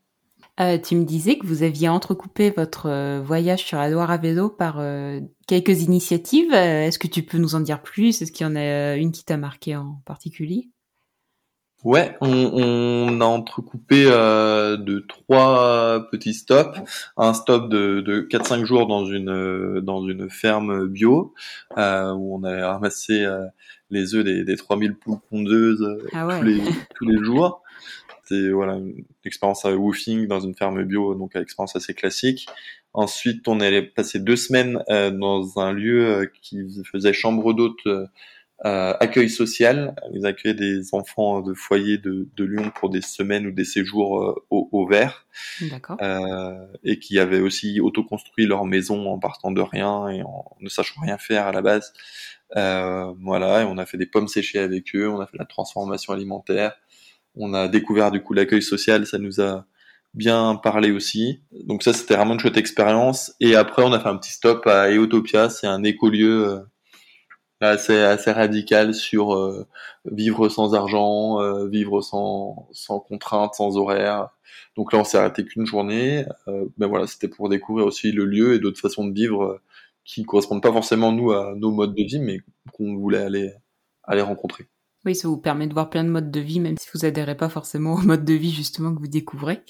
Euh, 0.60 0.78
tu 0.78 0.96
me 0.96 1.04
disais 1.04 1.38
que 1.38 1.46
vous 1.46 1.62
aviez 1.62 1.88
entrecoupé 1.88 2.50
votre 2.50 2.86
euh, 2.86 3.22
voyage 3.22 3.64
sur 3.64 3.78
la 3.78 3.88
Loire 3.88 4.10
à 4.10 4.18
vélo 4.18 4.50
par 4.50 4.80
euh, 4.80 5.20
quelques 5.46 5.82
initiatives. 5.82 6.52
Est-ce 6.52 6.98
que 6.98 7.06
tu 7.06 7.22
peux 7.22 7.38
nous 7.38 7.54
en 7.54 7.60
dire 7.60 7.82
plus? 7.82 8.20
Est-ce 8.20 8.32
qu'il 8.32 8.46
y 8.46 8.50
en 8.50 8.56
a 8.56 8.96
une 8.96 9.12
qui 9.12 9.24
t'a 9.24 9.38
marqué 9.38 9.76
en 9.76 10.02
particulier? 10.04 10.68
Ouais, 11.84 12.16
on, 12.20 12.28
on, 12.28 13.20
a 13.20 13.24
entrecoupé 13.24 14.04
de 14.04 15.04
trois 15.08 16.06
petits 16.10 16.34
stops. 16.34 16.78
Un 17.16 17.34
stop 17.34 17.68
de, 17.68 18.00
de 18.00 18.20
4-5 18.20 18.64
jours 18.64 18.86
dans 18.86 19.04
une 19.04 19.80
dans 19.80 20.06
une 20.06 20.30
ferme 20.30 20.86
bio 20.86 21.34
où 21.76 22.36
on 22.36 22.44
a 22.44 22.72
ramassé 22.72 23.26
les 23.90 24.14
œufs 24.14 24.24
des, 24.24 24.44
des 24.44 24.56
3000 24.56 24.94
poules 24.94 25.18
pondeuses 25.28 25.86
ah 26.12 26.26
tous, 26.38 26.44
les, 26.44 26.60
tous 26.94 27.04
les 27.04 27.18
jours. 27.22 27.62
C'était 28.24 28.50
voilà 28.50 28.74
une 28.74 29.04
expérience 29.24 29.64
à 29.64 29.74
woofing 29.76 30.26
dans 30.26 30.40
une 30.40 30.54
ferme 30.54 30.82
bio, 30.84 31.14
donc 31.14 31.34
une 31.34 31.42
expérience 31.42 31.76
assez 31.76 31.94
classique. 31.94 32.46
Ensuite, 32.94 33.48
on 33.48 33.60
allait 33.60 33.82
passer 33.82 34.18
deux 34.20 34.36
semaines 34.36 34.82
euh, 34.90 35.10
dans 35.10 35.58
un 35.58 35.72
lieu 35.72 36.06
euh, 36.06 36.26
qui 36.42 36.58
faisait 36.90 37.12
chambre 37.12 37.54
d'hôte, 37.54 37.86
euh, 38.64 38.94
accueil 39.00 39.28
social. 39.28 39.94
Ils 40.12 40.26
accueillaient 40.26 40.54
des 40.54 40.94
enfants 40.94 41.40
de 41.40 41.54
foyer 41.54 41.98
de, 41.98 42.28
de 42.36 42.44
Lyon 42.44 42.70
pour 42.74 42.90
des 42.90 43.00
semaines 43.00 43.46
ou 43.46 43.50
des 43.50 43.64
séjours 43.64 44.44
au, 44.50 44.68
au, 44.72 44.86
vert. 44.86 45.26
D'accord. 45.60 45.96
et 46.84 46.98
qui 46.98 47.18
avaient 47.18 47.40
aussi 47.40 47.80
autoconstruit 47.80 48.46
leur 48.46 48.64
maison 48.64 49.06
en 49.10 49.18
partant 49.18 49.50
de 49.50 49.62
rien 49.62 50.08
et 50.08 50.22
en 50.22 50.44
ne 50.60 50.68
sachant 50.68 51.00
rien 51.00 51.18
faire 51.18 51.46
à 51.46 51.52
la 51.52 51.62
base. 51.62 51.92
voilà, 52.54 53.62
et 53.62 53.64
on 53.64 53.78
a 53.78 53.86
fait 53.86 53.98
des 53.98 54.06
pommes 54.06 54.28
séchées 54.28 54.58
avec 54.58 54.94
eux, 54.94 55.08
on 55.08 55.20
a 55.20 55.26
fait 55.26 55.38
la 55.38 55.46
transformation 55.46 56.12
alimentaire. 56.12 56.74
On 57.34 57.54
a 57.54 57.68
découvert 57.68 58.10
du 58.10 58.22
coup 58.22 58.34
l'accueil 58.34 58.62
social, 58.62 59.06
ça 59.06 59.18
nous 59.18 59.40
a 59.40 59.66
bien 60.14 60.56
parlé 60.56 60.90
aussi. 60.90 61.42
Donc 61.66 61.82
ça, 61.82 61.92
c'était 61.92 62.16
vraiment 62.16 62.34
une 62.34 62.40
chouette 62.40 62.56
expérience. 62.56 63.34
Et 63.40 63.54
après, 63.54 63.82
on 63.82 63.92
a 63.92 64.00
fait 64.00 64.08
un 64.08 64.16
petit 64.16 64.32
stop 64.32 64.66
à 64.66 64.90
Eutopia, 64.90 65.48
c'est 65.48 65.66
un 65.66 65.82
écolieu 65.84 66.48
euh, 66.48 66.58
assez, 67.68 67.98
assez 67.98 68.32
radical 68.32 68.94
sur 68.94 69.34
euh, 69.34 69.66
vivre 70.04 70.48
sans 70.48 70.74
argent, 70.74 71.40
euh, 71.40 71.68
vivre 71.68 72.00
sans, 72.02 72.68
sans 72.72 73.00
contrainte, 73.00 73.54
sans 73.54 73.76
horaire. 73.76 74.28
Donc 74.76 74.92
là, 74.92 74.98
on 75.00 75.04
s'est 75.04 75.18
arrêté 75.18 75.44
qu'une 75.44 75.66
journée. 75.66 76.24
mais 76.78 76.86
voilà, 76.86 77.06
c'était 77.06 77.28
pour 77.28 77.48
découvrir 77.48 77.86
aussi 77.86 78.12
le 78.12 78.24
lieu 78.24 78.54
et 78.54 78.58
d'autres 78.58 78.80
façons 78.80 79.06
de 79.06 79.14
vivre 79.14 79.60
qui 80.04 80.24
correspondent 80.24 80.62
pas 80.62 80.72
forcément 80.72 81.12
nous 81.12 81.32
à 81.32 81.54
nos 81.56 81.70
modes 81.70 81.94
de 81.94 82.02
vie, 82.02 82.20
mais 82.20 82.40
qu'on 82.72 82.96
voulait 82.96 83.22
aller 83.22 83.52
aller 84.04 84.22
rencontrer. 84.22 84.66
Oui, 85.04 85.16
ça 85.16 85.26
vous 85.26 85.36
permet 85.36 85.66
de 85.66 85.72
voir 85.72 85.90
plein 85.90 86.04
de 86.04 86.08
modes 86.08 86.30
de 86.30 86.40
vie, 86.40 86.60
même 86.60 86.76
si 86.78 86.86
vous 86.94 87.04
adhérez 87.04 87.36
pas 87.36 87.48
forcément 87.48 87.94
au 87.94 88.02
mode 88.02 88.24
de 88.24 88.34
vie 88.34 88.52
justement 88.52 88.94
que 88.94 89.00
vous 89.00 89.08
découvrez. 89.08 89.62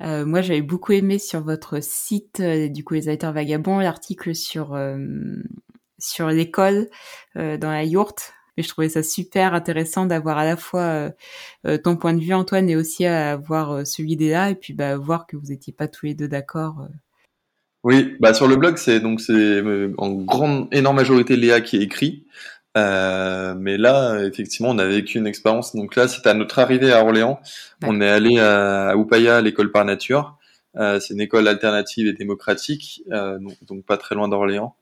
Euh, 0.00 0.24
moi, 0.24 0.42
j'avais 0.42 0.62
beaucoup 0.62 0.92
aimé 0.92 1.18
sur 1.18 1.40
votre 1.40 1.82
site, 1.82 2.38
euh, 2.40 2.68
du 2.68 2.84
coup, 2.84 2.94
les 2.94 3.08
auteurs 3.08 3.32
vagabonds, 3.32 3.80
l'article 3.80 4.34
sur 4.34 4.74
euh, 4.74 4.96
sur 5.98 6.28
l'école 6.28 6.88
dans 7.34 7.70
la 7.70 7.84
yourte. 7.84 8.32
Et 8.58 8.62
je 8.62 8.68
trouvais 8.68 8.88
ça 8.88 9.02
super 9.02 9.52
intéressant 9.52 10.06
d'avoir 10.06 10.38
à 10.38 10.44
la 10.44 10.56
fois 10.56 11.10
ton 11.84 11.96
point 11.96 12.14
de 12.14 12.20
vue, 12.20 12.32
Antoine, 12.32 12.70
et 12.70 12.76
aussi 12.76 13.04
avoir 13.04 13.86
celui 13.86 14.16
d'Ella, 14.16 14.50
et 14.50 14.54
puis 14.54 14.72
bah, 14.72 14.96
voir 14.96 15.26
que 15.26 15.36
vous 15.36 15.48
n'étiez 15.48 15.74
pas 15.74 15.88
tous 15.88 16.06
les 16.06 16.14
deux 16.14 16.28
d'accord. 16.28 16.88
Oui, 17.84 18.16
bah 18.18 18.32
sur 18.34 18.48
le 18.48 18.56
blog, 18.56 18.78
c'est 18.78 18.98
donc 18.98 19.20
c'est 19.20 19.62
en 19.98 20.10
grande 20.10 20.68
énorme 20.72 20.96
majorité 20.96 21.36
Léa 21.36 21.60
qui 21.60 21.76
écrit. 21.76 22.26
Euh, 22.76 23.54
mais 23.56 23.78
là, 23.78 24.22
effectivement, 24.24 24.70
on 24.70 24.78
a 24.78 24.86
vécu 24.86 25.18
une 25.18 25.26
expérience. 25.26 25.74
Donc 25.74 25.96
là, 25.96 26.08
c'était 26.08 26.28
à 26.28 26.34
notre 26.34 26.58
arrivée 26.58 26.92
à 26.92 27.02
Orléans. 27.02 27.40
On 27.84 28.00
est 28.00 28.08
allé 28.08 28.38
à, 28.38 28.88
à 28.90 28.96
Upaya, 28.96 29.40
l'école 29.40 29.72
par 29.72 29.84
nature. 29.84 30.38
Euh, 30.76 31.00
c'est 31.00 31.14
une 31.14 31.20
école 31.20 31.48
alternative 31.48 32.06
et 32.06 32.12
démocratique, 32.12 33.02
euh, 33.10 33.38
donc, 33.38 33.54
donc, 33.66 33.86
pas 33.86 33.96
très 33.96 34.14
loin 34.14 34.28
d'Orléans. 34.28 34.76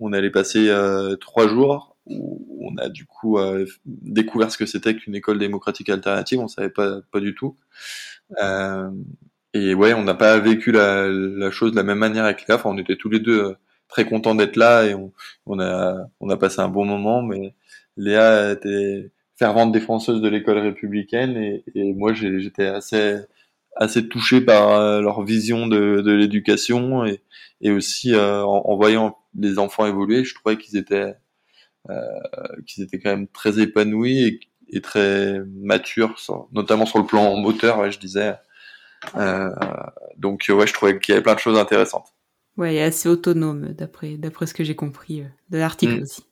On 0.00 0.12
allé 0.12 0.30
passer 0.30 0.68
euh, 0.68 1.16
trois 1.16 1.48
jours 1.48 1.96
où 2.06 2.58
on 2.60 2.76
a 2.78 2.88
du 2.88 3.06
coup 3.06 3.38
euh, 3.38 3.66
découvert 3.84 4.50
ce 4.50 4.58
que 4.58 4.66
c'était 4.66 4.96
qu'une 4.96 5.14
école 5.14 5.38
démocratique 5.38 5.90
alternative. 5.90 6.40
On 6.40 6.48
savait 6.48 6.70
pas 6.70 7.00
pas 7.12 7.20
du 7.20 7.34
tout. 7.34 7.56
et 9.54 9.74
ouais, 9.74 9.94
on 9.94 10.02
n'a 10.04 10.14
pas 10.14 10.38
vécu 10.38 10.72
la, 10.72 11.08
la, 11.08 11.50
chose 11.50 11.72
de 11.72 11.76
la 11.76 11.82
même 11.82 11.98
manière 11.98 12.24
avec 12.24 12.46
Léa. 12.46 12.56
Enfin, 12.56 12.70
on 12.70 12.78
était 12.78 12.96
tous 12.96 13.08
les 13.10 13.20
deux 13.20 13.54
très 13.88 14.04
content 14.04 14.34
d'être 14.34 14.56
là 14.56 14.84
et 14.84 14.94
on, 14.94 15.12
on, 15.46 15.60
a, 15.60 16.06
on 16.20 16.30
a 16.30 16.36
passé 16.36 16.60
un 16.60 16.68
bon 16.68 16.84
moment. 16.84 17.22
Mais 17.22 17.54
Léa 17.96 18.52
était 18.52 19.10
fervente 19.36 19.72
défenseuse 19.72 20.20
de 20.20 20.28
l'école 20.28 20.58
républicaine 20.58 21.36
et, 21.36 21.64
et 21.74 21.92
moi 21.94 22.12
j'étais 22.12 22.66
assez 22.66 23.16
assez 23.76 24.08
touché 24.08 24.40
par 24.40 24.72
euh, 24.72 25.00
leur 25.00 25.22
vision 25.22 25.66
de, 25.66 26.00
de 26.00 26.12
l'éducation 26.12 27.04
et, 27.04 27.22
et 27.60 27.70
aussi 27.70 28.14
euh, 28.14 28.44
en, 28.44 28.76
voyant 28.76 29.18
les 29.38 29.58
enfants 29.58 29.86
évoluer, 29.86 30.24
je 30.24 30.34
trouvais 30.34 30.56
qu'ils 30.56 30.76
étaient 30.76 31.14
euh, 31.88 31.96
qu'ils 32.66 32.84
étaient 32.84 32.98
quand 32.98 33.10
même 33.10 33.28
très 33.28 33.60
épanouis 33.60 34.24
et, 34.24 34.40
et 34.68 34.80
très 34.80 35.40
matures, 35.54 36.16
notamment 36.52 36.86
sur 36.86 36.98
le 36.98 37.06
plan 37.06 37.36
moteur, 37.36 37.78
ouais, 37.78 37.90
je 37.90 37.98
disais. 37.98 38.34
Euh, 39.16 39.50
donc 40.18 40.44
ouais, 40.48 40.66
je 40.66 40.74
trouvais 40.74 40.98
qu'il 40.98 41.12
y 41.12 41.16
avait 41.16 41.22
plein 41.22 41.34
de 41.34 41.40
choses 41.40 41.58
intéressantes. 41.58 42.08
Ouais, 42.56 42.82
assez 42.82 43.08
autonome, 43.08 43.72
d'après, 43.72 44.16
d'après 44.16 44.46
ce 44.46 44.52
que 44.52 44.64
j'ai 44.64 44.76
compris 44.76 45.24
de 45.48 45.58
l'article 45.58 46.00
mm. 46.00 46.02
aussi. 46.02 46.22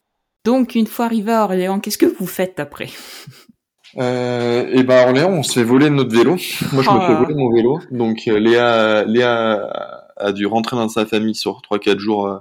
Donc, 0.45 0.75
une 0.75 0.87
fois 0.87 1.07
arrivé 1.07 1.33
à 1.33 1.45
Orléans, 1.45 1.81
qu'est-ce 1.81 1.99
que 1.99 2.07
vous 2.07 2.27
faites 2.27 2.61
après? 2.61 2.89
euh, 3.97 4.67
et 4.71 4.83
ben 4.83 4.97
à 4.97 5.07
Orléans, 5.07 5.31
on 5.31 5.43
se 5.43 5.53
fait 5.55 5.65
voler 5.65 5.91
notre 5.91 6.15
vélo. 6.15 6.37
Moi, 6.73 6.83
je 6.83 6.91
me 6.91 7.01
fais 7.01 7.13
oh. 7.13 7.23
voler 7.23 7.35
mon 7.35 7.53
vélo. 7.53 7.81
Donc 7.91 8.23
euh, 8.29 8.39
Léa, 8.39 9.05
Léa 9.05 10.05
a 10.17 10.33
dû 10.33 10.47
rentrer 10.47 10.77
dans 10.77 10.89
sa 10.89 11.07
famille 11.07 11.35
sur 11.35 11.61
3-4 11.61 11.99
jours 11.99 12.27
euh, 12.27 12.39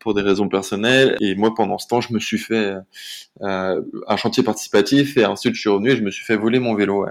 pour 0.00 0.14
des 0.14 0.22
raisons 0.22 0.48
personnelles. 0.48 1.16
Et 1.20 1.34
moi, 1.34 1.54
pendant 1.54 1.78
ce 1.78 1.88
temps, 1.88 2.00
je 2.00 2.12
me 2.12 2.18
suis 2.18 2.38
fait 2.38 2.74
euh, 3.42 3.80
un 4.06 4.16
chantier 4.16 4.42
participatif 4.42 5.16
et 5.16 5.24
ensuite 5.24 5.54
je 5.54 5.60
suis 5.60 5.70
revenu 5.70 5.90
et 5.90 5.96
je 5.96 6.02
me 6.02 6.10
suis 6.10 6.24
fait 6.24 6.36
voler 6.36 6.58
mon 6.58 6.74
vélo. 6.74 7.04
Ouais 7.04 7.10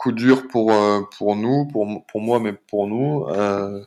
coup 0.00 0.12
dur 0.12 0.48
pour 0.48 0.72
euh, 0.72 1.02
pour 1.18 1.36
nous, 1.36 1.66
pour 1.66 1.86
pour 2.06 2.20
moi, 2.22 2.40
mais 2.40 2.54
pour 2.54 2.86
nous. 2.86 3.26
Euh, 3.28 3.84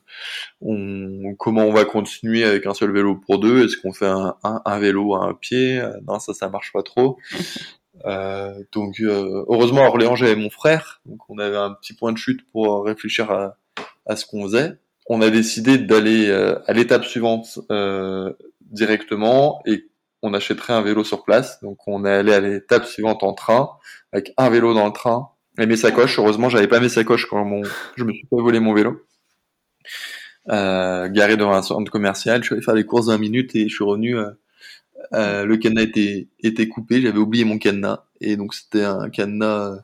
on, 0.61 1.33
comment 1.39 1.63
on 1.63 1.73
va 1.73 1.85
continuer 1.85 2.43
avec 2.43 2.67
un 2.67 2.75
seul 2.75 2.91
vélo 2.91 3.15
pour 3.15 3.39
deux? 3.39 3.65
Est-ce 3.65 3.77
qu'on 3.77 3.93
fait 3.93 4.07
un, 4.07 4.35
un, 4.43 4.79
vélo 4.79 5.15
à 5.15 5.25
un 5.25 5.33
pied? 5.33 5.79
Euh, 5.79 5.91
Non, 6.07 6.19
ça 6.19 6.35
ça 6.35 6.49
marche 6.49 6.71
pas 6.71 6.83
trop. 6.83 7.17
Euh, 8.05 8.53
donc 8.71 8.99
heureusement 9.01 9.83
à 9.83 9.87
Orléans 9.87 10.15
j'avais 10.15 10.35
mon 10.35 10.49
frère, 10.49 11.01
donc 11.05 11.19
on 11.29 11.37
avait 11.37 11.57
un 11.57 11.71
petit 11.71 11.93
point 11.93 12.11
de 12.11 12.17
chute 12.17 12.41
pour 12.51 12.85
réfléchir 12.85 13.31
à, 13.31 13.57
à 14.05 14.15
ce 14.15 14.25
qu'on 14.25 14.43
faisait. 14.43 14.73
On 15.07 15.21
a 15.21 15.29
décidé 15.29 15.77
d'aller 15.77 16.31
à 16.31 16.73
l'étape 16.73 17.05
suivante 17.05 17.59
directement 18.61 19.61
et 19.65 19.87
on 20.23 20.33
achèterait 20.33 20.73
un 20.73 20.81
vélo 20.81 21.03
sur 21.03 21.23
place. 21.23 21.61
Donc 21.61 21.87
on 21.87 22.05
est 22.05 22.11
allé 22.11 22.33
à 22.33 22.39
l'étape 22.39 22.85
suivante 22.85 23.23
en 23.23 23.33
train 23.33 23.69
avec 24.11 24.33
un 24.37 24.49
vélo 24.49 24.73
dans 24.73 24.85
le 24.87 24.93
train 24.93 25.29
et 25.59 25.65
mes 25.65 25.75
sacoches. 25.75 26.17
Heureusement, 26.17 26.49
j'avais 26.49 26.67
pas 26.67 26.79
mes 26.79 26.89
sacoches 26.89 27.27
quand 27.27 27.43
mon... 27.43 27.61
je 27.95 28.03
me 28.03 28.13
suis 28.13 28.25
pas 28.25 28.37
volé 28.37 28.59
mon 28.59 28.73
vélo. 28.73 29.05
Euh, 30.49 31.09
garé 31.09 31.37
devant 31.37 31.53
un 31.53 31.61
centre 31.61 31.91
commercial, 31.91 32.41
je 32.41 32.47
suis 32.47 32.55
allé 32.55 32.63
faire 32.63 32.73
les 32.73 32.85
courses 32.85 33.07
d'un 33.07 33.17
minute 33.17 33.55
et 33.55 33.67
je 33.67 33.75
suis 33.75 33.83
revenu. 33.83 34.17
Euh, 35.13 35.41
euh, 35.41 35.45
le 35.45 35.57
cadenas 35.57 35.83
était, 35.83 36.67
coupé, 36.67 37.01
j'avais 37.01 37.17
oublié 37.17 37.45
mon 37.45 37.57
cadenas 37.57 38.05
et 38.21 38.35
donc 38.37 38.53
c'était 38.53 38.83
un 38.83 39.09
cadenas 39.09 39.79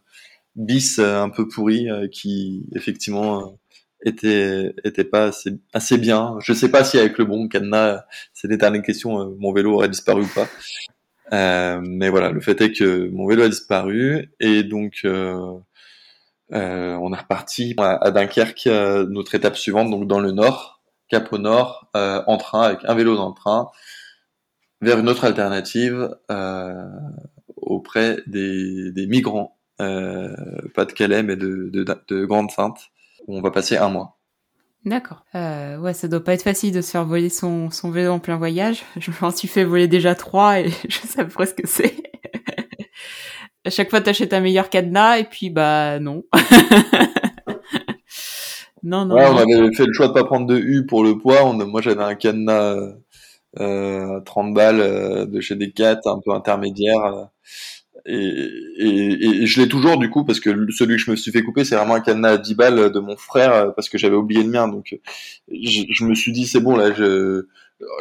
bis 0.56 1.00
euh, 1.00 1.22
un 1.22 1.30
peu 1.30 1.48
pourri 1.48 1.90
euh, 1.90 2.08
qui 2.08 2.66
effectivement 2.76 3.60
était 4.06 4.74
pas 5.12 5.32
assez, 5.74 5.98
bien. 5.98 6.38
Je 6.42 6.54
sais 6.54 6.70
pas 6.70 6.84
si 6.84 6.98
avec 6.98 7.18
le 7.18 7.26
bon 7.26 7.48
cadenas, 7.48 8.06
c'est 8.34 8.48
l'éternelle 8.48 8.82
question, 8.82 9.36
mon 9.40 9.52
vélo 9.54 9.74
aurait 9.74 9.90
disparu 9.90 10.24
ou 10.24 10.28
pas. 10.34 10.48
Euh, 11.34 11.80
mais 11.84 12.10
voilà, 12.10 12.32
le 12.32 12.40
fait 12.42 12.60
est 12.62 12.72
que 12.72 13.10
mon 13.10 13.28
vélo 13.28 13.44
a 13.44 13.50
disparu 13.50 14.32
et 14.40 14.64
donc 14.64 15.02
euh, 15.06 15.60
euh, 16.54 16.96
on 16.96 17.14
est 17.14 17.18
reparti 17.18 17.76
à, 17.78 18.12
Dunkerque, 18.12 18.68
euh, 18.68 19.06
notre 19.08 19.36
étape 19.36 19.56
suivante, 19.56 19.90
donc 19.92 20.08
dans 20.08 20.20
le 20.20 20.32
nord, 20.32 20.82
cap 21.10 21.32
au 21.32 21.38
nord, 21.38 21.90
euh, 21.96 22.24
en 22.28 22.38
train 22.38 22.64
avec 22.64 22.80
un 22.86 22.96
vélo 22.96 23.16
dans 23.16 23.30
le 23.30 23.36
train, 23.36 23.70
vers 24.82 25.00
une 25.00 25.10
autre 25.10 25.26
alternative 25.26 26.16
auprès 27.56 28.20
des, 28.28 28.92
des 28.92 29.08
migrants, 29.08 29.58
pas 29.78 30.86
de 30.86 30.92
Calais 30.92 31.24
mais 31.24 31.36
de, 31.36 31.70
de, 31.72 31.86
de 32.08 32.26
Grande-Sainte, 32.26 32.90
où 33.28 33.38
on 33.38 33.42
va 33.42 33.52
passer 33.52 33.78
un 33.78 33.90
mois. 33.90 34.20
D'accord. 34.86 35.26
Euh, 35.36 35.78
ouais, 35.78 35.94
ça 35.94 36.08
doit 36.08 36.24
pas 36.24 36.34
être 36.34 36.44
facile 36.44 36.74
de 36.74 36.82
se 36.82 36.92
faire 36.92 37.06
voler 37.06 37.30
son, 37.30 37.70
son 37.70 37.92
vélo 37.92 38.12
en 38.12 38.20
plein 38.20 38.38
voyage. 38.38 38.84
Je 38.98 39.12
m'en 39.22 39.32
suis 39.32 39.48
fait 39.48 39.64
voler 39.64 39.88
déjà 39.88 40.16
trois 40.16 40.60
et 40.62 40.70
je 40.90 41.00
sais 41.00 41.26
pas 41.26 41.46
ce 41.46 41.54
que 41.54 41.68
c'est. 41.68 41.96
à 43.66 43.70
chaque 43.70 43.90
fois, 43.90 44.02
t'achètes 44.02 44.34
un 44.34 44.40
meilleur 44.40 44.70
cadenas 44.70 45.20
et 45.20 45.26
puis 45.26 45.50
bah 45.50 46.00
non. 46.00 46.24
non, 48.84 49.06
non. 49.06 49.16
Ouais, 49.16 49.26
on 49.28 49.38
avait 49.38 49.76
fait 49.76 49.86
le 49.86 49.94
choix 49.94 50.08
de 50.08 50.14
pas 50.14 50.24
prendre 50.24 50.48
de 50.48 50.58
U 50.58 50.86
pour 50.86 51.04
le 51.04 51.18
poids. 51.18 51.46
On, 51.46 51.54
moi, 51.54 51.82
j'avais 51.82 52.04
un 52.04 52.16
cadenas 52.16 52.76
euh, 52.76 52.94
30 53.58 54.54
balles 54.54 54.80
euh, 54.80 55.26
de 55.26 55.42
chez 55.42 55.56
Decat, 55.56 56.02
un 56.06 56.20
peu 56.24 56.32
intermédiaire. 56.32 57.30
Et, 58.06 58.16
et, 58.78 59.42
et, 59.44 59.46
je 59.46 59.62
l'ai 59.62 59.68
toujours 59.68 59.98
du 59.98 60.10
coup 60.10 60.24
parce 60.24 60.40
que 60.40 60.50
celui 60.72 60.96
que 60.96 61.02
je 61.02 61.12
me 61.12 61.16
suis 61.18 61.32
fait 61.32 61.44
couper 61.44 61.66
c'est 61.66 61.76
vraiment 61.76 61.96
un 61.96 62.00
cadenas 62.00 62.30
à 62.30 62.38
10 62.38 62.56
balles 62.56 62.92
de 62.92 63.00
mon 63.00 63.18
frère 63.18 63.54
euh, 63.54 63.70
parce 63.72 63.90
que 63.90 63.98
j'avais 63.98 64.16
oublié 64.16 64.42
le 64.42 64.50
mien. 64.50 64.68
Donc 64.68 64.98
je, 65.52 65.82
je 65.92 66.06
me 66.06 66.16
suis 66.16 66.32
dit 66.32 66.48
c'est 66.48 66.62
bon 66.62 66.78
là 66.78 66.94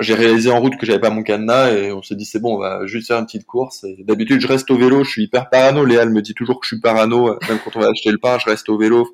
j'ai 0.01 0.15
réalisé 0.15 0.51
en 0.51 0.61
route 0.61 0.77
que 0.77 0.87
j'avais 0.87 1.01
pas 1.01 1.11
mon 1.11 1.23
cadenas 1.23 1.73
et 1.73 1.93
on 1.93 2.03
s'est 2.03 2.15
dit 2.15 2.25
c'est 2.25 2.39
bon 2.41 2.57
on 2.57 2.59
va 2.59 2.87
juste 2.87 3.09
faire 3.09 3.19
une 3.19 3.27
petite 3.27 3.47
course. 3.47 3.85
D'habitude 4.01 4.41
je 4.41 4.47
reste 4.47 4.71
au 4.71 4.79
vélo 4.79 5.03
je 5.05 5.11
suis 5.11 5.25
hyper 5.25 5.51
parano. 5.51 5.85
Léa 5.85 6.03
elle 6.03 6.11
me 6.11 6.23
dit 6.23 6.35
toujours 6.35 6.61
que 6.61 6.67
je 6.67 6.75
suis 6.75 6.81
parano 6.81 7.31
euh, 7.31 7.39
même 7.49 7.59
quand 7.65 7.77
on 7.77 7.81
va 7.81 7.89
acheter 7.89 8.13
le 8.13 8.19
pain 8.19 8.39
je 8.39 8.49
reste 8.49 8.69
au 8.69 8.79
vélo. 8.79 9.11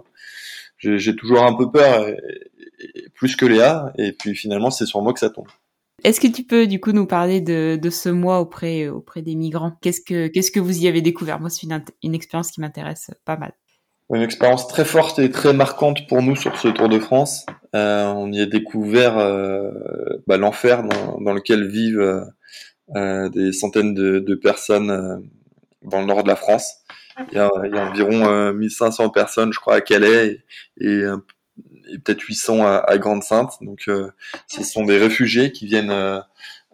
J'ai 0.79 1.17
toujours 1.17 1.45
un 1.45 1.55
peu 1.55 1.71
peur 1.71 2.07
plus 3.15 3.37
que 3.37 3.47
Léa 3.47 3.93
et 3.97 4.13
puis 4.13 4.35
finalement 4.35 4.71
c'est 4.71 4.87
sur 4.87 5.01
moi 5.01 5.15
que 5.15 5.21
ça 5.21 5.31
tombe 5.31 5.49
est-ce 6.05 6.21
que 6.21 6.27
tu 6.27 6.45
peux 6.45 6.67
du 6.67 6.81
coup 6.81 6.93
nous 6.93 7.07
parler 7.07 7.41
de, 7.41 7.91
ce 7.91 8.11
mois 8.11 8.41
auprès 8.41 8.89
auprès 8.89 9.23
des 9.23 9.35
migrants? 9.35 9.73
Qu'est-ce 9.81 10.03
que 10.03 10.29
qu'est-ce 10.29 10.51
que 10.51 10.61
vous 10.61 10.85
y 10.85 10.87
avez 10.87 11.01
découvert? 11.01 11.41
Moi, 11.41 11.49
c'est 11.49 11.67
une, 12.03 12.15
expérience 12.15 12.51
qui 12.51 12.61
m'intéresse 12.61 13.11
pas 13.25 13.39
mal. 13.39 13.55
Une 14.13 14.21
expérience 14.21 14.69
très 14.69 14.85
forte 14.85 15.19
et 15.19 15.31
très 15.31 15.55
marquante 15.55 16.07
pour 16.07 16.23
nous 16.23 16.37
sur 16.37 16.59
ce 16.59 16.69
Tour 16.69 16.91
de 16.91 16.99
France. 16.99 17.47
Euh, 17.75 18.05
on 18.05 18.31
y 18.31 18.41
a 18.43 18.47
découvert 18.47 19.17
euh, 19.17 19.71
bah, 20.27 20.37
l'enfer 20.37 20.83
dans, 20.83 21.33
lequel 21.33 21.67
vivent 21.67 22.27
euh, 22.95 23.29
des 23.31 23.53
centaines 23.53 23.95
de, 23.95 24.35
personnes 24.35 25.27
dans 25.83 26.01
le 26.01 26.07
nord 26.07 26.23
de 26.23 26.29
la 26.29 26.37
France. 26.37 26.85
Il 27.33 27.37
y 27.37 27.39
a, 27.39 27.49
environ 27.49 28.53
1500 28.53 29.09
personnes, 29.09 29.55
je 29.55 29.59
crois, 29.59 29.77
à 29.77 29.81
Calais 29.81 30.45
et, 30.79 31.03
et 31.91 31.99
peut-être 31.99 32.23
800 32.23 32.65
à, 32.65 32.77
à 32.77 32.99
Grande-Sainte. 32.99 33.59
Donc, 33.61 33.85
euh, 33.89 34.11
ce 34.47 34.63
sont 34.65 34.85
des 34.85 34.99
réfugiés 34.99 35.53
qui 35.53 35.67
viennent, 35.67 35.91
euh, 35.91 36.21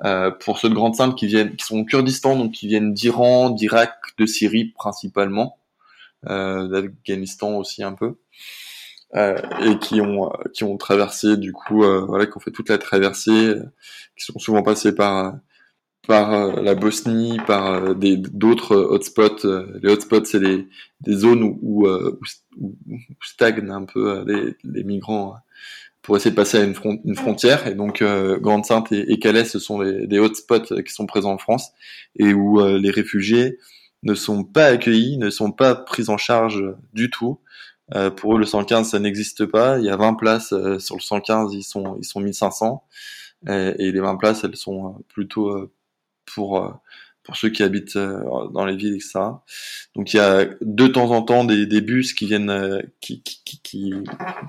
euh, 0.05 0.31
pour 0.31 0.59
ceux 0.59 0.69
de 0.69 0.75
Grande-Sainte, 0.75 1.17
qui 1.17 1.27
viennent, 1.27 1.57
qui 1.57 1.65
sont 1.65 1.79
au 1.79 1.85
Kurdistan, 1.85 2.37
donc 2.37 2.53
qui 2.53 2.69
viennent 2.69 2.95
d'Iran, 2.95 3.51
d'Irak, 3.51 3.95
de 4.19 4.27
Syrie 4.27 4.67
principalement, 4.77 5.59
d'Afghanistan 6.25 7.57
aussi 7.57 7.83
un 7.83 7.93
peu. 7.95 8.17
et 9.15 9.79
qui 9.81 10.01
ont 10.01 10.31
qui 10.53 10.65
ont 10.65 10.77
traversé 10.77 11.37
du 11.37 11.53
coup 11.53 11.83
voilà 11.83 12.27
qui 12.27 12.37
ont 12.37 12.41
fait 12.41 12.53
toute 12.53 12.69
la 12.69 12.79
traversée 12.79 13.55
qui 14.17 14.25
sont 14.25 14.39
souvent 14.39 14.63
passés 14.63 14.95
par 14.95 15.35
par 16.07 16.33
euh, 16.33 16.63
la 16.63 16.75
Bosnie, 16.75 17.39
par 17.47 17.67
euh, 17.67 17.95
des 17.95 18.17
d'autres 18.17 18.77
hotspots. 18.77 19.45
Euh, 19.45 19.79
les 19.83 19.91
hotspots, 19.91 20.25
c'est 20.25 20.41
des, 20.41 20.67
des 21.01 21.17
zones 21.17 21.43
où, 21.43 21.87
où, 21.87 21.89
où, 22.59 22.77
stagnent 23.23 23.71
un 23.71 23.85
peu 23.85 24.25
les, 24.27 24.57
les, 24.65 24.85
migrants 24.85 25.37
pour 26.03 26.17
essayer 26.17 26.31
de 26.31 26.37
passer 26.37 26.59
à 26.59 26.65
une, 26.65 26.75
une 27.05 27.17
frontière. 27.17 27.67
Et 27.67 27.75
donc, 27.75 28.03
Grande-Sainte 28.03 28.93
et, 28.93 29.19
Calais, 29.19 29.45
ce 29.45 29.59
sont 29.59 29.81
les, 29.81 30.07
des 30.07 30.19
hotspots 30.19 30.83
qui 30.83 30.93
sont 30.93 31.07
présents 31.07 31.33
en 31.33 31.39
France 31.39 31.71
et 32.19 32.33
où 32.35 32.61
les 32.65 32.91
réfugiés 32.91 33.59
ne 34.03 34.15
sont 34.15 34.45
pas 34.45 34.67
accueillis, 34.67 35.19
ne 35.19 35.31
sont 35.31 35.53
pas 35.53 35.75
pris 35.75 36.09
en 36.09 36.17
charge 36.17 36.65
du 36.93 37.11
tout. 37.11 37.41
Euh, 37.95 38.11
pour 38.11 38.37
eux, 38.37 38.39
le 38.39 38.47
115, 38.47 38.91
ça 38.91 38.99
n'existe 38.99 39.47
pas. 39.47 39.79
Il 39.79 39.85
y 39.85 39.91
a 39.91 39.97
20 39.97 40.15
places 40.15 40.53
euh, 40.53 40.79
sur 40.79 40.97
le 40.97 41.01
115, 41.01 41.55
ils 41.55 41.63
sont 41.63 41.97
ils 41.99 42.05
sont 42.05 42.21
1500 42.21 42.85
et, 43.49 43.75
et 43.79 43.93
les 43.93 44.01
20 44.01 44.17
places, 44.17 44.45
elles 44.45 44.57
sont 44.57 45.03
plutôt 45.09 45.71
pour 46.35 46.81
pour 47.23 47.37
ceux 47.37 47.51
qui 47.51 47.63
habitent 47.63 47.99
dans 47.99 48.65
les 48.65 48.77
villes, 48.77 48.95
etc. 48.95 49.21
Donc 49.95 50.15
il 50.15 50.17
y 50.17 50.21
a 50.21 50.47
de 50.61 50.87
temps 50.87 51.11
en 51.11 51.23
temps 51.23 51.45
des, 51.45 51.67
des 51.67 51.83
bus 51.83 52.15
qui 52.15 52.27
viennent, 52.27 52.83
qui, 53.01 53.23
qui, 53.23 53.43
qui, 53.45 53.61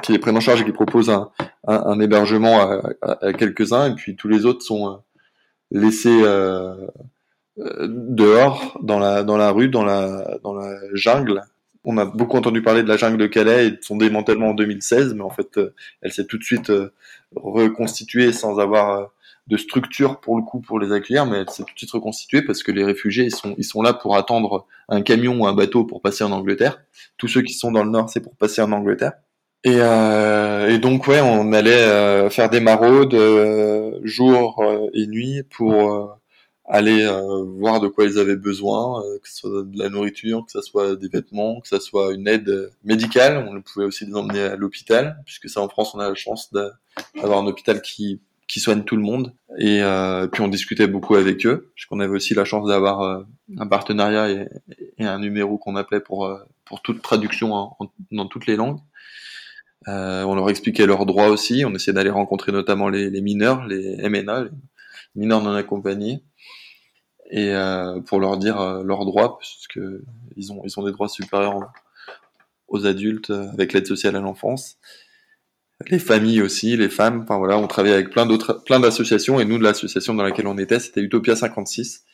qui, 0.02 0.12
les 0.12 0.20
prennent 0.20 0.38
en 0.38 0.42
charge 0.42 0.62
et 0.62 0.66
qui 0.66 0.72
proposent 0.72 1.10
un, 1.10 1.30
un, 1.68 2.00
hébergement 2.00 2.62
à, 3.02 3.34
quelques-uns, 3.34 3.92
et 3.92 3.96
puis 3.96 4.16
tous 4.16 4.30
les 4.30 4.46
autres 4.46 4.64
sont 4.64 5.02
laissés 5.72 6.22
euh, 6.24 6.76
euh, 7.60 7.88
dehors, 7.90 8.78
dans 8.84 9.00
la, 9.00 9.24
dans 9.24 9.38
la 9.38 9.52
rue, 9.52 9.70
dans 9.70 9.84
la, 9.84 10.38
dans 10.44 10.54
la 10.54 10.78
jungle. 10.94 11.42
On 11.84 11.98
a 11.98 12.06
beaucoup 12.06 12.38
entendu 12.38 12.62
parler 12.62 12.84
de 12.84 12.88
la 12.88 12.98
jungle 12.98 13.18
de 13.18 13.28
Calais 13.28 13.68
et 13.68 13.72
de 13.72 13.80
son 13.82 13.98
démantèlement 13.98 14.50
en 14.50 14.54
2016, 14.54 15.16
mais 15.16 15.24
en 15.24 15.30
fait, 15.30 15.58
euh, 15.58 15.74
elle 16.02 16.12
s'est 16.12 16.26
tout 16.26 16.38
de 16.38 16.44
suite 16.44 16.72
reconstituée 17.36 18.34
sans 18.34 18.60
avoir 18.60 19.12
de 19.52 19.58
structure 19.58 20.22
pour 20.22 20.38
le 20.38 20.44
coup 20.44 20.62
pour 20.62 20.80
les 20.80 20.94
accueillir, 20.94 21.26
mais 21.26 21.44
s'est 21.50 21.64
tout 21.64 21.74
de 21.74 21.78
suite 21.78 21.92
reconstituée 21.92 22.42
parce 22.42 22.64
que 22.64 22.72
les 22.72 22.86
réfugiés 22.86 23.26
ils 23.26 23.36
sont 23.36 23.54
ils 23.58 23.66
sont 23.66 23.82
là 23.82 23.94
pour 23.94 24.16
attendre 24.16 24.66
un 24.88 25.02
camion 25.02 25.42
ou 25.42 25.46
un 25.46 25.54
bateau 25.54 25.84
pour 25.84 26.02
passer 26.02 26.24
en 26.24 26.32
Angleterre. 26.32 26.82
Tous 27.18 27.28
ceux 27.28 27.42
qui 27.42 27.54
sont 27.54 27.72
dans 27.72 27.84
le 27.84 27.92
nord 27.92 28.10
c'est 28.10 28.22
pour 28.22 28.36
passer 28.38 28.62
en 28.62 28.72
Angleterre. 28.72 29.12
Et, 29.64 29.76
euh, 29.76 30.80
donc 30.80 31.06
ouais, 31.08 31.20
on 31.22 31.54
allait 31.54 31.84
euh, 31.84 32.30
faire 32.32 32.50
des 32.50 32.62
maraudes 32.62 33.14
euh, 33.14 34.00
jour 34.04 34.64
et 34.94 35.06
nuit 35.06 35.44
pour 35.44 36.18
aller 36.66 37.06
voir 37.58 37.82
de 37.82 37.90
quoi 37.90 38.06
ils 38.06 38.18
avaient 38.18 38.38
besoin, 38.38 39.04
que 39.22 39.28
ce 39.28 39.36
soit 39.36 39.64
de 39.64 39.78
la 39.78 39.90
nourriture, 39.90 40.46
que 40.46 40.52
ce 40.54 40.62
soit 40.62 40.96
des 40.96 41.10
vêtements, 41.10 41.60
que 41.60 41.68
ce 41.68 41.80
soit 41.80 42.14
une 42.14 42.28
aide 42.30 42.72
médicale. 42.86 43.46
On 43.50 43.62
pouvait 43.62 43.86
aussi 43.86 44.06
les 44.06 44.16
emmener 44.16 44.44
à 44.44 44.56
l'hôpital, 44.56 45.18
puisque 45.26 45.50
ça 45.50 45.62
en 45.62 45.68
France 45.68 45.94
on 45.94 46.00
a 46.00 46.08
la 46.08 46.16
chance 46.16 46.54
d'avoir 46.54 47.40
un 47.40 47.48
hôpital 47.48 47.82
qui 47.82 48.22
qui 48.52 48.60
soigne 48.60 48.84
tout 48.84 48.96
le 48.96 49.02
monde. 49.02 49.34
Et 49.60 49.82
puis 50.32 50.42
on 50.42 50.48
discutait 50.48 50.88
beaucoup 50.88 51.16
avec 51.16 51.46
eux, 51.46 51.72
puisqu'on 51.76 52.00
avait 52.00 52.16
aussi 52.16 52.34
la 52.34 52.46
chance 52.46 52.68
d'avoir 52.68 53.26
un 53.58 53.68
partenariat 53.68 54.30
et, 54.30 54.48
et, 54.98 55.06
un 55.06 55.20
numéro 55.20 55.58
qu'on 55.58 55.76
appelait 55.76 56.02
pour 56.02 56.30
pour 56.66 56.82
toute 56.82 57.02
traduction 57.02 57.70
dans 58.12 58.26
toutes 58.28 58.46
les 58.48 58.56
langues. 58.56 58.80
Euh, 59.88 60.24
on 60.24 60.36
leur 60.36 60.50
expliquait 60.50 60.86
leurs 60.86 61.06
droits 61.06 61.28
aussi. 61.28 61.64
On 61.66 61.74
essayait 61.74 61.94
d'aller 61.94 62.10
rencontrer 62.10 62.52
notamment 62.52 62.90
les, 62.90 63.10
les, 63.10 63.22
mineurs, 63.22 63.66
les 63.66 63.98
MNA, 64.08 64.44
les 64.44 64.50
mineurs 65.16 65.42
non 65.42 65.54
accompagnés, 65.54 66.24
et 67.30 67.54
euh, 67.54 68.00
pour 68.02 68.20
leur 68.20 68.38
dire 68.38 68.60
euh, 68.60 68.84
leurs 68.84 69.06
droits, 69.06 69.38
parce 69.38 69.68
que 69.68 70.04
ils 70.38 70.52
ont 70.52 70.62
ils 70.66 70.80
ont 70.80 70.84
des 70.84 70.92
droits 70.92 71.10
supérieurs 71.10 71.72
aux 72.68 72.86
adultes 72.86 73.32
euh, 73.32 73.50
avec 73.52 73.74
l'aide 73.74 73.88
sociale 73.88 74.16
à 74.16 74.22
l'enfance. 74.22 74.78
Les 75.90 76.00
familles 76.00 76.42
aussi, 76.42 76.78
les 76.78 76.90
femmes. 76.90 77.22
Enfin 77.24 77.38
voilà, 77.38 77.58
on 77.58 77.68
travaillait 77.68 77.96
avec 77.96 78.10
plein 78.10 78.26
d'autres, 78.26 78.62
plein 78.66 78.80
d'associations, 78.80 79.40
et 79.40 79.46
nous 79.46 79.58
de 79.58 79.64
l'association 79.64 80.14
dans 80.14 80.24
laquelle 80.24 80.48
on 80.48 80.58
était, 80.58 80.80
c'était 80.80 81.02
Utopia 81.02 81.36
56. 81.36 82.06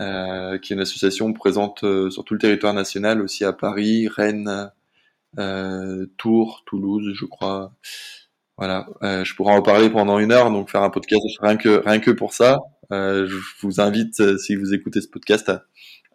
Euh, 0.00 0.58
qui 0.58 0.72
est 0.72 0.76
une 0.76 0.82
association 0.82 1.32
présente 1.32 1.84
euh, 1.84 2.10
sur 2.10 2.24
tout 2.24 2.34
le 2.34 2.40
territoire 2.40 2.74
national, 2.74 3.22
aussi 3.22 3.44
à 3.44 3.52
Paris, 3.52 4.08
Rennes, 4.08 4.72
euh, 5.38 6.06
Tours, 6.16 6.64
Toulouse, 6.66 7.12
je 7.14 7.24
crois. 7.26 7.72
Voilà, 8.58 8.86
euh, 9.02 9.24
je 9.24 9.34
pourrais 9.36 9.54
en 9.54 9.62
parler 9.62 9.90
pendant 9.90 10.18
une 10.18 10.32
heure, 10.32 10.50
donc 10.50 10.68
faire 10.70 10.82
un 10.82 10.90
podcast 10.90 11.22
rien 11.40 11.56
que 11.56 11.82
rien 11.84 12.00
que 12.00 12.10
pour 12.10 12.34
ça. 12.34 12.58
Je 12.90 13.36
vous 13.60 13.80
invite, 13.80 14.38
si 14.38 14.56
vous 14.56 14.74
écoutez 14.74 15.00
ce 15.00 15.08
podcast, 15.08 15.48
à, 15.48 15.64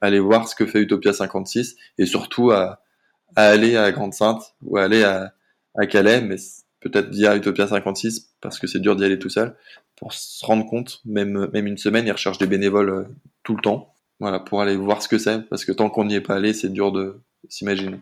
aller 0.01 0.19
voir 0.19 0.47
ce 0.47 0.55
que 0.55 0.65
fait 0.65 0.81
Utopia 0.81 1.13
56 1.13 1.75
et 1.97 2.05
surtout 2.05 2.51
à, 2.51 2.81
aller 3.35 3.77
à 3.77 3.91
Grande 3.91 4.13
Sainte 4.13 4.55
ou 4.61 4.77
à 4.77 4.83
aller 4.83 5.03
à, 5.03 5.33
à 5.77 5.85
Calais, 5.87 6.21
mais 6.21 6.37
peut-être 6.79 7.09
via 7.09 7.35
Utopia 7.35 7.67
56 7.67 8.35
parce 8.41 8.59
que 8.59 8.67
c'est 8.67 8.79
dur 8.79 8.95
d'y 8.95 9.03
aller 9.03 9.19
tout 9.19 9.29
seul 9.29 9.55
pour 9.97 10.13
se 10.13 10.45
rendre 10.45 10.65
compte, 10.65 11.01
même 11.05 11.49
même 11.53 11.67
une 11.67 11.77
semaine, 11.77 12.07
ils 12.07 12.11
recherchent 12.11 12.37
des 12.37 12.47
bénévoles 12.47 12.89
euh, 12.89 13.03
tout 13.43 13.55
le 13.55 13.61
temps, 13.61 13.93
voilà, 14.19 14.39
pour 14.39 14.61
aller 14.61 14.75
voir 14.75 15.01
ce 15.01 15.07
que 15.07 15.17
c'est, 15.17 15.47
parce 15.49 15.65
que 15.65 15.71
tant 15.71 15.89
qu'on 15.89 16.05
n'y 16.05 16.15
est 16.15 16.21
pas 16.21 16.35
allé, 16.35 16.53
c'est 16.53 16.69
dur 16.69 16.91
de 16.91 17.21
s'imaginer. 17.49 17.99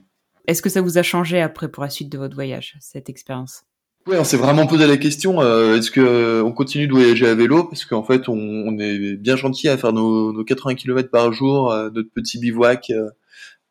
Est-ce 0.48 0.62
que 0.62 0.70
ça 0.70 0.82
vous 0.82 0.98
a 0.98 1.04
changé 1.04 1.42
après 1.42 1.70
pour 1.70 1.84
la 1.84 1.90
suite 1.90 2.10
de 2.10 2.18
votre 2.18 2.36
voyage, 2.36 2.78
cette 2.80 3.10
expérience? 3.10 3.64
Oui, 4.08 4.16
on 4.18 4.24
s'est 4.24 4.38
vraiment 4.38 4.68
posé 4.68 4.88
la 4.88 4.96
question 4.96 5.42
euh, 5.42 5.76
est-ce 5.76 5.92
que 5.92 6.42
on 6.42 6.54
continue 6.54 6.88
de 6.88 6.94
voyager 6.94 7.28
à 7.28 7.36
vélo 7.36 7.66
Parce 7.66 7.84
qu'en 7.84 8.04
fait, 8.04 8.30
on, 8.30 8.38
on, 8.38 8.80
est 8.80 9.18
bien 9.18 9.36
gentil 9.36 9.68
à 9.68 9.78
faire 9.78 9.92
nos, 9.92 10.32
nos 10.32 10.46
80 10.46 10.76
km 10.76 11.10
par 11.12 11.34
jour, 11.34 11.74
euh, 11.74 11.90
notre 11.94 12.10
petit 12.12 12.40
bivouac. 12.40 12.90
Euh, 12.92 13.10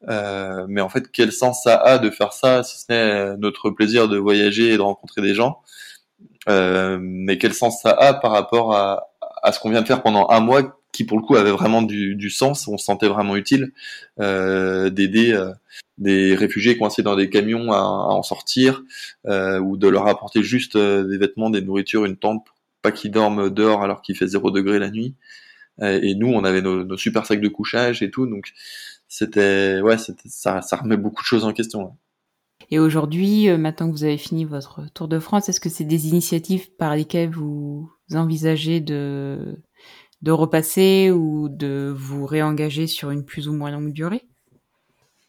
mais 0.06 0.80
en 0.80 0.88
fait, 0.88 1.10
quel 1.12 1.32
sens 1.32 1.62
ça 1.64 1.76
a 1.76 1.98
de 1.98 2.10
faire 2.10 2.32
ça 2.32 2.62
si 2.62 2.80
ce 2.80 2.92
n'est 2.92 3.36
notre 3.38 3.70
plaisir 3.70 4.08
de 4.08 4.16
voyager 4.16 4.72
et 4.72 4.76
de 4.76 4.82
rencontrer 4.82 5.22
des 5.22 5.34
gens? 5.34 5.60
Mais 6.48 7.38
quel 7.38 7.54
sens 7.54 7.82
ça 7.82 7.90
a 7.90 8.14
par 8.14 8.32
rapport 8.32 8.74
à, 8.74 9.08
à 9.42 9.52
ce 9.52 9.60
qu'on 9.60 9.70
vient 9.70 9.82
de 9.82 9.86
faire 9.86 10.02
pendant 10.02 10.28
un 10.30 10.40
mois 10.40 10.80
qui 10.92 11.04
pour 11.04 11.18
le 11.18 11.22
coup 11.24 11.36
avait 11.36 11.50
vraiment 11.50 11.82
du, 11.82 12.16
du 12.16 12.30
sens, 12.30 12.66
on 12.68 12.78
se 12.78 12.86
sentait 12.86 13.08
vraiment 13.08 13.36
utile 13.36 13.72
euh, 14.18 14.88
d'aider 14.88 15.32
euh, 15.32 15.52
des 15.98 16.34
réfugiés 16.34 16.78
coincés 16.78 17.02
dans 17.02 17.16
des 17.16 17.28
camions 17.28 17.72
à, 17.72 17.78
à 17.78 17.80
en 17.80 18.22
sortir 18.22 18.82
euh, 19.26 19.58
ou 19.60 19.76
de 19.76 19.88
leur 19.88 20.06
apporter 20.08 20.42
juste 20.42 20.76
euh, 20.76 21.04
des 21.04 21.18
vêtements, 21.18 21.50
des 21.50 21.60
nourritures, 21.60 22.06
une 22.06 22.16
tente 22.16 22.46
pas 22.82 22.92
qu'ils 22.92 23.10
dorment 23.10 23.50
dehors 23.50 23.82
alors 23.82 24.00
qu'il 24.00 24.16
fait 24.16 24.26
zéro 24.26 24.50
degré 24.50 24.78
la 24.78 24.90
nuit. 24.90 25.14
Euh, 25.82 26.00
et 26.02 26.14
nous, 26.14 26.28
on 26.28 26.44
avait 26.44 26.62
nos, 26.62 26.84
nos, 26.84 26.96
super 26.96 27.26
sacs 27.26 27.40
de 27.40 27.48
couchage 27.48 28.02
et 28.02 28.10
tout, 28.10 28.26
donc 28.26 28.52
c'était 29.08 29.80
ouais, 29.82 29.96
ça, 29.98 30.62
ça 30.62 30.76
remet 30.76 30.96
beaucoup 30.96 31.22
de 31.22 31.26
choses 31.26 31.44
en 31.44 31.52
question. 31.52 31.96
Et 32.70 32.78
aujourd'hui, 32.78 33.48
euh, 33.48 33.58
maintenant 33.58 33.88
que 33.88 33.96
vous 33.96 34.04
avez 34.04 34.18
fini 34.18 34.44
votre 34.44 34.90
tour 34.92 35.08
de 35.08 35.18
France, 35.18 35.48
est-ce 35.48 35.60
que 35.60 35.68
c'est 35.68 35.84
des 35.84 36.08
initiatives 36.08 36.74
par 36.76 36.96
lesquelles 36.96 37.30
vous 37.30 37.90
envisagez 38.12 38.80
de 38.80 39.62
de 40.22 40.32
repasser 40.32 41.10
ou 41.10 41.48
de 41.48 41.94
vous 41.96 42.26
réengager 42.26 42.86
sur 42.86 43.10
une 43.10 43.24
plus 43.24 43.48
ou 43.48 43.52
moins 43.52 43.70
longue 43.70 43.92
durée? 43.92 44.26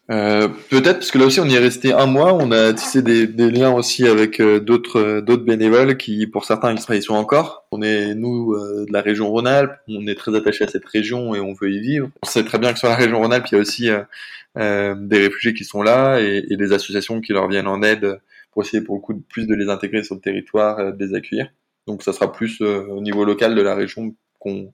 Euh, 0.10 0.48
Peut-être 0.70 1.00
parce 1.00 1.12
que 1.12 1.18
là 1.18 1.26
aussi 1.26 1.40
on 1.40 1.46
y 1.46 1.56
est 1.56 1.60
resté 1.60 1.94
un 1.94 2.06
mois, 2.06 2.34
on 2.34 2.52
a 2.52 2.74
tissé 2.74 3.02
des, 3.02 3.28
des 3.28 3.52
liens 3.52 3.74
aussi 3.74 4.08
avec 4.08 4.40
euh, 4.40 4.60
d'autres 4.60 5.00
euh, 5.00 5.22
d'autres 5.22 5.44
bénévoles 5.44 5.98
qui 5.98 6.28
pour 6.28 6.46
certains 6.46 6.74
y 6.74 7.02
sont 7.02 7.14
encore. 7.14 7.66
On 7.72 7.82
est 7.82 8.16
nous 8.16 8.56
de 8.56 8.92
la 8.92 9.02
région 9.02 9.30
Rhône-Alpes, 9.30 9.74
on 9.88 10.08
est 10.08 10.16
très 10.16 10.36
attaché 10.36 10.64
à 10.64 10.68
cette 10.68 10.86
région 10.86 11.36
et 11.36 11.40
on 11.40 11.54
veut 11.54 11.72
y 11.72 11.80
vivre. 11.80 12.10
On 12.24 12.26
sait 12.26 12.44
très 12.44 12.58
bien 12.58 12.74
que 12.74 12.80
sur 12.80 12.88
la 12.88 12.96
région 12.96 13.20
Rhône-Alpes 13.20 13.48
il 13.52 13.56
y 13.56 13.58
a 13.58 13.62
aussi 13.62 13.90
des 14.56 15.18
réfugiés 15.18 15.54
qui 15.54 15.66
sont 15.66 15.84
là 15.84 16.20
et, 16.20 16.44
et, 16.50 16.58
des 16.58 16.74
associations 16.74 17.22
qui 17.22 17.34
leur 17.34 17.48
viennent 17.48 17.68
en 17.68 17.84
aide 17.84 18.20
pour 18.52 18.64
essayer 18.64 18.82
pour 18.82 18.96
le 18.96 19.02
coup 19.02 19.14
de 19.14 19.22
plus 19.30 19.46
de 19.46 19.54
les 19.54 19.70
intégrer 19.70 20.04
sur 20.04 20.16
le 20.16 20.22
territoire, 20.22 20.94
de 20.94 21.06
les 21.06 21.14
accueillir. 21.14 21.50
Donc 21.86 22.02
ça 22.02 22.12
sera 22.12 22.32
plus 22.32 22.62
au 22.62 23.02
niveau 23.02 23.24
local 23.24 23.56
de 23.56 23.62
la 23.62 23.76
région 23.76 24.16
qu'on 24.40 24.74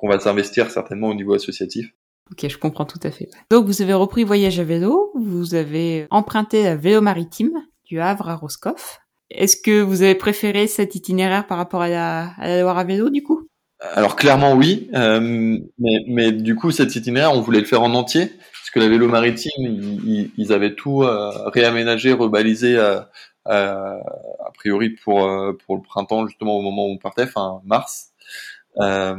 qu'on 0.00 0.08
va 0.08 0.18
s'investir 0.18 0.70
certainement 0.70 1.08
au 1.08 1.14
niveau 1.14 1.34
associatif. 1.34 1.92
Ok, 2.32 2.48
je 2.48 2.58
comprends 2.58 2.84
tout 2.84 3.00
à 3.02 3.10
fait. 3.10 3.28
Donc 3.50 3.66
vous 3.66 3.82
avez 3.82 3.94
repris 3.94 4.24
voyage 4.24 4.60
à 4.60 4.64
vélo, 4.64 5.10
vous 5.14 5.54
avez 5.54 6.06
emprunté 6.10 6.62
la 6.62 6.76
vélo 6.76 7.00
maritime 7.00 7.52
du 7.84 8.00
Havre 8.00 8.28
à 8.28 8.36
Roscoff. 8.36 9.00
Est-ce 9.30 9.56
que 9.56 9.80
vous 9.80 10.02
avez 10.02 10.14
préféré 10.14 10.66
cet 10.66 10.94
itinéraire 10.94 11.46
par 11.46 11.58
rapport 11.58 11.82
à 11.82 11.88
la, 11.88 12.32
à 12.38 12.60
Loire 12.60 12.78
à 12.78 12.84
vélo 12.84 13.10
du 13.10 13.22
coup? 13.22 13.46
Alors 13.80 14.14
clairement 14.14 14.54
oui, 14.54 14.90
euh, 14.94 15.58
mais, 15.78 16.04
mais, 16.06 16.32
du 16.32 16.54
coup 16.54 16.70
cet 16.70 16.96
itinéraire 16.96 17.32
on 17.32 17.40
voulait 17.40 17.60
le 17.60 17.64
faire 17.64 17.82
en 17.82 17.94
entier 17.94 18.26
parce 18.26 18.70
que 18.74 18.78
la 18.78 18.88
vélo 18.88 19.08
maritime 19.08 19.50
ils, 20.36 20.52
avaient 20.52 20.74
tout 20.74 21.02
euh, 21.02 21.30
réaménagé, 21.48 22.12
rebalisé 22.12 22.76
euh, 23.48 23.98
a 24.44 24.50
priori 24.52 24.90
pour 24.90 25.24
euh, 25.24 25.56
pour 25.64 25.76
le 25.76 25.82
printemps 25.82 26.26
justement 26.26 26.56
au 26.56 26.62
moment 26.62 26.86
où 26.86 26.90
on 26.90 26.98
partait, 26.98 27.26
fin 27.26 27.60
mars. 27.64 28.10
Euh, 28.78 29.16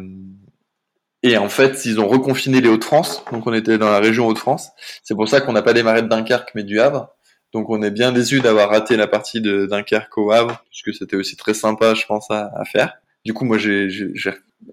et 1.23 1.38
en 1.38 1.49
fait, 1.49 1.86
ils 1.86 1.99
ont 1.99 2.07
reconfiné 2.07 2.62
les 2.62 2.69
Hauts-de-France, 2.69 3.23
donc 3.31 3.45
on 3.47 3.53
était 3.53 3.77
dans 3.77 3.89
la 3.89 3.99
région 3.99 4.27
Hauts-de-France. 4.27 4.69
C'est 5.03 5.15
pour 5.15 5.27
ça 5.27 5.41
qu'on 5.41 5.53
n'a 5.53 5.62
pas 5.62 5.73
démarré 5.73 6.01
de 6.01 6.07
Dunkerque, 6.07 6.51
mais 6.55 6.63
du 6.63 6.79
Havre. 6.79 7.10
Donc 7.53 7.69
on 7.69 7.81
est 7.81 7.91
bien 7.91 8.12
déçu 8.12 8.39
d'avoir 8.39 8.69
raté 8.69 8.97
la 8.97 9.07
partie 9.07 9.41
de 9.41 9.65
Dunkerque 9.65 10.17
au 10.17 10.31
Havre, 10.31 10.63
puisque 10.69 10.97
c'était 10.97 11.15
aussi 11.15 11.36
très 11.36 11.53
sympa, 11.53 11.93
je 11.93 12.05
pense, 12.05 12.29
à, 12.31 12.51
faire. 12.65 12.93
Du 13.25 13.34
coup, 13.34 13.45
moi, 13.45 13.57
j'ai 13.57 13.88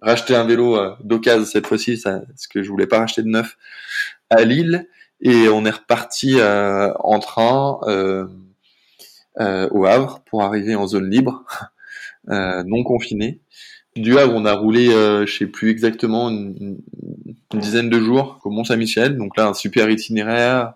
racheté 0.00 0.34
un 0.34 0.44
vélo 0.44 0.76
euh, 0.76 0.94
d'occasion 1.02 1.44
cette 1.44 1.66
fois-ci, 1.66 2.00
parce 2.02 2.46
que 2.46 2.62
je 2.62 2.68
voulais 2.68 2.86
pas 2.86 2.98
racheter 2.98 3.22
de 3.22 3.28
neuf, 3.28 3.56
à 4.30 4.42
Lille. 4.44 4.88
Et 5.20 5.48
on 5.48 5.64
est 5.64 5.70
reparti 5.70 6.38
euh, 6.38 6.92
en 7.00 7.18
train 7.18 7.80
euh, 7.88 8.26
euh, 9.40 9.68
au 9.70 9.84
Havre 9.84 10.20
pour 10.26 10.42
arriver 10.42 10.74
en 10.74 10.88
zone 10.88 11.08
libre, 11.08 11.44
euh, 12.28 12.64
non 12.64 12.82
confinée 12.82 13.40
du 13.98 14.18
Havre, 14.18 14.34
on 14.34 14.44
a 14.44 14.54
roulé, 14.54 14.88
euh, 14.90 15.26
je 15.26 15.38
sais 15.38 15.46
plus 15.46 15.70
exactement, 15.70 16.28
une, 16.28 16.78
dizaine 17.54 17.88
de 17.90 17.98
jours 18.00 18.40
au 18.44 18.50
Mont-Saint-Michel. 18.50 19.16
Donc 19.16 19.36
là, 19.36 19.48
un 19.48 19.54
super 19.54 19.90
itinéraire. 19.90 20.74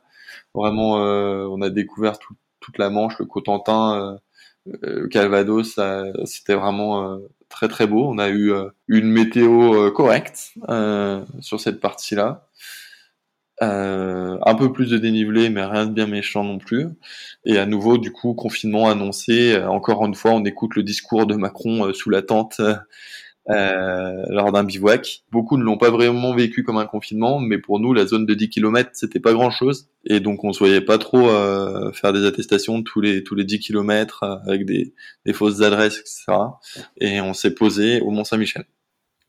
Vraiment, 0.54 1.04
euh, 1.04 1.46
on 1.50 1.62
a 1.62 1.70
découvert 1.70 2.18
tout, 2.18 2.34
toute 2.60 2.78
la 2.78 2.90
Manche, 2.90 3.18
le 3.18 3.26
Cotentin, 3.26 3.96
euh, 4.00 4.18
le 4.66 5.08
Calvados. 5.08 5.78
C'était 6.24 6.54
vraiment 6.54 7.12
euh, 7.12 7.18
très 7.48 7.68
très 7.68 7.86
beau. 7.86 8.08
On 8.08 8.18
a 8.18 8.28
eu 8.28 8.52
euh, 8.52 8.68
une 8.88 9.10
météo 9.10 9.74
euh, 9.74 9.90
correcte 9.90 10.54
sur 11.40 11.60
cette 11.60 11.80
partie-là. 11.80 12.46
Euh, 13.62 14.38
un 14.44 14.54
peu 14.56 14.72
plus 14.72 14.90
de 14.90 14.98
dénivelé, 14.98 15.48
mais 15.48 15.64
rien 15.64 15.86
de 15.86 15.92
bien 15.92 16.06
méchant 16.06 16.42
non 16.42 16.58
plus. 16.58 16.88
Et 17.44 17.58
à 17.58 17.66
nouveau, 17.66 17.96
du 17.96 18.10
coup, 18.10 18.34
confinement 18.34 18.88
annoncé. 18.88 19.54
Euh, 19.54 19.68
encore 19.68 20.04
une 20.04 20.14
fois, 20.14 20.32
on 20.32 20.44
écoute 20.44 20.74
le 20.74 20.82
discours 20.82 21.26
de 21.26 21.36
Macron 21.36 21.86
euh, 21.86 21.92
sous 21.92 22.10
la 22.10 22.22
tente 22.22 22.60
euh, 23.50 24.24
lors 24.28 24.50
d'un 24.50 24.64
bivouac. 24.64 25.22
Beaucoup 25.30 25.56
ne 25.58 25.62
l'ont 25.62 25.78
pas 25.78 25.90
vraiment 25.90 26.34
vécu 26.34 26.64
comme 26.64 26.78
un 26.78 26.86
confinement, 26.86 27.38
mais 27.38 27.58
pour 27.58 27.78
nous, 27.78 27.92
la 27.92 28.04
zone 28.04 28.26
de 28.26 28.34
10 28.34 28.48
km, 28.48 28.90
c'était 28.94 29.20
pas 29.20 29.32
grand-chose. 29.32 29.88
Et 30.04 30.18
donc, 30.18 30.42
on 30.42 30.52
se 30.52 30.58
voyait 30.58 30.80
pas 30.80 30.98
trop 30.98 31.28
faire 31.92 32.12
des 32.12 32.24
attestations 32.24 32.82
tous 32.82 33.00
les 33.00 33.22
tous 33.22 33.36
les 33.36 33.44
10 33.44 33.60
km 33.60 34.24
avec 34.46 34.66
des, 34.66 34.92
des 35.24 35.32
fausses 35.32 35.62
adresses, 35.62 35.98
etc. 36.00 36.32
Et 36.96 37.20
on 37.20 37.32
s'est 37.32 37.54
posé 37.54 38.00
au 38.00 38.10
Mont 38.10 38.24
Saint-Michel. 38.24 38.64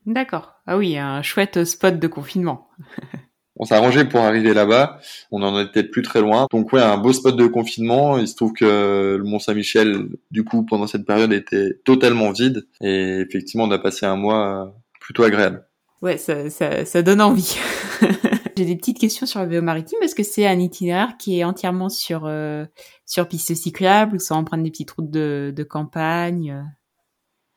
D'accord. 0.05 0.55
Ah 0.65 0.77
oui, 0.77 0.97
un 0.97 1.21
chouette 1.21 1.63
spot 1.63 1.99
de 1.99 2.07
confinement. 2.07 2.67
on 3.55 3.65
s'est 3.65 3.75
arrangé 3.75 4.05
pour 4.05 4.21
arriver 4.21 4.53
là-bas. 4.53 4.99
On 5.31 5.43
en 5.43 5.59
était 5.59 5.83
plus 5.83 6.01
très 6.01 6.21
loin. 6.21 6.47
Donc 6.51 6.73
ouais, 6.73 6.81
un 6.81 6.97
beau 6.97 7.13
spot 7.13 7.35
de 7.35 7.45
confinement. 7.45 8.17
Il 8.17 8.27
se 8.27 8.35
trouve 8.35 8.53
que 8.53 9.15
le 9.17 9.23
Mont 9.23 9.39
Saint-Michel, 9.39 10.07
du 10.31 10.43
coup, 10.43 10.65
pendant 10.65 10.87
cette 10.87 11.05
période, 11.05 11.31
était 11.31 11.79
totalement 11.85 12.31
vide. 12.31 12.67
Et 12.81 13.19
effectivement, 13.19 13.65
on 13.65 13.71
a 13.71 13.79
passé 13.79 14.05
un 14.05 14.15
mois 14.15 14.65
euh, 14.65 14.69
plutôt 14.99 15.23
agréable. 15.23 15.67
Ouais, 16.01 16.17
ça, 16.17 16.49
ça, 16.49 16.83
ça 16.83 17.01
donne 17.01 17.21
envie. 17.21 17.57
J'ai 18.57 18.65
des 18.65 18.75
petites 18.75 18.99
questions 18.99 19.25
sur 19.25 19.39
la 19.39 19.45
vélo 19.45 19.61
maritime. 19.61 19.99
Est-ce 20.01 20.15
que 20.15 20.23
c'est 20.23 20.47
un 20.47 20.59
itinéraire 20.59 21.15
qui 21.17 21.39
est 21.39 21.43
entièrement 21.43 21.89
sur 21.89 22.25
euh, 22.25 22.65
sur 23.05 23.27
piste 23.27 23.53
cyclable 23.55 24.15
ou 24.15 24.19
ça 24.19 24.35
emprunte 24.35 24.63
des 24.63 24.71
petites 24.71 24.91
routes 24.91 25.09
de, 25.11 25.53
de 25.55 25.63
campagne 25.63 26.63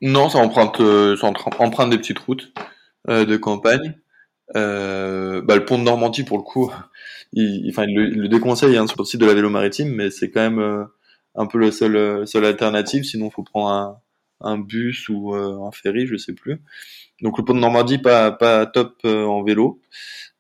Non, 0.01 0.29
ça 0.29 0.39
emprunte, 0.39 0.81
euh, 0.81 1.17
ça 1.17 1.27
emprunte 1.59 1.91
des 1.91 1.99
petites 1.99 2.19
routes 2.19 2.53
de 3.09 3.37
campagne. 3.37 3.95
Euh, 4.55 5.43
bah, 5.43 5.57
le 5.57 5.65
pont 5.65 5.79
de 5.79 5.85
Normandie, 5.85 6.25
pour 6.25 6.39
le 6.39 6.43
coup, 6.43 6.73
il, 7.33 7.69
enfin, 7.71 7.85
il 7.85 7.99
il 8.15 8.21
le 8.21 8.29
déconseille 8.29 8.77
hein, 8.77 8.87
sur 8.87 8.97
le 8.99 9.05
site 9.05 9.21
de 9.21 9.27
la 9.27 9.35
vélo 9.35 9.51
maritime, 9.51 9.91
mais 9.95 10.11
c'est 10.11 10.31
quand 10.31 10.43
même 10.43 10.59
euh, 10.59 10.85
un 11.35 11.47
peu 11.47 11.59
le 11.59 11.71
seul, 11.71 11.97
euh, 11.97 12.27
seule 12.27 12.45
alternative. 12.45 13.05
Sinon, 13.05 13.27
il 13.29 13.33
faut 13.33 13.43
prendre 13.43 13.69
un, 13.69 14.01
un 14.41 14.59
bus 14.59 15.09
ou 15.09 15.35
un 15.35 15.71
ferry, 15.73 16.07
je 16.07 16.17
sais 16.17 16.35
plus. 16.35 16.61
Donc 17.23 17.39
le 17.39 17.45
pont 17.45 17.55
de 17.55 17.61
Normandie, 17.61 17.99
pas, 17.99 18.31
pas 18.31 18.67
top 18.67 19.01
en 19.05 19.43
vélo. 19.43 19.81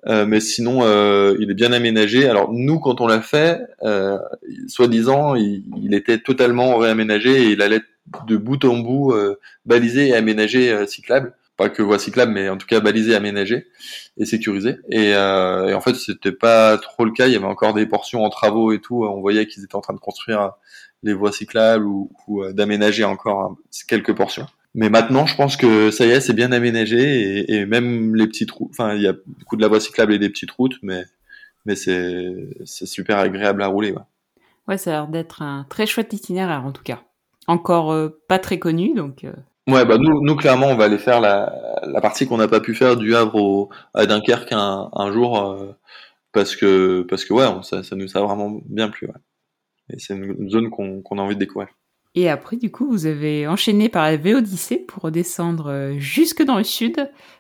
Euh, 0.08 0.24
mais 0.24 0.40
sinon, 0.40 0.84
euh, 0.84 1.36
il 1.40 1.50
est 1.50 1.54
bien 1.54 1.72
aménagé. 1.72 2.28
Alors 2.28 2.52
nous, 2.52 2.78
quand 2.78 3.00
on 3.00 3.06
l'a 3.06 3.20
fait, 3.20 3.60
euh, 3.82 4.18
soi-disant, 4.68 5.34
il, 5.34 5.94
était 5.94 6.18
totalement 6.18 6.76
réaménagé 6.76 7.42
et 7.42 7.50
il 7.50 7.62
allait 7.62 7.80
de 8.28 8.36
bout 8.36 8.64
en 8.64 8.78
bout 8.78 9.14
balisé 9.64 10.08
et 10.08 10.14
aménagé 10.14 10.86
cyclable 10.86 11.34
pas 11.56 11.70
que 11.70 11.82
voie 11.82 11.98
cyclable, 11.98 12.32
mais 12.32 12.48
en 12.48 12.56
tout 12.56 12.66
cas 12.66 12.80
balisé, 12.80 13.14
aménagé 13.14 13.66
et 14.18 14.26
sécurisé. 14.26 14.76
Et, 14.90 15.14
euh, 15.14 15.68
et 15.68 15.74
en 15.74 15.80
fait, 15.80 15.94
c'était 15.94 16.32
pas 16.32 16.76
trop 16.78 17.04
le 17.04 17.12
cas. 17.12 17.26
Il 17.26 17.32
y 17.32 17.36
avait 17.36 17.46
encore 17.46 17.74
des 17.74 17.86
portions 17.86 18.24
en 18.24 18.30
travaux 18.30 18.72
et 18.72 18.80
tout. 18.80 19.04
On 19.04 19.20
voyait 19.20 19.46
qu'ils 19.46 19.64
étaient 19.64 19.76
en 19.76 19.80
train 19.80 19.94
de 19.94 19.98
construire 19.98 20.52
les 21.02 21.14
voies 21.14 21.32
cyclables 21.32 21.86
ou, 21.86 22.10
euh, 22.42 22.52
d'aménager 22.52 23.04
encore 23.04 23.56
quelques 23.88 24.14
portions. 24.14 24.46
Mais 24.74 24.90
maintenant, 24.90 25.24
je 25.24 25.34
pense 25.36 25.56
que 25.56 25.90
ça 25.90 26.04
y 26.04 26.10
est, 26.10 26.20
c'est 26.20 26.34
bien 26.34 26.52
aménagé 26.52 27.50
et, 27.50 27.64
même 27.64 28.14
les 28.14 28.26
petites 28.26 28.50
routes. 28.50 28.70
Enfin, 28.72 28.94
il 28.94 29.00
y 29.00 29.06
a 29.06 29.14
beaucoup 29.26 29.56
de 29.56 29.62
la 29.62 29.68
voie 29.68 29.80
cyclable 29.80 30.12
et 30.12 30.18
des 30.18 30.28
petites 30.28 30.50
routes, 30.50 30.76
mais 30.82 31.04
mais 31.64 31.76
c'est 31.76 32.34
c'est 32.66 32.84
super 32.84 33.18
agréable 33.18 33.62
à 33.62 33.68
rouler. 33.68 33.92
Ouais, 33.92 34.02
ouais 34.68 34.78
ça 34.78 34.90
a 34.90 34.92
l'air 34.92 35.08
d'être 35.08 35.40
un 35.40 35.64
très 35.70 35.86
chouette 35.86 36.12
itinéraire 36.12 36.64
en 36.66 36.72
tout 36.72 36.82
cas. 36.82 37.02
Encore 37.46 37.90
euh, 37.92 38.20
pas 38.28 38.38
très 38.38 38.58
connu, 38.58 38.92
donc 38.92 39.24
euh, 39.24 39.32
Ouais, 39.68 39.84
bah 39.84 39.98
nous, 39.98 40.20
nous 40.22 40.36
clairement, 40.36 40.68
on 40.68 40.76
va 40.76 40.84
aller 40.84 40.98
faire 40.98 41.20
la, 41.20 41.80
la 41.82 42.00
partie 42.00 42.26
qu'on 42.28 42.36
n'a 42.36 42.46
pas 42.46 42.60
pu 42.60 42.74
faire 42.74 42.96
du 42.96 43.16
Havre 43.16 43.34
au, 43.34 43.68
à 43.94 44.06
Dunkerque 44.06 44.52
un, 44.52 44.90
un 44.92 45.12
jour 45.12 45.40
euh, 45.40 45.76
parce 46.32 46.54
que 46.54 47.02
parce 47.08 47.24
que 47.24 47.34
ouais, 47.34 47.46
ça, 47.62 47.82
ça 47.82 47.96
nous 47.96 48.16
a 48.16 48.20
vraiment 48.20 48.60
bien 48.66 48.88
plu. 48.88 49.08
Ouais. 49.08 49.14
Et 49.90 49.98
c'est 49.98 50.14
une 50.14 50.48
zone 50.48 50.70
qu'on 50.70 51.02
qu'on 51.02 51.18
a 51.18 51.22
envie 51.22 51.34
de 51.34 51.40
découvrir. 51.40 51.68
Et 52.18 52.30
après, 52.30 52.56
du 52.56 52.70
coup, 52.72 52.88
vous 52.88 53.04
avez 53.04 53.46
enchaîné 53.46 53.90
par 53.90 54.04
la 54.04 54.16
Véodyssée 54.16 54.78
pour 54.78 55.02
redescendre 55.02 55.66
euh, 55.66 55.98
jusque 55.98 56.42
dans 56.42 56.56
le 56.56 56.64
sud. 56.64 56.96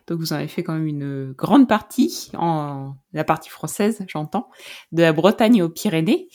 Donc, 0.06 0.18
vous 0.18 0.34
en 0.34 0.36
avez 0.36 0.48
fait 0.48 0.62
quand 0.62 0.74
même 0.74 0.86
une 0.86 1.32
grande 1.32 1.66
partie, 1.66 2.30
en 2.36 2.94
la 3.14 3.24
partie 3.24 3.48
française, 3.48 4.04
j'entends, 4.06 4.50
de 4.92 5.00
la 5.00 5.14
Bretagne 5.14 5.62
aux 5.62 5.70
Pyrénées. 5.70 6.28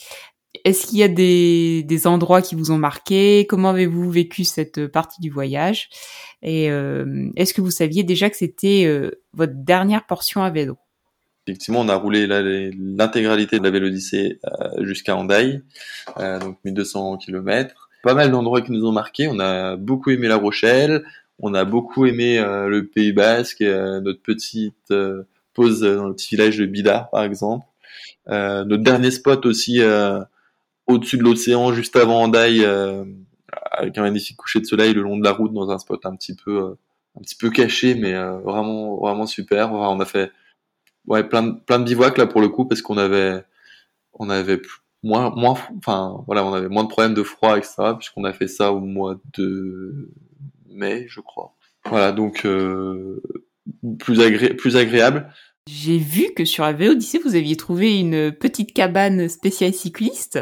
Est-ce 0.64 0.88
qu'il 0.88 1.00
y 1.00 1.04
a 1.04 1.08
des, 1.08 2.08
endroits 2.08 2.42
qui 2.42 2.56
vous 2.56 2.72
ont 2.72 2.78
marqué? 2.78 3.46
Comment 3.48 3.70
avez-vous 3.70 4.10
vécu 4.10 4.44
cette 4.44 4.88
partie 4.88 5.22
du 5.22 5.30
voyage? 5.30 5.90
Et 6.42 6.72
euh, 6.72 7.30
est-ce 7.36 7.54
que 7.54 7.62
vous 7.62 7.72
saviez 7.72 8.04
déjà 8.04 8.30
que 8.30 8.38
c'était 8.38 8.86
euh, 8.86 9.12
votre 9.34 9.54
dernière 9.56 10.06
portion 10.06 10.44
à 10.44 10.50
vélo? 10.50 10.78
Effectivement, 11.48 11.80
on 11.80 11.90
a 11.90 11.96
roulé 11.96 12.28
l'intégralité 12.28 13.58
de 13.58 13.64
la 13.64 13.72
Vélodyssée 13.72 14.40
euh, 14.46 14.86
jusqu'à 14.86 15.16
Andaille, 15.16 15.62
euh, 16.20 16.40
donc 16.40 16.58
1200 16.64 17.18
km. 17.18 17.90
Pas 18.04 18.14
mal 18.14 18.30
d'endroits 18.30 18.62
qui 18.62 18.72
nous 18.72 18.86
ont 18.86 18.92
marqué. 18.92 19.28
On 19.28 19.40
a 19.40 19.76
beaucoup 19.76 20.12
aimé 20.12 20.28
La 20.28 20.38
Rochelle, 20.38 21.04
on 21.40 21.56
a 21.56 21.66
beaucoup 21.66 22.06
aimé 22.06 22.38
euh, 22.38 22.68
le 22.68 22.86
Pays 22.86 23.12
Basque, 23.12 23.62
notre 23.62 24.22
petite 24.22 24.94
pause 25.54 25.82
dans 25.82 26.08
le 26.08 26.14
petit 26.14 26.36
village 26.36 26.58
de 26.58 26.66
Bidar, 26.66 27.10
par 27.10 27.24
exemple. 27.24 27.66
notre 28.28 28.84
dernier 28.84 29.10
spot 29.10 29.46
aussi 29.48 29.82
au-dessus 30.88 31.18
de 31.18 31.24
l'océan, 31.24 31.74
juste 31.74 31.96
avant 31.96 32.24
Andai, 32.24 32.66
euh, 32.66 33.06
avec 33.72 33.98
un 33.98 34.02
magnifique 34.02 34.38
coucher 34.38 34.60
de 34.60 34.66
soleil 34.66 34.94
le 34.94 35.02
long 35.02 35.18
de 35.18 35.24
la 35.24 35.32
route, 35.32 35.54
dans 35.54 35.70
un 35.70 35.78
spot 35.78 36.06
un 36.06 36.16
petit 36.16 36.36
peu, 36.36 36.58
euh, 36.58 36.78
un 37.18 37.22
petit 37.22 37.36
peu 37.36 37.50
caché, 37.50 37.96
mais 37.96 38.14
euh, 38.14 38.40
vraiment, 38.40 38.98
vraiment 38.98 39.26
super. 39.26 39.72
on 39.74 40.00
a 40.00 40.06
fait, 40.06 40.32
ouais, 41.08 41.24
plein 41.24 41.44
de, 41.44 41.52
plein 41.52 41.80
de 41.80 41.86
bivouacs 41.86 42.18
là 42.18 42.28
pour 42.28 42.42
le 42.42 42.50
coup, 42.50 42.66
parce 42.66 42.82
qu'on 42.82 42.98
avait, 42.98 43.44
on 44.14 44.30
avait 44.30 44.62
moins, 45.04 45.32
moins, 45.32 45.58
enfin, 45.78 46.24
voilà, 46.28 46.46
on 46.46 46.54
avait 46.54 46.70
moins 46.70 46.84
de 46.84 46.90
problèmes 46.90 47.14
de 47.14 47.24
froid, 47.24 47.58
etc., 47.58 47.76
puisqu'on 47.98 48.24
a 48.24 48.34
fait 48.34 48.48
ça 48.48 48.72
au 48.72 48.80
mois 48.80 49.20
de 49.38 50.10
mai, 50.70 51.06
je 51.08 51.22
crois. 51.22 51.54
Voilà, 51.86 52.12
donc 52.12 52.46
plus, 54.00 54.22
agré 54.22 54.54
plus 54.54 54.78
agréable. 54.78 55.34
J'ai 55.68 56.00
vu 56.00 56.34
que 56.36 56.44
sur 56.44 56.64
la 56.64 56.72
Odyssey, 56.72 57.20
vous 57.24 57.36
aviez 57.36 57.56
trouvé 57.56 58.00
une 58.00 58.32
petite 58.32 58.74
cabane 58.74 59.30
spéciale 59.30 59.74
cycliste. 59.74 60.40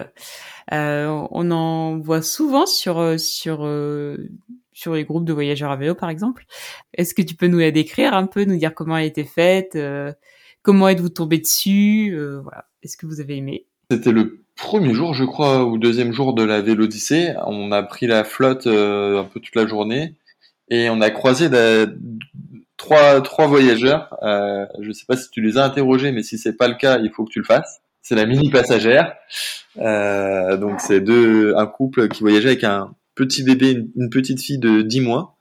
Euh, 0.72 1.26
on 1.32 1.52
en 1.52 2.00
voit 2.00 2.22
souvent 2.22 2.66
sur 2.66 3.00
euh, 3.00 3.18
sur 3.18 3.66
euh, 3.66 4.30
sur 4.72 4.94
les 4.94 5.04
groupes 5.04 5.26
de 5.26 5.34
voyageurs 5.34 5.72
à 5.72 5.76
vélo, 5.76 5.94
par 5.94 6.10
exemple. 6.10 6.46
Est-ce 6.94 7.14
que 7.14 7.22
tu 7.22 7.36
peux 7.36 7.48
nous 7.48 7.60
la 7.60 7.72
décrire 7.72 8.14
un 8.14 8.28
peu, 8.28 8.46
nous 8.46 8.58
dire 8.58 8.74
comment 8.74 8.96
elle 8.96 9.04
a 9.04 9.08
été 9.08 9.26
faite, 9.26 9.76
euh, 9.76 10.14
comment 10.62 10.88
êtes-vous 10.88 11.10
tombé 11.10 11.38
dessus, 11.40 12.16
euh, 12.16 12.40
voilà. 12.42 12.66
Est-ce 12.82 12.96
que 12.96 13.06
vous 13.06 13.20
avez 13.20 13.36
aimé? 13.36 13.66
C'était 13.92 14.14
le 14.14 14.46
premier 14.56 14.94
jour, 14.94 15.14
je 15.14 15.26
crois, 15.26 15.66
ou 15.66 15.78
deuxième 15.78 16.14
jour 16.14 16.34
de 16.34 16.44
la 16.44 16.62
Vélodyssée. 16.62 17.34
On 17.46 17.74
a 17.74 17.84
pris 17.84 18.08
la 18.08 18.24
flotte 18.24 18.68
un 18.68 19.26
peu 19.26 19.42
toute 19.42 19.56
la 19.56 19.68
journée 19.68 20.16
et 20.70 20.90
on 20.90 21.02
a 21.02 21.10
croisé 21.10 21.50
trois, 22.80 23.22
trois 23.22 23.46
voyageurs. 23.46 24.16
Euh, 24.24 24.66
je 24.80 24.92
sais 24.92 25.06
pas 25.08 25.16
si 25.16 25.30
tu 25.30 25.42
les 25.42 25.58
as 25.58 25.66
interrogés, 25.66 26.12
mais 26.12 26.24
si 26.24 26.40
c'est 26.40 26.58
pas 26.58 26.68
le 26.68 26.74
cas, 26.74 26.98
il 26.98 27.12
faut 27.12 27.26
que 27.26 27.32
tu 27.32 27.40
le 27.40 27.46
fasses. 27.46 27.82
C'est 28.02 28.16
la 28.16 28.26
mini 28.26 28.50
passagère. 28.50 29.14
Euh, 29.78 30.58
donc 30.58 30.82
c'est 30.82 31.02
deux, 31.02 31.54
un 31.56 31.68
couple 31.68 32.08
qui 32.08 32.22
voyageait 32.22 32.50
avec 32.50 32.64
un 32.64 32.96
petit 33.14 33.44
bébé, 33.44 33.86
une, 33.96 34.10
petite 34.10 34.42
fille 34.42 34.58
de 34.58 34.82
10 34.82 35.02
mois 35.02 35.36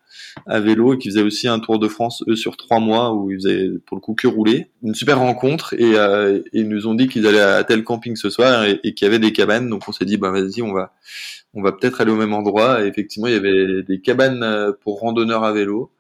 à 0.47 0.61
vélo 0.61 0.95
et 0.95 0.99
qui 0.99 1.09
faisait 1.09 1.23
aussi 1.23 1.49
un 1.49 1.61
tour 1.61 1.79
de 1.79 1.89
France 1.89 2.23
eux 2.29 2.37
sur 2.37 2.57
trois 2.57 2.81
mois 2.81 3.15
où 3.15 3.31
ils 3.31 3.37
faisaient 3.37 3.69
pour 3.87 3.97
le 3.97 4.01
coup 4.01 4.15
que 4.15 4.27
rouler. 4.27 4.71
Une 4.83 4.95
super 4.95 5.21
rencontre 5.21 5.75
et, 5.75 5.97
euh, 5.97 6.41
ils 6.53 6.69
nous 6.69 6.87
ont 6.89 6.95
dit 6.95 7.09
qu'ils 7.09 7.27
allaient 7.27 7.41
à 7.41 7.63
tel 7.65 7.85
camping 7.85 8.17
ce 8.17 8.31
soir 8.31 8.65
et, 8.65 8.81
et 8.83 8.95
qu'il 8.95 9.07
y 9.07 9.09
avait 9.09 9.21
des 9.21 9.33
cabanes. 9.33 9.71
Donc 9.71 9.89
on 9.89 9.93
s'est 9.93 10.05
dit 10.05 10.17
bah 10.17 10.31
vas-y 10.31 10.61
on 10.61 10.73
va 10.73 10.93
on 11.55 11.63
va 11.63 11.73
peut-être 11.73 12.01
aller 12.01 12.11
au 12.11 12.17
même 12.17 12.35
endroit. 12.35 12.85
Et 12.85 12.89
effectivement 12.89 13.29
il 13.29 13.35
y 13.35 13.37
avait 13.37 13.83
des 13.85 14.01
cabanes 14.01 14.43
euh, 14.43 14.73
pour 14.73 14.99
randonneurs 15.01 15.45
à 15.45 15.53
vélo 15.53 15.93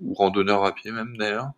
ou 0.00 0.14
randonneurs 0.14 0.64
à 0.64 0.74
pied 0.74 0.90
même 0.92 1.16
d'ailleurs. 1.16 1.50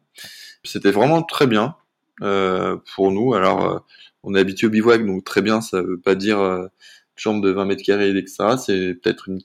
C'était 0.64 0.90
vraiment 0.90 1.22
très 1.22 1.46
bien 1.46 1.76
euh, 2.22 2.76
pour 2.94 3.12
nous. 3.12 3.34
Alors, 3.34 3.70
euh, 3.70 3.78
on 4.22 4.34
est 4.34 4.40
habitué 4.40 4.66
au 4.66 4.70
bivouac, 4.70 5.04
donc 5.06 5.24
très 5.24 5.42
bien, 5.42 5.60
ça 5.60 5.82
veut 5.82 6.00
pas 6.00 6.14
dire 6.14 6.40
euh, 6.40 6.66
chambre 7.16 7.40
de 7.42 7.50
20 7.50 7.64
mètres 7.66 7.82
carrés, 7.82 8.10
etc. 8.10 8.56
C'est 8.58 8.94
peut-être 8.94 9.28
une 9.28 9.40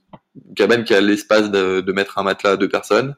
cabane 0.56 0.84
qui 0.84 0.94
a 0.94 1.02
l'espace 1.02 1.52
de, 1.52 1.82
de, 1.82 1.94
mettre 1.94 2.18
un 2.18 2.24
matelas 2.24 2.52
à 2.52 2.58
deux 2.58 2.70
personnes, 2.70 3.16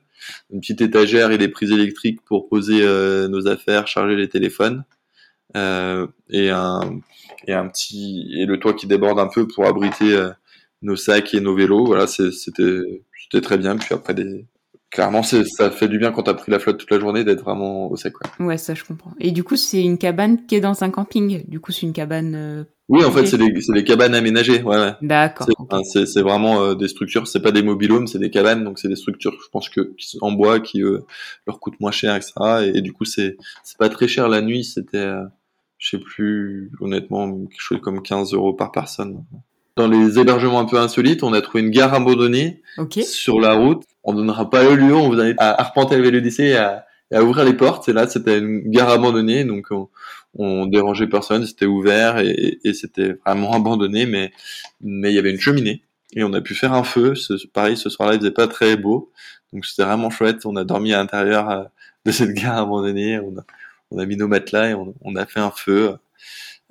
une 0.51 0.61
petite 0.61 0.81
étagère 0.81 1.31
et 1.31 1.37
des 1.37 1.49
prises 1.49 1.71
électriques 1.71 2.21
pour 2.25 2.47
poser 2.49 2.81
euh, 2.81 3.27
nos 3.27 3.47
affaires, 3.47 3.87
charger 3.87 4.15
les 4.15 4.29
téléphones, 4.29 4.85
euh, 5.55 6.07
et 6.29 6.49
un 6.49 6.99
et 7.47 7.53
un 7.53 7.67
petit 7.67 8.27
et 8.35 8.45
le 8.45 8.59
toit 8.59 8.73
qui 8.73 8.87
déborde 8.87 9.19
un 9.19 9.27
peu 9.27 9.47
pour 9.47 9.65
abriter 9.65 10.19
nos 10.81 10.95
sacs 10.95 11.33
et 11.33 11.41
nos 11.41 11.55
vélos. 11.55 11.85
Voilà, 11.85 12.07
c'était 12.07 13.01
c'était 13.23 13.41
très 13.41 13.57
bien. 13.57 13.77
Puis 13.77 13.93
après 13.93 14.13
des 14.13 14.45
clairement, 14.95 15.23
ça 15.23 15.71
fait 15.71 15.89
du 15.89 15.99
bien 15.99 16.13
quand 16.13 16.23
t'as 16.23 16.33
pris 16.33 16.51
la 16.51 16.57
flotte 16.57 16.77
toute 16.77 16.89
la 16.89 16.99
journée 16.99 17.25
d'être 17.25 17.43
vraiment 17.43 17.91
au 17.91 17.97
sec. 17.97 18.13
Ouais. 18.39 18.45
ouais, 18.45 18.57
ça 18.57 18.73
je 18.73 18.85
comprends. 18.85 19.11
Et 19.19 19.31
du 19.31 19.43
coup, 19.43 19.57
c'est 19.57 19.83
une 19.83 19.97
cabane 19.97 20.45
qui 20.45 20.55
est 20.55 20.61
dans 20.61 20.83
un 20.85 20.89
camping. 20.89 21.43
Du 21.49 21.59
coup, 21.59 21.73
c'est 21.73 21.81
une 21.81 21.91
cabane. 21.91 22.33
Euh... 22.33 22.63
Oui, 22.87 23.03
en 23.03 23.11
fait, 23.11 23.25
c'est 23.25 23.37
des, 23.37 23.51
des, 23.51 23.83
cabanes 23.83 24.15
aménagées. 24.15 24.61
Ouais, 24.61 24.77
ouais. 24.77 24.93
D'accord. 25.01 25.47
C'est 25.83 25.99
okay. 25.99 26.21
vraiment 26.21 26.61
euh, 26.61 26.75
des 26.75 26.87
structures. 26.87 27.27
C'est 27.27 27.41
pas 27.41 27.51
des 27.51 27.61
mobilhomes, 27.61 28.07
c'est 28.07 28.19
des 28.19 28.29
cabanes. 28.29 28.63
Donc, 28.63 28.79
c'est 28.79 28.87
des 28.87 28.95
structures, 28.95 29.33
je 29.33 29.49
pense 29.51 29.67
que 29.67 29.93
en 30.21 30.31
bois 30.31 30.61
qui 30.61 30.81
euh, 30.81 30.99
leur 31.45 31.59
coûtent 31.59 31.79
moins 31.81 31.91
cher, 31.91 32.15
etc. 32.15 32.33
Et, 32.61 32.77
et 32.77 32.81
du 32.81 32.93
coup, 32.93 33.03
c'est 33.03 33.35
c'est 33.63 33.77
pas 33.77 33.89
très 33.89 34.07
cher 34.07 34.29
la 34.29 34.41
nuit. 34.41 34.63
C'était, 34.63 35.11
je 35.77 35.89
sais 35.89 35.99
plus, 35.99 36.71
honnêtement, 36.79 37.29
quelque 37.47 37.61
chose 37.61 37.81
comme 37.81 38.01
15 38.01 38.33
euros 38.33 38.53
par 38.53 38.71
personne. 38.71 39.25
Dans 39.75 39.89
les 39.89 40.19
hébergements 40.19 40.61
un 40.61 40.65
peu 40.65 40.77
insolites, 40.77 41.21
on 41.21 41.33
a 41.33 41.41
trouvé 41.41 41.61
une 41.61 41.69
gare 41.69 41.93
abandonnée 41.93 42.61
Ok. 42.77 43.01
sur 43.01 43.41
la 43.41 43.55
route. 43.55 43.83
On 44.05 44.13
donnera 44.13 44.49
pas 44.49 44.63
le 44.63 44.75
lieu, 44.75 44.95
on 44.95 45.09
vous 45.09 45.19
invite 45.19 45.37
à 45.39 45.59
arpenter 45.59 45.97
le 45.97 46.03
VLDC 46.03 46.39
et 46.39 46.55
à, 46.55 46.85
et 47.11 47.15
à 47.15 47.23
ouvrir 47.23 47.43
les 47.43 47.53
portes. 47.53 47.89
Et 47.89 47.93
là, 47.93 48.07
c'était 48.07 48.39
une 48.39 48.69
gare 48.69 48.89
abandonnée, 48.89 49.43
donc 49.43 49.67
on, 49.71 49.89
on 50.35 50.65
dérangeait 50.65 51.07
personne, 51.07 51.45
c'était 51.45 51.65
ouvert 51.65 52.19
et, 52.19 52.59
et 52.63 52.73
c'était 52.73 53.17
vraiment 53.25 53.53
abandonné, 53.53 54.05
mais 54.05 54.31
mais 54.81 55.11
il 55.11 55.15
y 55.15 55.19
avait 55.19 55.31
une 55.31 55.39
cheminée 55.39 55.85
et 56.15 56.23
on 56.23 56.33
a 56.33 56.41
pu 56.41 56.55
faire 56.55 56.73
un 56.73 56.83
feu. 56.83 57.15
Ce, 57.15 57.33
pareil, 57.47 57.77
ce 57.77 57.89
soir-là, 57.89 58.15
il 58.15 58.19
faisait 58.19 58.31
pas 58.31 58.47
très 58.47 58.77
beau, 58.77 59.11
donc 59.53 59.65
c'était 59.65 59.83
vraiment 59.83 60.09
chouette. 60.09 60.45
On 60.45 60.55
a 60.55 60.63
dormi 60.63 60.93
à 60.93 60.97
l'intérieur 60.97 61.49
euh, 61.49 61.63
de 62.05 62.11
cette 62.11 62.31
gare 62.33 62.57
abandonnée. 62.57 63.19
On 63.19 63.37
a, 63.37 63.43
on 63.91 63.99
a 63.99 64.05
mis 64.05 64.17
nos 64.17 64.27
matelas 64.27 64.69
et 64.69 64.73
on, 64.73 64.95
on 65.01 65.15
a 65.15 65.25
fait 65.25 65.39
un 65.39 65.51
feu. 65.51 65.97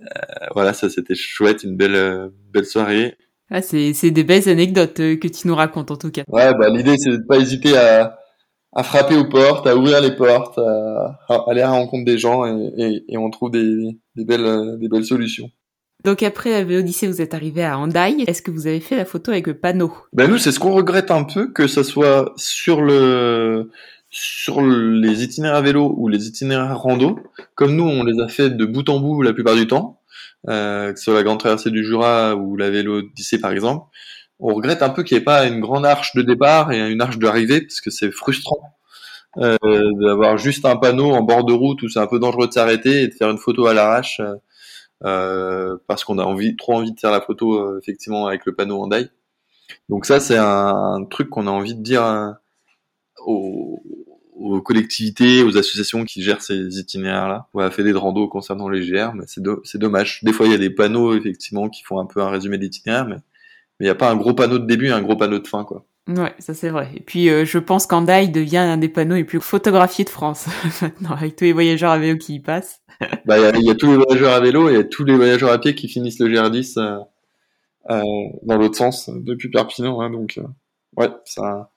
Euh, 0.00 0.04
voilà, 0.54 0.72
ça 0.72 0.90
c'était 0.90 1.14
chouette, 1.14 1.62
une 1.62 1.76
belle 1.76 1.94
euh, 1.94 2.28
belle 2.52 2.66
soirée. 2.66 3.16
Ah, 3.56 3.62
c'est 3.62 4.10
des 4.10 4.24
belles 4.24 4.48
anecdotes 4.48 4.98
euh, 4.98 5.16
que 5.16 5.28
tu 5.28 5.46
nous 5.46 5.54
racontes 5.54 5.92
en 5.92 5.96
tout 5.96 6.10
cas. 6.10 6.24
Ouais, 6.26 6.52
bah 6.58 6.68
l'idée 6.70 6.96
c'est 6.98 7.10
de 7.10 7.22
pas 7.24 7.38
hésiter 7.38 7.76
à, 7.76 8.18
à 8.72 8.82
frapper 8.82 9.16
aux 9.16 9.28
portes, 9.28 9.64
à 9.68 9.76
ouvrir 9.76 10.00
les 10.00 10.16
portes, 10.16 10.58
à, 10.58 11.20
à 11.28 11.44
aller 11.48 11.60
à 11.60 11.66
la 11.66 11.70
rencontre 11.70 12.04
des 12.04 12.18
gens 12.18 12.44
et, 12.46 12.72
et, 12.76 13.04
et 13.10 13.16
on 13.16 13.30
trouve 13.30 13.52
des, 13.52 13.96
des 14.16 14.24
belles 14.24 14.44
euh, 14.44 14.76
des 14.76 14.88
belles 14.88 15.04
solutions. 15.04 15.50
Donc 16.04 16.24
après 16.24 16.50
la 16.50 16.64
Vélodyssée, 16.64 17.06
vous 17.06 17.22
êtes 17.22 17.32
arrivé 17.32 17.62
à 17.62 17.78
Hendaye. 17.78 18.24
Est-ce 18.26 18.42
que 18.42 18.50
vous 18.50 18.66
avez 18.66 18.80
fait 18.80 18.96
la 18.96 19.04
photo 19.04 19.30
avec 19.30 19.46
le 19.46 19.54
panneau? 19.54 19.92
Ben 20.12 20.28
nous 20.28 20.38
c'est 20.38 20.50
ce 20.50 20.58
qu'on 20.58 20.74
regrette 20.74 21.12
un 21.12 21.22
peu 21.22 21.52
que 21.52 21.68
ça 21.68 21.84
soit 21.84 22.32
sur 22.36 22.82
le 22.82 23.70
sur 24.10 24.62
les 24.62 25.22
itinéraires 25.22 25.58
à 25.58 25.62
vélo 25.62 25.94
ou 25.96 26.08
les 26.08 26.26
itinéraires 26.26 26.78
rando, 26.78 27.20
comme 27.54 27.76
nous 27.76 27.84
on 27.84 28.02
les 28.02 28.20
a 28.20 28.26
fait 28.26 28.50
de 28.50 28.64
bout 28.64 28.88
en 28.88 28.98
bout 28.98 29.22
la 29.22 29.32
plupart 29.32 29.54
du 29.54 29.68
temps, 29.68 30.00
euh, 30.48 30.92
que 30.92 30.98
ce 30.98 31.04
soit 31.04 31.14
la 31.14 31.22
grande 31.22 31.40
traversée 31.40 31.70
du 31.70 31.84
Jura 31.84 32.36
ou 32.36 32.56
la 32.56 32.70
Vélodyssée 32.70 33.40
par 33.40 33.52
exemple, 33.52 33.86
on 34.40 34.54
regrette 34.54 34.82
un 34.82 34.90
peu 34.90 35.02
qu'il 35.02 35.16
n'y 35.16 35.22
ait 35.22 35.24
pas 35.24 35.46
une 35.46 35.60
grande 35.60 35.86
arche 35.86 36.14
de 36.14 36.22
départ 36.22 36.72
et 36.72 36.90
une 36.90 37.00
arche 37.00 37.18
d'arrivée 37.18 37.62
parce 37.62 37.80
que 37.80 37.90
c'est 37.90 38.10
frustrant 38.10 38.74
euh, 39.38 39.56
d'avoir 40.00 40.38
juste 40.38 40.64
un 40.64 40.76
panneau 40.76 41.10
en 41.12 41.22
bord 41.22 41.44
de 41.44 41.52
route 41.52 41.82
où 41.82 41.88
c'est 41.88 41.98
un 41.98 42.06
peu 42.06 42.18
dangereux 42.18 42.46
de 42.46 42.52
s'arrêter 42.52 43.02
et 43.02 43.08
de 43.08 43.14
faire 43.14 43.30
une 43.30 43.38
photo 43.38 43.66
à 43.66 43.74
l'arrache 43.74 44.20
euh, 44.20 44.36
euh, 45.04 45.76
parce 45.86 46.04
qu'on 46.04 46.18
a 46.18 46.24
envie 46.24 46.56
trop 46.56 46.74
envie 46.74 46.92
de 46.92 47.00
faire 47.00 47.10
la 47.10 47.20
photo 47.20 47.54
euh, 47.58 47.80
effectivement 47.82 48.26
avec 48.26 48.46
le 48.46 48.54
panneau 48.54 48.80
en 48.80 48.88
die. 48.88 49.08
Donc 49.88 50.06
ça 50.06 50.20
c'est 50.20 50.36
un, 50.38 51.04
truc 51.10 51.30
qu'on 51.30 51.46
a 51.46 51.50
envie 51.50 51.74
de 51.74 51.82
dire 51.82 52.36
aux, 53.26 53.82
aux 54.34 54.60
collectivités, 54.60 55.42
aux 55.42 55.56
associations 55.56 56.04
qui 56.04 56.22
gèrent 56.22 56.42
ces 56.42 56.78
itinéraires-là. 56.78 57.48
On 57.54 57.60
a 57.60 57.70
fait 57.70 57.84
des 57.84 57.92
rando 57.92 58.28
concernant 58.28 58.68
les 58.68 58.86
GR, 58.86 59.14
mais 59.14 59.24
c'est 59.26 59.42
do- 59.42 59.60
c'est 59.64 59.78
dommage. 59.78 60.20
Des 60.24 60.32
fois, 60.32 60.46
il 60.46 60.52
y 60.52 60.54
a 60.54 60.58
des 60.58 60.70
panneaux, 60.70 61.14
effectivement, 61.14 61.68
qui 61.68 61.82
font 61.84 62.00
un 62.00 62.06
peu 62.06 62.20
un 62.20 62.30
résumé 62.30 62.58
de 62.58 62.62
l'itinéraire, 62.64 63.06
mais 63.06 63.16
il 63.80 63.84
n'y 63.84 63.90
a 63.90 63.94
pas 63.94 64.10
un 64.10 64.16
gros 64.16 64.34
panneau 64.34 64.58
de 64.58 64.66
début 64.66 64.86
et 64.88 64.92
un 64.92 65.02
gros 65.02 65.16
panneau 65.16 65.38
de 65.38 65.46
fin, 65.48 65.64
quoi. 65.64 65.84
Ouais, 66.06 66.34
ça 66.38 66.52
c'est 66.52 66.68
vrai. 66.68 66.90
Et 66.94 67.00
puis 67.00 67.30
euh, 67.30 67.46
je 67.46 67.58
pense 67.58 67.86
qu'Hendaye 67.86 68.28
devient 68.28 68.58
un 68.58 68.76
des 68.76 68.90
panneaux 68.90 69.14
les 69.14 69.24
plus 69.24 69.40
photographiés 69.40 70.04
de 70.04 70.10
France 70.10 70.46
maintenant, 70.82 71.12
avec 71.12 71.34
tous 71.36 71.44
les 71.44 71.54
voyageurs 71.54 71.92
à 71.92 71.98
vélo 71.98 72.18
qui 72.18 72.34
y 72.34 72.40
passent. 72.40 72.82
Bah, 73.24 73.38
il 73.38 73.42
y 73.42 73.46
a, 73.46 73.56
il 73.56 73.64
y 73.64 73.70
a 73.70 73.74
tous 73.74 73.86
les 73.90 73.96
voyageurs 73.96 74.34
à 74.34 74.40
vélo 74.40 74.68
et 74.68 74.72
il 74.72 74.76
y 74.76 74.80
a 74.80 74.84
tous 74.84 75.04
les 75.04 75.16
voyageurs 75.16 75.50
à 75.50 75.58
pied 75.58 75.74
qui 75.74 75.88
finissent 75.88 76.20
le 76.20 76.28
GR10 76.28 76.78
euh, 76.78 76.98
euh, 77.90 78.02
dans 78.42 78.56
l'autre 78.56 78.76
sens, 78.76 79.10
depuis 79.10 79.50
Perpignan, 79.50 80.00
hein, 80.00 80.10
donc, 80.10 80.38
euh, 80.38 80.42
ouais, 80.96 81.08
c'est 81.24 81.40
un, 81.42 81.68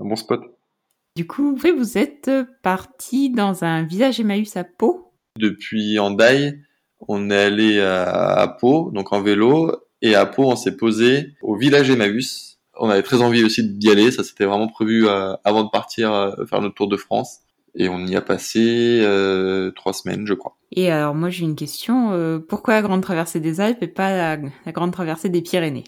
un 0.00 0.04
bon 0.04 0.16
spot. 0.16 0.42
Du 1.14 1.26
coup, 1.26 1.54
vous 1.56 1.98
êtes 1.98 2.30
parti 2.62 3.28
dans 3.28 3.64
un 3.64 3.82
village 3.82 4.18
Emmaüs 4.18 4.56
à 4.56 4.64
Pau. 4.64 5.12
Depuis 5.38 5.98
Hendaye, 5.98 6.58
on 7.06 7.28
est 7.30 7.36
allé 7.36 7.80
à, 7.80 8.56
Pau, 8.58 8.90
donc 8.94 9.12
en 9.12 9.20
vélo, 9.20 9.72
et 10.00 10.14
à 10.14 10.24
Pau, 10.24 10.44
on 10.44 10.56
s'est 10.56 10.76
posé 10.76 11.34
au 11.42 11.54
village 11.54 11.90
Emmaüs. 11.90 12.58
On 12.78 12.88
avait 12.88 13.02
très 13.02 13.20
envie 13.20 13.44
aussi 13.44 13.62
d'y 13.62 13.90
aller, 13.90 14.10
ça 14.10 14.24
s'était 14.24 14.46
vraiment 14.46 14.68
prévu 14.68 15.06
euh, 15.06 15.34
avant 15.44 15.64
de 15.64 15.68
partir 15.68 16.10
euh, 16.14 16.46
faire 16.46 16.62
notre 16.62 16.74
tour 16.74 16.88
de 16.88 16.96
France. 16.96 17.40
Et 17.74 17.90
on 17.90 18.06
y 18.06 18.16
a 18.16 18.22
passé 18.22 19.00
euh, 19.02 19.70
trois 19.72 19.92
semaines, 19.92 20.26
je 20.26 20.32
crois. 20.32 20.56
Et 20.74 20.90
alors 20.90 21.14
moi 21.14 21.28
j'ai 21.28 21.44
une 21.44 21.56
question, 21.56 22.12
euh, 22.12 22.38
pourquoi 22.38 22.74
la 22.74 22.82
grande 22.82 23.02
traversée 23.02 23.40
des 23.40 23.60
Alpes 23.60 23.82
et 23.82 23.88
pas 23.88 24.16
la, 24.16 24.48
la 24.64 24.72
grande 24.72 24.92
traversée 24.92 25.28
des 25.28 25.42
Pyrénées? 25.42 25.84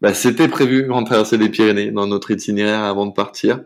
Bah, 0.00 0.12
c'était 0.12 0.48
prévu 0.48 0.90
en 0.90 1.04
traverser 1.04 1.36
les 1.38 1.48
Pyrénées 1.48 1.90
dans 1.90 2.06
notre 2.06 2.30
itinéraire 2.30 2.80
avant 2.82 3.06
de 3.06 3.12
partir. 3.12 3.60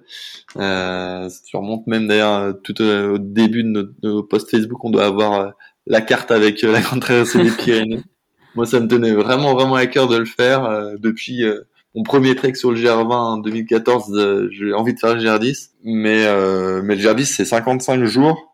Euh, 0.56 1.28
tu 1.46 1.56
remontes 1.56 1.86
même 1.86 2.06
d'ailleurs 2.06 2.54
tout 2.62 2.80
euh, 2.80 3.14
au 3.14 3.18
début 3.18 3.64
de 3.64 3.68
notre, 3.68 3.92
nos 4.02 4.22
posts 4.22 4.50
Facebook, 4.50 4.84
on 4.84 4.90
doit 4.90 5.06
avoir 5.06 5.40
euh, 5.40 5.50
la 5.86 6.00
carte 6.00 6.30
avec 6.30 6.62
euh, 6.64 6.72
la 6.72 6.80
grande 6.80 7.00
traversée 7.00 7.42
des 7.42 7.50
Pyrénées. 7.50 8.00
Moi, 8.54 8.66
ça 8.66 8.80
me 8.80 8.88
tenait 8.88 9.12
vraiment 9.12 9.54
vraiment 9.54 9.74
à 9.74 9.86
cœur 9.86 10.08
de 10.08 10.16
le 10.16 10.24
faire 10.24 10.64
euh, 10.64 10.94
depuis 10.98 11.44
euh, 11.44 11.60
mon 11.94 12.02
premier 12.02 12.34
trek 12.36 12.54
sur 12.54 12.72
le 12.72 12.78
GR20 12.78 13.12
en 13.12 13.36
2014. 13.38 14.12
euh, 14.14 14.48
J'ai 14.52 14.72
envie 14.72 14.94
de 14.94 14.98
faire 14.98 15.14
le 15.14 15.20
GR10, 15.22 15.70
mais 15.84 16.26
euh, 16.26 16.82
mais 16.84 16.94
le 16.96 17.02
GR10 17.02 17.24
c'est 17.24 17.44
55 17.44 18.04
jours. 18.04 18.47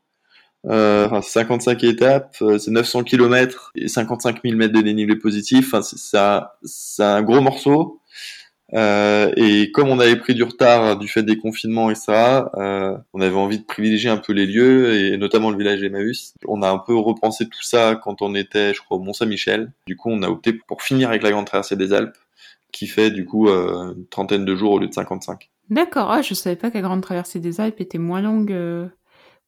Euh, 0.66 1.06
enfin, 1.06 1.20
c'est 1.22 1.40
55 1.40 1.84
étapes, 1.84 2.36
euh, 2.42 2.58
c'est 2.58 2.70
900 2.70 3.04
km 3.04 3.70
et 3.74 3.88
55 3.88 4.40
000 4.42 4.56
mètres 4.56 4.72
de 4.72 4.80
dénivelé 4.80 5.16
positif. 5.16 5.74
Enfin, 5.74 5.82
c'est 5.82 5.98
c'est 6.64 7.02
un, 7.02 7.22
gros 7.22 7.40
morceau. 7.40 8.00
Euh, 8.72 9.30
et 9.36 9.70
comme 9.70 9.88
on 9.88 10.00
avait 10.00 10.16
pris 10.16 10.34
du 10.34 10.42
retard 10.42 10.98
du 10.98 11.06
fait 11.06 11.22
des 11.22 11.38
confinements 11.38 11.90
et 11.90 11.94
ça, 11.94 12.50
euh, 12.56 12.96
on 13.12 13.20
avait 13.20 13.36
envie 13.36 13.58
de 13.58 13.64
privilégier 13.64 14.10
un 14.10 14.16
peu 14.16 14.32
les 14.32 14.46
lieux 14.46 14.94
et 14.94 15.16
notamment 15.16 15.50
le 15.50 15.58
village 15.58 15.82
Emmaüs. 15.82 16.34
On 16.48 16.62
a 16.62 16.70
un 16.70 16.78
peu 16.78 16.96
repensé 16.96 17.46
tout 17.46 17.62
ça 17.62 18.00
quand 18.02 18.22
on 18.22 18.34
était, 18.34 18.74
je 18.74 18.80
crois, 18.80 18.96
au 18.96 19.00
Mont-Saint-Michel. 19.00 19.70
Du 19.86 19.96
coup, 19.96 20.10
on 20.10 20.22
a 20.22 20.28
opté 20.28 20.54
pour 20.54 20.82
finir 20.82 21.10
avec 21.10 21.22
la 21.22 21.30
grande 21.30 21.46
traversée 21.46 21.76
des 21.76 21.92
Alpes, 21.92 22.16
qui 22.72 22.86
fait 22.86 23.10
du 23.10 23.26
coup 23.26 23.48
euh, 23.48 23.94
une 23.96 24.06
trentaine 24.06 24.44
de 24.44 24.56
jours 24.56 24.72
au 24.72 24.78
lieu 24.78 24.88
de 24.88 24.94
55. 24.94 25.50
D'accord, 25.70 26.10
ah, 26.10 26.20
je 26.20 26.34
savais 26.34 26.56
pas 26.56 26.70
que 26.70 26.74
la 26.74 26.82
grande 26.82 27.02
traversée 27.02 27.38
des 27.40 27.60
Alpes 27.60 27.80
était 27.80 27.98
moins 27.98 28.20
longue, 28.20 28.52
euh, 28.52 28.86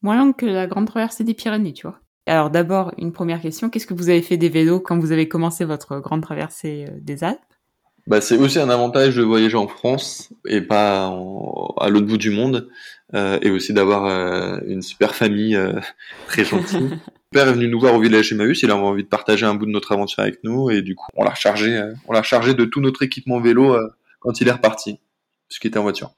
moins 0.06 0.16
longue 0.16 0.36
que 0.36 0.46
la 0.46 0.66
grande 0.66 0.86
traversée 0.86 1.24
des 1.24 1.34
Pyrénées, 1.34 1.72
tu 1.72 1.86
vois. 1.86 1.98
Alors 2.26 2.50
d'abord, 2.50 2.92
une 2.96 3.12
première 3.12 3.40
question, 3.40 3.68
qu'est-ce 3.70 3.86
que 3.86 3.94
vous 3.94 4.08
avez 4.08 4.22
fait 4.22 4.36
des 4.36 4.48
vélos 4.48 4.80
quand 4.80 4.98
vous 4.98 5.12
avez 5.12 5.28
commencé 5.28 5.64
votre 5.64 5.98
grande 5.98 6.22
traversée 6.22 6.86
euh, 6.88 6.96
des 7.00 7.22
Alpes? 7.24 7.38
Bah, 8.06 8.20
c'est 8.20 8.36
aussi 8.38 8.60
un 8.60 8.70
avantage 8.70 9.16
de 9.16 9.22
voyager 9.22 9.56
en 9.56 9.66
France 9.66 10.32
et 10.46 10.60
pas 10.60 11.08
en- 11.08 11.74
à 11.80 11.88
l'autre 11.88 12.06
bout 12.06 12.18
du 12.18 12.30
monde, 12.30 12.68
euh, 13.14 13.38
et 13.42 13.50
aussi 13.50 13.72
d'avoir 13.72 14.06
euh, 14.06 14.58
une 14.66 14.80
super 14.80 15.14
famille 15.14 15.56
euh, 15.56 15.72
très 16.28 16.44
gentille. 16.44 16.78
Mon 16.90 17.40
père 17.40 17.48
est 17.48 17.52
venu 17.52 17.66
nous 17.68 17.80
voir 17.80 17.94
au 17.94 18.00
village 18.00 18.32
Emmaüs, 18.32 18.62
il 18.62 18.70
avait 18.70 18.80
envie 18.80 19.02
de 19.02 19.08
partager 19.08 19.44
un 19.44 19.54
bout 19.54 19.66
de 19.66 19.72
notre 19.72 19.90
aventure 19.90 20.20
avec 20.20 20.38
nous, 20.44 20.70
et 20.70 20.82
du 20.82 20.94
coup, 20.94 21.06
on 21.16 21.24
l'a 21.24 21.30
rechargé, 21.30 21.76
euh, 21.76 21.92
on 22.06 22.12
l'a 22.12 22.22
chargé 22.22 22.54
de 22.54 22.64
tout 22.64 22.80
notre 22.80 23.02
équipement 23.02 23.40
vélo 23.40 23.76
quand 24.20 24.40
il 24.40 24.46
est 24.46 24.52
reparti, 24.52 25.00
puisqu'il 25.48 25.68
était 25.68 25.78
en 25.78 25.82
voiture. 25.82 26.12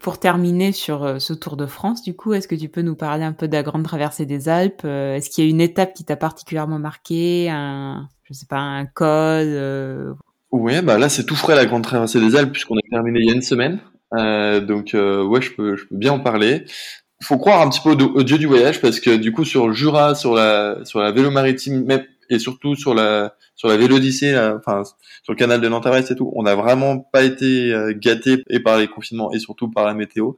Pour 0.00 0.20
terminer 0.20 0.70
sur 0.70 1.02
euh, 1.02 1.18
ce 1.18 1.32
Tour 1.32 1.56
de 1.56 1.66
France, 1.66 2.02
du 2.02 2.14
coup, 2.14 2.32
est-ce 2.32 2.46
que 2.46 2.54
tu 2.54 2.68
peux 2.68 2.82
nous 2.82 2.94
parler 2.94 3.24
un 3.24 3.32
peu 3.32 3.48
de 3.48 3.52
la 3.52 3.64
grande 3.64 3.82
traversée 3.82 4.26
des 4.26 4.48
Alpes 4.48 4.82
Euh, 4.84 5.16
Est-ce 5.16 5.28
qu'il 5.28 5.44
y 5.44 5.46
a 5.48 5.50
une 5.50 5.60
étape 5.60 5.92
qui 5.92 6.04
t'a 6.04 6.14
particulièrement 6.14 6.78
marqué 6.78 7.50
un, 7.50 8.08
je 8.22 8.32
sais 8.32 8.46
pas, 8.48 8.58
un 8.58 8.86
col 8.86 9.08
euh, 9.08 10.12
Ouais, 10.52 10.82
bah 10.82 10.98
là 10.98 11.08
c'est 11.08 11.26
tout 11.26 11.34
frais 11.34 11.56
la 11.56 11.66
grande 11.66 11.82
traversée 11.82 12.20
des 12.20 12.36
Alpes 12.36 12.52
puisqu'on 12.52 12.76
a 12.76 12.90
terminé 12.90 13.18
il 13.20 13.26
y 13.26 13.30
a 13.32 13.34
une 13.34 13.42
semaine. 13.42 13.80
Donc 14.12 14.90
ouais, 14.94 15.42
je 15.42 15.52
peux, 15.54 15.76
je 15.76 15.84
peux 15.86 15.96
bien 15.96 16.12
en 16.12 16.20
parler. 16.20 16.64
Faut 17.20 17.36
croire 17.36 17.60
un 17.60 17.68
petit 17.68 17.80
peu 17.80 17.90
au, 17.90 18.22
dieu 18.22 18.38
du 18.38 18.46
voyage 18.46 18.80
parce 18.80 19.00
que 19.00 19.16
du 19.16 19.32
coup 19.32 19.44
sur 19.44 19.66
le 19.66 19.74
Jura, 19.74 20.14
sur 20.14 20.34
la 20.34 20.78
sur 20.84 21.00
la 21.00 21.10
vélo 21.10 21.30
maritime, 21.30 21.84
même 21.84 22.04
et 22.30 22.38
surtout 22.38 22.74
sur 22.74 22.94
la 22.94 23.34
sur 23.54 23.68
la 23.68 23.76
Vélodyssée, 23.76 24.36
enfin 24.38 24.84
sur 25.22 25.32
le 25.32 25.36
canal 25.36 25.60
de 25.60 25.68
Nanterre 25.68 25.96
et 25.96 26.14
tout, 26.14 26.32
on 26.34 26.42
n'a 26.42 26.54
vraiment 26.54 26.98
pas 26.98 27.22
été 27.22 27.72
euh, 27.72 27.92
gâté 27.94 28.42
et 28.48 28.60
par 28.60 28.78
les 28.78 28.88
confinements 28.88 29.32
et 29.32 29.38
surtout 29.38 29.68
par 29.68 29.86
la 29.86 29.94
météo. 29.94 30.32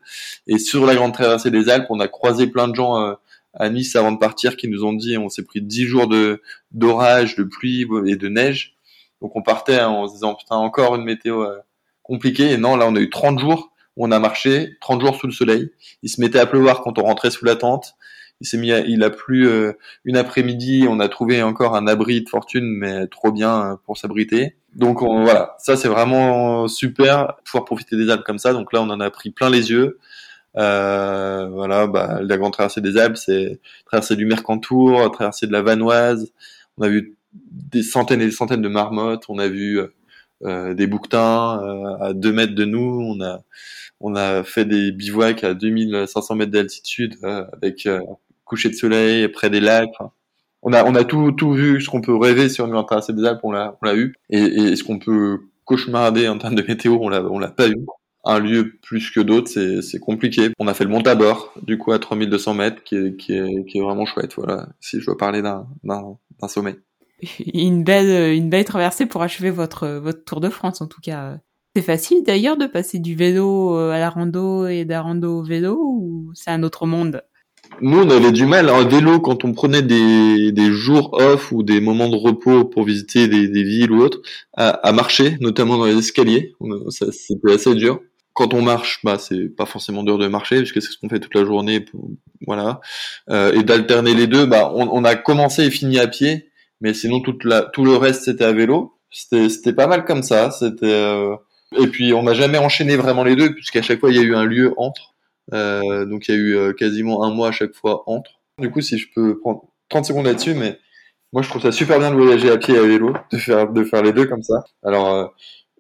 Et 0.47 0.59
sur 0.59 0.87
la 0.87 0.95
grande 0.95 1.13
traversée 1.13 1.51
des 1.51 1.69
Alpes, 1.69 1.87
on 1.91 2.01
a 2.01 2.09
croisé 2.09 2.47
plein 2.47 2.67
de 2.67 2.75
gens 2.75 3.01
euh, 3.01 3.15
à 3.55 3.69
Nice 3.69 3.95
avant 3.97 4.13
de 4.13 4.19
partir 4.19 4.57
qui 4.57 4.69
nous 4.69 4.85
ont 4.85 4.93
dit 4.93 5.19
on 5.19 5.29
s'est 5.29 5.45
pris 5.45 5.61
10 5.61 5.85
jours 5.85 6.09
de 6.09 6.43
d'orage, 6.73 7.37
de 7.37 7.45
pluie 7.45 7.87
et 8.07 8.17
de 8.17 8.29
neige. 8.29 8.77
Donc 9.21 9.37
on 9.37 9.43
partait 9.43 9.81
en 9.81 10.09
se 10.09 10.15
disant 10.15 10.35
putain 10.35 10.57
encore 10.57 10.97
une 10.97 11.05
météo 11.05 11.43
euh, 11.43 11.59
compliquée 12.03 12.51
et 12.51 12.57
non 12.57 12.77
là 12.77 12.87
on 12.89 12.97
a 12.97 13.01
eu 13.01 13.11
30 13.11 13.39
jours 13.39 13.73
où 13.97 14.07
on 14.07 14.11
a 14.13 14.19
marché 14.19 14.77
30 14.81 15.01
jours 15.01 15.17
sous 15.17 15.27
le 15.27 15.33
soleil. 15.33 15.71
Il 16.03 16.09
se 16.09 16.21
mettait 16.21 16.39
à 16.39 16.47
pleuvoir 16.47 16.83
quand 16.83 16.99
on 16.99 17.03
rentrait 17.03 17.31
sous 17.31 17.45
la 17.45 17.57
tente. 17.57 17.95
Il 18.41 18.47
s'est 18.47 18.57
mis 18.59 18.73
à- 18.73 18.81
il 18.81 19.03
a 19.03 19.11
plu 19.11 19.47
euh, 19.49 19.73
une 20.05 20.17
après-midi, 20.17 20.87
on 20.89 20.99
a 21.01 21.09
trouvé 21.09 21.43
encore 21.43 21.77
un 21.77 21.87
abri 21.87 22.23
de 22.23 22.29
fortune 22.29 22.65
mais 22.67 23.07
trop 23.09 23.33
bien 23.33 23.73
euh, 23.73 23.77
pour 23.85 23.99
s'abriter. 23.99 24.57
Donc 24.75 25.03
on- 25.03 25.23
voilà, 25.25 25.57
ça 25.59 25.77
c'est 25.77 25.89
vraiment 25.89 26.69
super 26.69 27.35
pouvoir 27.45 27.65
profiter 27.65 27.97
des 27.97 28.09
Alpes 28.11 28.25
comme 28.25 28.39
ça. 28.39 28.53
Donc 28.53 28.73
là 28.73 28.81
on 28.83 28.89
en 28.91 29.01
a 29.01 29.11
pris 29.11 29.31
plein 29.31 29.51
les 29.51 29.71
yeux. 29.71 29.99
Euh, 30.57 31.49
voilà, 31.53 31.87
bah, 31.87 32.21
la 32.23 32.37
grande 32.39 32.53
traversée 32.53 32.81
des 32.81 32.97
Alpes, 32.99 33.17
c'est 33.17 33.61
traversée 33.87 34.17
du 34.17 34.27
Mercantour, 34.27 35.11
traversée 35.13 35.47
de 35.47 35.53
la 35.53 35.63
Vanoise. 35.63 36.33
On 36.79 36.83
a 36.85 36.89
vu 36.89 37.17
des 37.35 37.83
centaines 37.83 38.21
et 38.21 38.27
des 38.27 38.31
centaines 38.33 38.63
de 38.63 38.69
marmottes. 38.69 39.25
On 39.29 39.39
a 39.39 39.49
vu 39.49 39.81
euh, 40.45 40.75
des 40.75 40.87
bouquetins 40.87 41.61
euh, 41.63 41.97
à 42.09 42.13
2 42.15 42.33
mètres 42.33 42.55
de 42.55 42.65
nous. 42.65 42.81
On 43.17 43.21
a, 43.23 43.43
on 44.01 44.15
a 44.17 44.43
fait 44.45 44.65
des 44.65 44.93
bivouacs 44.93 45.45
à 45.45 45.55
2500 45.55 46.35
mètres 46.37 46.53
d'altitude 46.53 47.17
euh, 47.25 47.45
avec 47.53 47.87
euh, 47.87 48.01
coucher 48.51 48.69
de 48.69 48.75
soleil 48.75 49.29
près 49.29 49.49
des 49.49 49.61
lacs. 49.61 49.95
On 50.63 50.73
a 50.73 50.85
on 50.85 50.95
a 50.95 51.05
tout 51.05 51.33
tout 51.33 51.53
vu 51.53 51.81
ce 51.81 51.89
qu'on 51.89 52.03
peut 52.03 52.17
rêver 52.17 52.49
sur 52.49 52.67
une 52.67 52.85
traversée 52.85 53.15
des 53.15 53.25
Alpes, 53.25 53.41
on 53.45 53.53
l'a 53.53 53.79
on 53.81 53.95
eu, 53.95 54.15
et, 54.29 54.77
ce 54.77 54.85
qu'on 54.85 54.99
peut 54.99 55.39
cauchemarder 55.65 56.29
en 56.29 56.37
termes 56.37 56.57
de 56.57 56.63
météo, 56.63 56.99
on 57.01 57.09
l'a 57.09 57.23
l'a 57.23 57.49
pas 57.49 57.69
eu. 57.69 57.77
Un 58.25 58.39
lieu 58.39 58.75
plus 58.83 59.11
que 59.11 59.21
d'autres, 59.21 59.51
c'est 59.81 59.99
compliqué. 59.99 60.51
On 60.59 60.67
a 60.67 60.75
fait 60.75 60.85
le 60.85 60.91
Mont 60.91 61.01
Tabor, 61.01 61.55
du 61.63 61.79
coup 61.79 61.93
à 61.93 61.99
3200 61.99 62.53
mètres, 62.53 62.83
qui 62.85 62.97
est 62.97 63.17
qui 63.17 63.33
est 63.33 63.81
vraiment 63.81 64.05
chouette. 64.05 64.35
Voilà, 64.37 64.69
si 64.81 65.01
je 65.01 65.07
dois 65.07 65.17
parler 65.17 65.41
d'un 65.41 65.67
d'un 65.85 66.49
sommet. 66.49 66.77
Une 67.55 67.85
belle 67.85 68.35
une 68.35 68.51
belle 68.51 68.65
traversée 68.65 69.07
pour 69.07 69.23
achever 69.23 69.51
votre 69.51 69.89
votre 69.89 70.25
Tour 70.25 70.41
de 70.41 70.51
France 70.51 70.81
en 70.83 70.89
tout 70.89 71.01
cas. 71.01 71.39
C'est 71.77 71.83
facile 71.83 72.25
d'ailleurs 72.25 72.57
de 72.57 72.67
passer 72.67 72.99
du 72.99 73.15
vélo 73.15 73.77
euh, 73.77 73.93
à 73.93 74.01
la 74.01 74.11
rando 74.11 74.67
et 74.67 74.85
de 74.85 74.95
rando 74.95 75.39
au 75.39 75.43
vélo 75.45 75.79
ou 75.81 76.33
c'est 76.35 76.51
un 76.51 76.65
autre 76.65 76.85
monde? 76.85 77.23
Nous, 77.81 77.99
on 78.03 78.11
avait 78.11 78.33
du 78.33 78.47
mal 78.47 78.69
en 78.69 78.87
vélo 78.87 79.21
quand 79.21 79.45
on 79.45 79.53
prenait 79.53 79.83
des, 79.83 80.53
des 80.53 80.73
jours 80.73 81.15
off 81.15 81.51
ou 81.53 81.63
des 81.63 81.81
moments 81.81 82.09
de 82.09 82.17
repos 82.17 82.65
pour 82.65 82.85
visiter 82.85 83.29
des, 83.29 83.49
des 83.49 83.63
villes 83.63 83.91
ou 83.91 84.03
autres, 84.03 84.21
à, 84.55 84.69
à, 84.69 84.93
marcher, 84.93 85.37
notamment 85.41 85.79
dans 85.79 85.87
les 85.87 85.97
escaliers. 85.97 86.55
C'était 86.91 87.53
assez 87.53 87.75
dur. 87.75 88.01
Quand 88.33 88.55
on 88.55 88.63
marche, 88.63 89.01
bah 89.03 89.19
c'est 89.19 89.49
pas 89.49 89.67
forcément 89.67 90.03
dur 90.03 90.17
de 90.19 90.29
marcher 90.29 90.59
puisque 90.59 90.81
c'est 90.81 90.93
ce 90.93 90.99
qu'on 90.99 91.09
fait 91.09 91.21
toute 91.21 91.35
la 91.35 91.45
journée. 91.45 91.81
Pour, 91.81 92.11
voilà. 92.47 92.81
Euh, 93.29 93.53
et 93.53 93.63
d'alterner 93.63 94.15
les 94.15 94.27
deux, 94.27 94.47
bah 94.47 94.73
on, 94.75 94.89
on, 94.89 95.05
a 95.05 95.15
commencé 95.17 95.65
et 95.65 95.71
fini 95.71 95.99
à 95.99 96.07
pied, 96.07 96.51
mais 96.81 96.95
sinon 96.95 97.21
toute 97.21 97.45
la, 97.45 97.63
tout 97.63 97.85
le 97.85 97.97
reste 97.97 98.25
c'était 98.25 98.45
à 98.45 98.53
vélo. 98.53 98.95
C'était 99.11 99.73
pas 99.73 99.89
mal 99.89 100.05
comme 100.05 100.23
ça. 100.23 100.51
C'était 100.51 100.87
euh, 100.87 101.35
et 101.79 101.89
puis 101.89 102.13
on 102.13 102.23
n'a 102.23 102.35
jamais 102.35 102.59
enchaîné 102.59 102.97
vraiment 102.97 103.25
les 103.25 103.37
deux 103.37 103.53
puisqu'à 103.53 103.83
chaque 103.83 104.01
fois 104.01 104.11
il 104.11 104.17
y 104.17 104.21
a 104.21 104.23
eu 104.23 104.35
un 104.35 104.45
lieu 104.45 104.75
entre. 104.77 105.15
Euh, 105.53 106.05
donc 106.05 106.29
il 106.29 106.35
y 106.35 106.35
a 106.35 106.41
eu 106.41 106.57
euh, 106.57 106.73
quasiment 106.73 107.25
un 107.25 107.31
mois 107.31 107.49
à 107.49 107.53
chaque 107.53 107.75
fois 107.75 108.03
entre. 108.07 108.41
Du 108.59 108.71
coup, 108.71 108.81
si 108.81 108.99
je 108.99 109.09
peux 109.15 109.39
prendre 109.39 109.65
30 109.89 110.05
secondes 110.05 110.27
là-dessus, 110.27 110.55
mais 110.55 110.79
moi 111.33 111.43
je 111.43 111.49
trouve 111.49 111.63
ça 111.63 111.73
super 111.73 111.99
bien 111.99 112.11
de 112.11 112.17
voyager 112.17 112.51
à 112.51 112.59
pied 112.59 112.75
et 112.75 112.79
à 112.79 112.83
vélo, 112.83 113.15
de 113.33 113.39
faire 113.39 113.73
de 113.73 113.85
faire 113.85 114.03
les 114.03 114.13
deux 114.13 114.27
comme 114.27 114.43
ça. 114.43 114.65
Alors 114.83 115.15
euh, 115.15 115.27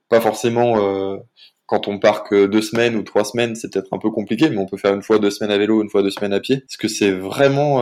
pas 0.08 0.20
forcément 0.20 0.76
quand 1.66 1.86
on 1.86 2.00
part 2.00 2.24
que 2.24 2.46
deux 2.46 2.62
semaines 2.62 2.96
ou 2.96 3.02
trois 3.02 3.24
semaines, 3.24 3.54
c'est 3.54 3.72
peut-être 3.72 3.92
un 3.92 3.98
peu 3.98 4.10
compliqué, 4.10 4.50
mais 4.50 4.58
on 4.58 4.66
peut 4.66 4.76
faire 4.76 4.92
une 4.92 5.02
fois 5.02 5.20
deux 5.20 5.30
semaines 5.30 5.52
à 5.52 5.58
vélo, 5.58 5.82
une 5.82 5.88
fois 5.88 6.02
deux 6.02 6.10
semaines 6.10 6.32
à 6.32 6.40
pied, 6.40 6.60
parce 6.60 6.76
que 6.76 6.88
c'est 6.88 7.12
vraiment 7.12 7.80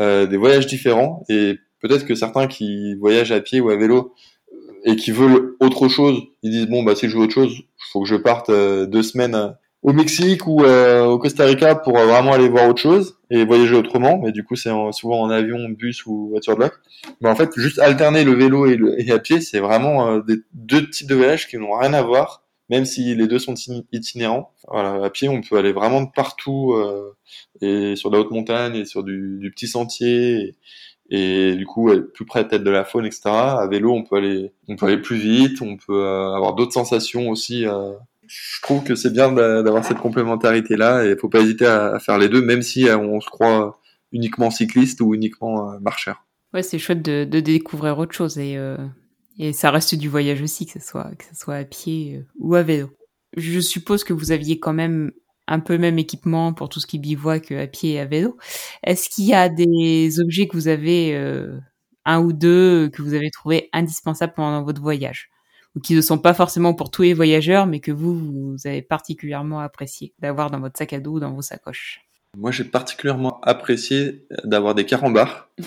des 0.00 0.36
voyages 0.36 0.66
différents. 0.66 1.22
Et 1.28 1.58
peut-être 1.80 2.06
que 2.06 2.16
certains 2.16 2.48
qui 2.48 2.96
voyagent 2.96 3.30
à 3.30 3.40
pied 3.40 3.60
ou 3.60 3.70
à 3.70 3.76
vélo 3.76 4.14
et 4.84 4.96
qui 4.96 5.12
veulent 5.12 5.54
autre 5.60 5.86
chose, 5.86 6.20
ils 6.42 6.50
disent 6.50 6.66
bon 6.66 6.82
bah 6.82 6.96
si 6.96 7.08
je 7.08 7.16
veux 7.16 7.22
autre 7.22 7.34
chose, 7.34 7.54
faut 7.92 8.02
que 8.02 8.08
je 8.08 8.16
parte 8.16 8.50
deux 8.50 9.04
semaines 9.04 9.54
au 9.82 9.92
Mexique 9.92 10.46
ou 10.46 10.64
euh, 10.64 11.04
au 11.04 11.18
Costa 11.18 11.44
Rica 11.44 11.74
pour 11.76 11.96
euh, 11.96 12.06
vraiment 12.06 12.32
aller 12.32 12.48
voir 12.48 12.68
autre 12.68 12.80
chose 12.80 13.18
et 13.30 13.44
voyager 13.44 13.76
autrement. 13.76 14.18
Mais 14.18 14.32
du 14.32 14.44
coup, 14.44 14.56
c'est 14.56 14.70
souvent 14.92 15.20
en 15.20 15.30
avion, 15.30 15.68
bus 15.68 16.04
ou 16.06 16.28
voiture 16.30 16.56
de 16.56 16.62
loc. 16.62 16.74
Mais 17.20 17.28
en 17.28 17.36
fait, 17.36 17.50
juste 17.56 17.78
alterner 17.78 18.24
le 18.24 18.32
vélo 18.32 18.66
et, 18.66 18.76
le, 18.76 19.00
et 19.00 19.10
à 19.12 19.18
pied, 19.18 19.40
c'est 19.40 19.60
vraiment 19.60 20.08
euh, 20.08 20.20
des, 20.20 20.38
deux 20.52 20.88
types 20.90 21.08
de 21.08 21.14
voyages 21.14 21.46
qui 21.46 21.58
n'ont 21.58 21.76
rien 21.76 21.94
à 21.94 22.02
voir, 22.02 22.42
même 22.70 22.84
si 22.84 23.14
les 23.14 23.28
deux 23.28 23.38
sont 23.38 23.54
itinérants. 23.92 24.52
Voilà, 24.66 25.04
à 25.04 25.10
pied, 25.10 25.28
on 25.28 25.40
peut 25.40 25.56
aller 25.56 25.72
vraiment 25.72 26.02
de 26.02 26.10
partout 26.14 26.74
et 27.62 27.96
sur 27.96 28.10
la 28.10 28.18
haute 28.18 28.30
montagne 28.30 28.76
et 28.76 28.84
sur 28.84 29.02
du, 29.02 29.38
du 29.40 29.50
petit 29.50 29.68
sentier. 29.68 30.54
Et, 31.10 31.54
du 31.54 31.64
coup 31.64 31.90
plus 32.12 32.26
près 32.26 32.46
peut-être 32.46 32.64
de 32.64 32.70
la 32.70 32.84
faune, 32.84 33.06
etc. 33.06 33.22
À 33.26 33.66
vélo, 33.70 33.94
on 33.94 34.02
peut 34.02 34.16
aller, 34.16 34.52
on 34.68 34.76
peut 34.76 34.84
aller 34.84 34.98
plus 34.98 35.16
vite, 35.16 35.62
on 35.62 35.78
peut 35.78 36.06
avoir 36.06 36.54
d'autres 36.54 36.74
sensations 36.74 37.30
aussi 37.30 37.64
je 38.28 38.60
trouve 38.62 38.84
que 38.84 38.94
c'est 38.94 39.12
bien 39.12 39.32
d'avoir 39.32 39.84
cette 39.84 39.98
complémentarité 39.98 40.76
là 40.76 41.04
et 41.04 41.16
faut 41.16 41.28
pas 41.28 41.40
hésiter 41.40 41.66
à, 41.66 41.98
faire 41.98 42.18
les 42.18 42.28
deux 42.28 42.42
même 42.42 42.62
si 42.62 42.88
euh, 42.88 42.98
on 42.98 43.20
se 43.20 43.28
croit 43.28 43.80
uniquement 44.12 44.50
cycliste 44.50 45.00
ou 45.00 45.14
uniquement 45.14 45.72
euh, 45.72 45.78
marcheur. 45.80 46.24
Ouais, 46.54 46.62
c'est 46.62 46.78
chouette 46.78 47.02
de, 47.02 47.40
découvrir 47.40 47.98
autre 47.98 48.14
chose 48.14 48.38
et 48.38 48.56
euh, 48.56 48.76
et 49.38 49.52
ça 49.52 49.70
reste 49.70 49.94
du 49.94 50.08
voyage 50.08 50.42
aussi 50.42 50.66
que 50.66 50.72
ce 50.72 50.80
soit 50.80 51.10
que 51.16 51.24
ce 51.24 51.34
soit 51.34 51.56
à 51.56 51.64
pied 51.64 52.24
ou 52.38 52.54
à 52.54 52.62
vélo. 52.62 52.90
Je 53.36 53.60
suppose 53.60 54.04
que 54.04 54.12
vous 54.12 54.32
aviez 54.32 54.58
quand 54.58 54.72
même 54.72 55.12
un 55.46 55.60
peu 55.60 55.74
le 55.74 55.78
même 55.78 55.98
équipement 55.98 56.52
pour 56.52 56.68
tout 56.68 56.80
ce 56.80 56.86
qui 56.86 56.98
bivouac 56.98 57.52
à 57.52 57.66
pied 57.66 57.92
et 57.92 58.00
à 58.00 58.04
vélo. 58.04 58.36
Est-ce 58.82 59.08
qu'il 59.08 59.24
y 59.24 59.34
a 59.34 59.48
des 59.48 60.20
objets 60.20 60.48
que 60.48 60.56
vous 60.56 60.68
avez 60.68 61.14
un 62.04 62.20
ou 62.20 62.32
deux 62.32 62.88
que 62.88 63.00
vous 63.02 63.14
avez 63.14 63.30
trouvé 63.30 63.68
indispensables 63.72 64.34
pendant 64.34 64.62
votre 64.62 64.82
voyage? 64.82 65.30
Ou 65.76 65.80
qui 65.80 65.94
ne 65.94 66.00
sont 66.00 66.18
pas 66.18 66.34
forcément 66.34 66.74
pour 66.74 66.90
tous 66.90 67.02
les 67.02 67.14
voyageurs, 67.14 67.66
mais 67.66 67.80
que 67.80 67.92
vous, 67.92 68.14
vous 68.14 68.56
avez 68.64 68.82
particulièrement 68.82 69.60
apprécié 69.60 70.14
d'avoir 70.18 70.50
dans 70.50 70.60
votre 70.60 70.76
sac 70.78 70.92
à 70.92 71.00
dos 71.00 71.12
ou 71.12 71.20
dans 71.20 71.32
vos 71.32 71.42
sacoches 71.42 72.00
Moi, 72.36 72.50
j'ai 72.50 72.64
particulièrement 72.64 73.40
apprécié 73.42 74.26
d'avoir 74.44 74.74
des 74.74 74.84
carambars. 74.84 75.48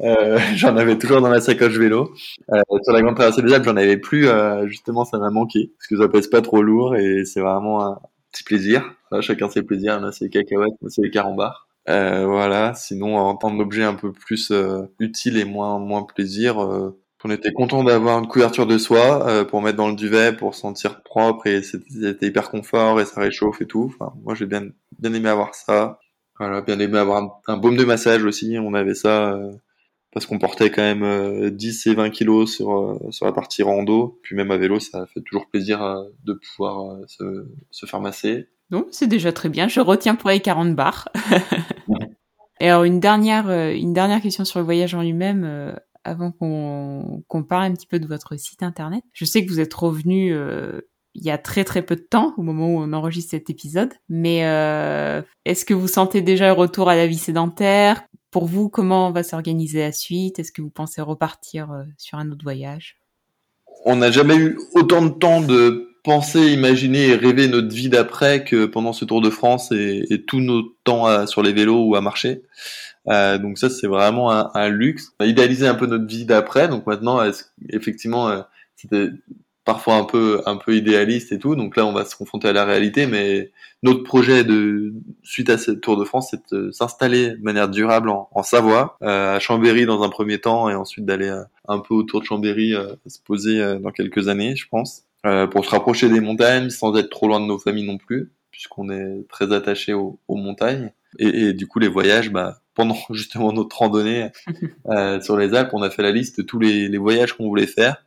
euh, 0.00 0.38
j'en 0.56 0.76
avais 0.76 0.98
toujours 0.98 1.20
dans 1.20 1.28
ma 1.28 1.40
sacoche 1.40 1.76
vélo. 1.76 2.12
Euh, 2.52 2.60
sur 2.82 2.92
la 2.92 3.02
grande 3.02 3.16
traversée 3.16 3.42
des 3.42 3.52
Alpes, 3.52 3.64
j'en 3.64 3.76
avais 3.76 3.96
plus. 3.96 4.26
Euh, 4.28 4.66
justement, 4.66 5.04
ça 5.04 5.18
m'a 5.18 5.30
manqué 5.30 5.72
parce 5.78 5.86
que 5.86 5.96
ça 5.96 6.08
pèse 6.08 6.28
pas 6.28 6.42
trop 6.42 6.62
lourd 6.62 6.96
et 6.96 7.24
c'est 7.24 7.40
vraiment 7.40 7.86
un 7.86 7.98
petit 8.32 8.44
plaisir. 8.44 8.94
chacun 9.20 9.48
ses 9.48 9.62
plaisirs. 9.62 10.00
Là, 10.00 10.10
c'est 10.12 10.24
les 10.24 10.30
cacahuètes, 10.30 10.74
moi, 10.80 10.90
c'est 10.90 11.02
les 11.02 11.10
carambars. 11.10 11.68
Voilà. 11.86 12.74
Sinon, 12.74 13.16
en 13.16 13.36
tant 13.36 13.54
d'objets 13.54 13.84
un 13.84 13.94
peu 13.94 14.12
plus 14.12 14.52
utiles 14.98 15.36
et 15.38 15.44
moins 15.44 15.78
moins 15.78 16.02
plaisir, 16.02 16.56
on 17.24 17.30
était 17.30 17.52
content 17.52 17.82
d'avoir 17.82 18.18
une 18.18 18.28
couverture 18.28 18.66
de 18.66 18.76
soie 18.76 19.26
euh, 19.26 19.44
pour 19.44 19.62
mettre 19.62 19.78
dans 19.78 19.88
le 19.88 19.94
duvet 19.94 20.36
pour 20.36 20.54
sentir 20.54 21.02
propre 21.02 21.46
et 21.46 21.62
c'était 21.62 22.26
hyper 22.26 22.50
confort 22.50 23.00
et 23.00 23.06
ça 23.06 23.20
réchauffe 23.20 23.62
et 23.62 23.66
tout. 23.66 23.90
Enfin, 23.94 24.12
moi 24.22 24.34
j'ai 24.34 24.44
bien 24.44 24.68
bien 24.98 25.12
aimé 25.14 25.30
avoir 25.30 25.54
ça. 25.54 25.98
Voilà, 26.38 26.60
bien 26.60 26.78
aimé 26.78 26.98
avoir 26.98 27.40
un, 27.46 27.56
baume 27.56 27.76
de 27.76 27.84
massage 27.84 28.24
aussi. 28.24 28.58
On 28.60 28.74
avait 28.74 28.94
ça 28.94 29.32
euh, 29.32 29.52
parce 30.12 30.26
qu'on 30.26 30.38
portait 30.38 30.70
quand 30.70 30.82
même 30.82 31.50
10 31.50 31.86
euh, 31.86 31.90
et 31.90 31.94
20 31.94 32.10
kilos 32.10 32.54
sur 32.54 33.00
sur 33.10 33.24
la 33.24 33.32
partie 33.32 33.62
rando. 33.62 34.20
Puis 34.22 34.36
même 34.36 34.50
à 34.50 34.58
vélo, 34.58 34.78
ça 34.78 35.06
fait 35.06 35.22
toujours 35.22 35.48
plaisir 35.48 35.80
de 36.24 36.34
pouvoir 36.34 36.98
se, 37.06 37.46
se 37.70 37.86
faire 37.86 38.00
masser. 38.00 38.48
Non, 38.70 38.86
c'est 38.90 39.06
déjà 39.06 39.32
très 39.32 39.48
bien. 39.48 39.68
Je 39.68 39.80
retiens 39.80 40.14
pour 40.14 40.28
les 40.28 40.40
40 40.40 40.74
bars. 40.74 41.08
et 42.60 42.68
alors 42.68 42.84
une 42.84 43.00
dernière 43.00 43.48
une 43.50 43.94
dernière 43.94 44.20
question 44.20 44.44
sur 44.44 44.58
le 44.58 44.64
voyage 44.66 44.94
en 44.94 45.00
lui-même 45.00 45.74
avant 46.04 46.30
qu'on 46.32 47.42
parle 47.42 47.64
un 47.64 47.72
petit 47.72 47.86
peu 47.86 47.98
de 47.98 48.06
votre 48.06 48.36
site 48.38 48.62
internet. 48.62 49.02
Je 49.12 49.24
sais 49.24 49.44
que 49.44 49.50
vous 49.50 49.60
êtes 49.60 49.74
revenu 49.74 50.32
euh, 50.32 50.80
il 51.14 51.24
y 51.24 51.30
a 51.30 51.38
très 51.38 51.64
très 51.64 51.82
peu 51.82 51.96
de 51.96 52.06
temps 52.08 52.34
au 52.36 52.42
moment 52.42 52.68
où 52.68 52.78
on 52.80 52.92
enregistre 52.92 53.30
cet 53.30 53.50
épisode, 53.50 53.92
mais 54.08 54.44
euh, 54.44 55.22
est-ce 55.44 55.64
que 55.64 55.74
vous 55.74 55.88
sentez 55.88 56.22
déjà 56.22 56.46
le 56.46 56.52
retour 56.52 56.88
à 56.88 56.96
la 56.96 57.06
vie 57.06 57.18
sédentaire? 57.18 58.04
Pour 58.30 58.46
vous, 58.46 58.68
comment 58.68 59.12
va 59.12 59.22
s'organiser 59.22 59.80
la 59.80 59.92
suite? 59.92 60.38
Est-ce 60.38 60.52
que 60.52 60.60
vous 60.60 60.70
pensez 60.70 61.00
repartir 61.00 61.70
euh, 61.70 61.84
sur 61.98 62.18
un 62.18 62.30
autre 62.30 62.42
voyage? 62.42 62.96
On 63.84 63.96
n'a 63.96 64.10
jamais 64.10 64.36
eu 64.36 64.58
autant 64.74 65.02
de 65.02 65.10
temps 65.10 65.40
de 65.40 65.90
penser, 66.02 66.52
imaginer 66.52 67.08
et 67.08 67.14
rêver 67.14 67.48
notre 67.48 67.74
vie 67.74 67.88
d'après 67.88 68.44
que 68.44 68.66
pendant 68.66 68.92
ce 68.92 69.04
Tour 69.04 69.20
de 69.20 69.30
France 69.30 69.72
et, 69.72 70.04
et 70.10 70.22
tout 70.24 70.40
notre 70.40 70.68
temps 70.84 71.26
sur 71.26 71.42
les 71.42 71.52
vélos 71.52 71.84
ou 71.86 71.94
à 71.96 72.00
marcher. 72.00 72.42
Euh, 73.08 73.38
donc 73.38 73.58
ça, 73.58 73.70
c'est 73.70 73.86
vraiment 73.86 74.32
un, 74.32 74.50
un, 74.54 74.68
luxe. 74.68 75.12
On 75.20 75.24
a 75.24 75.26
idéalisé 75.26 75.66
un 75.66 75.74
peu 75.74 75.86
notre 75.86 76.06
vie 76.06 76.24
d'après. 76.24 76.68
Donc 76.68 76.86
maintenant, 76.86 77.20
effectivement, 77.68 78.28
euh, 78.28 78.42
c'était 78.76 79.10
parfois 79.64 79.96
un 79.96 80.04
peu 80.04 80.42
un 80.46 80.56
peu 80.56 80.76
idéaliste 80.76 81.32
et 81.32 81.38
tout. 81.38 81.56
Donc 81.56 81.76
là, 81.76 81.86
on 81.86 81.92
va 81.92 82.04
se 82.04 82.16
confronter 82.16 82.48
à 82.48 82.52
la 82.52 82.64
réalité. 82.64 83.06
Mais 83.06 83.50
notre 83.82 84.02
projet 84.02 84.44
de 84.44 84.94
suite 85.22 85.50
à 85.50 85.58
cette 85.58 85.80
Tour 85.80 85.98
de 85.98 86.04
France, 86.04 86.28
c'est 86.30 86.54
de 86.54 86.70
s'installer 86.70 87.30
de 87.32 87.42
manière 87.42 87.68
durable 87.68 88.08
en, 88.08 88.28
en 88.32 88.42
Savoie, 88.42 88.96
euh, 89.02 89.36
à 89.36 89.38
Chambéry 89.40 89.86
dans 89.86 90.02
un 90.02 90.08
premier 90.08 90.40
temps, 90.40 90.70
et 90.70 90.74
ensuite 90.74 91.04
d'aller 91.04 91.28
euh, 91.28 91.42
un 91.68 91.80
peu 91.80 91.94
autour 91.94 92.20
de 92.20 92.26
Chambéry, 92.26 92.74
euh, 92.74 92.94
se 93.06 93.18
poser 93.20 93.60
euh, 93.60 93.78
dans 93.78 93.90
quelques 93.90 94.28
années, 94.28 94.56
je 94.56 94.66
pense, 94.68 95.04
pour 95.52 95.64
se 95.64 95.70
rapprocher 95.70 96.10
des 96.10 96.20
montagnes 96.20 96.68
sans 96.68 96.94
être 96.96 97.08
trop 97.08 97.28
loin 97.28 97.40
de 97.40 97.46
nos 97.46 97.58
familles 97.58 97.86
non 97.86 97.96
plus, 97.96 98.30
puisqu'on 98.50 98.90
est 98.90 99.26
très 99.30 99.52
attaché 99.54 99.94
aux, 99.94 100.18
aux 100.28 100.36
montagnes. 100.36 100.92
Et, 101.18 101.48
et, 101.48 101.52
du 101.52 101.66
coup, 101.66 101.78
les 101.78 101.88
voyages, 101.88 102.30
bah, 102.30 102.60
pendant 102.74 102.96
justement 103.10 103.52
notre 103.52 103.76
randonnée 103.76 104.30
euh, 104.88 105.20
sur 105.20 105.36
les 105.36 105.54
Alpes, 105.54 105.70
on 105.72 105.82
a 105.82 105.90
fait 105.90 106.02
la 106.02 106.12
liste 106.12 106.38
de 106.38 106.42
tous 106.42 106.58
les, 106.58 106.88
les 106.88 106.98
voyages 106.98 107.32
qu'on 107.32 107.48
voulait 107.48 107.66
faire, 107.66 108.04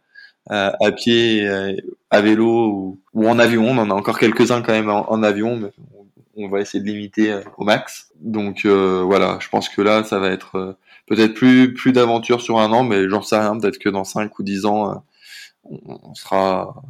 euh, 0.51 0.71
à 0.81 0.91
pied, 0.91 1.47
euh, 1.47 1.75
à 2.09 2.21
vélo 2.21 2.67
ou, 2.69 3.01
ou, 3.13 3.27
en 3.27 3.39
avion. 3.39 3.65
On 3.65 3.77
en 3.77 3.89
a 3.89 3.93
encore 3.93 4.19
quelques-uns 4.19 4.61
quand 4.61 4.73
même 4.73 4.89
en, 4.89 5.11
en 5.11 5.23
avion, 5.23 5.57
mais 5.57 5.71
on, 6.35 6.45
on, 6.45 6.49
va 6.49 6.61
essayer 6.61 6.83
de 6.83 6.89
limiter 6.89 7.31
euh, 7.31 7.41
au 7.57 7.63
max. 7.63 8.11
Donc 8.19 8.65
euh, 8.65 9.01
voilà, 9.03 9.37
je 9.41 9.49
pense 9.49 9.69
que 9.69 9.81
là, 9.81 10.03
ça 10.03 10.19
va 10.19 10.29
être 10.29 10.77
peut-être 11.07 11.33
plus 11.33 11.73
plus 11.73 11.91
d'aventure 11.91 12.41
sur 12.41 12.59
un 12.59 12.71
an, 12.71 12.83
mais 12.83 13.09
j'en 13.09 13.21
sais 13.21 13.37
rien. 13.37 13.57
Peut-être 13.57 13.79
que 13.79 13.89
dans 13.89 14.03
5 14.03 14.37
ou 14.39 14.43
10 14.43 14.65
ans, 14.65 15.03
on 15.63 16.13
sera 16.13 16.81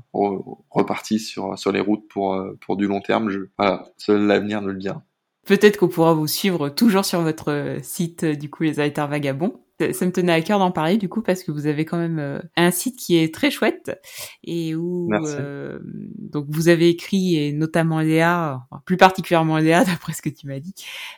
reparti 0.69 1.19
sur 1.19 1.57
sur 1.57 1.71
les 1.71 1.79
routes 1.79 2.07
pour 2.09 2.39
pour 2.61 2.77
du 2.77 2.87
long 2.87 3.01
terme. 3.01 3.29
Je, 3.29 3.39
voilà, 3.57 3.85
seul 3.97 4.27
l'avenir 4.27 4.61
nous 4.61 4.69
le 4.69 4.75
dira. 4.75 5.01
Peut-être 5.47 5.77
qu'on 5.77 5.87
pourra 5.87 6.13
vous 6.13 6.27
suivre 6.27 6.67
toujours 6.67 7.05
sur 7.05 7.21
votre 7.21 7.77
site, 7.81 8.25
du 8.25 8.49
coup, 8.49 8.63
les 8.63 8.81
Alters 8.81 9.07
Vagabonds. 9.07 9.61
ça 9.93 10.05
me 10.05 10.11
tenait 10.11 10.33
à 10.33 10.41
cœur 10.41 10.59
d'en 10.59 10.71
parler 10.71 10.97
du 10.97 11.07
coup 11.07 11.21
parce 11.21 11.43
que 11.43 11.51
vous 11.51 11.67
avez 11.67 11.85
quand 11.85 11.97
même 11.97 12.19
euh, 12.19 12.39
un 12.57 12.71
site 12.71 12.97
qui 12.97 13.15
est 13.15 13.33
très 13.33 13.49
chouette 13.49 13.97
et 14.43 14.75
où 14.75 15.09
euh, 15.13 15.79
donc 16.17 16.47
vous 16.49 16.67
avez 16.67 16.89
écrit 16.89 17.37
et 17.37 17.53
notamment 17.53 18.01
Léa, 18.01 18.67
plus 18.85 18.97
particulièrement 18.97 19.57
Léa 19.57 19.83
d'après 19.85 20.13
ce 20.13 20.21
que 20.21 20.29
tu 20.29 20.47
m'as 20.47 20.59
dit, 20.59 20.73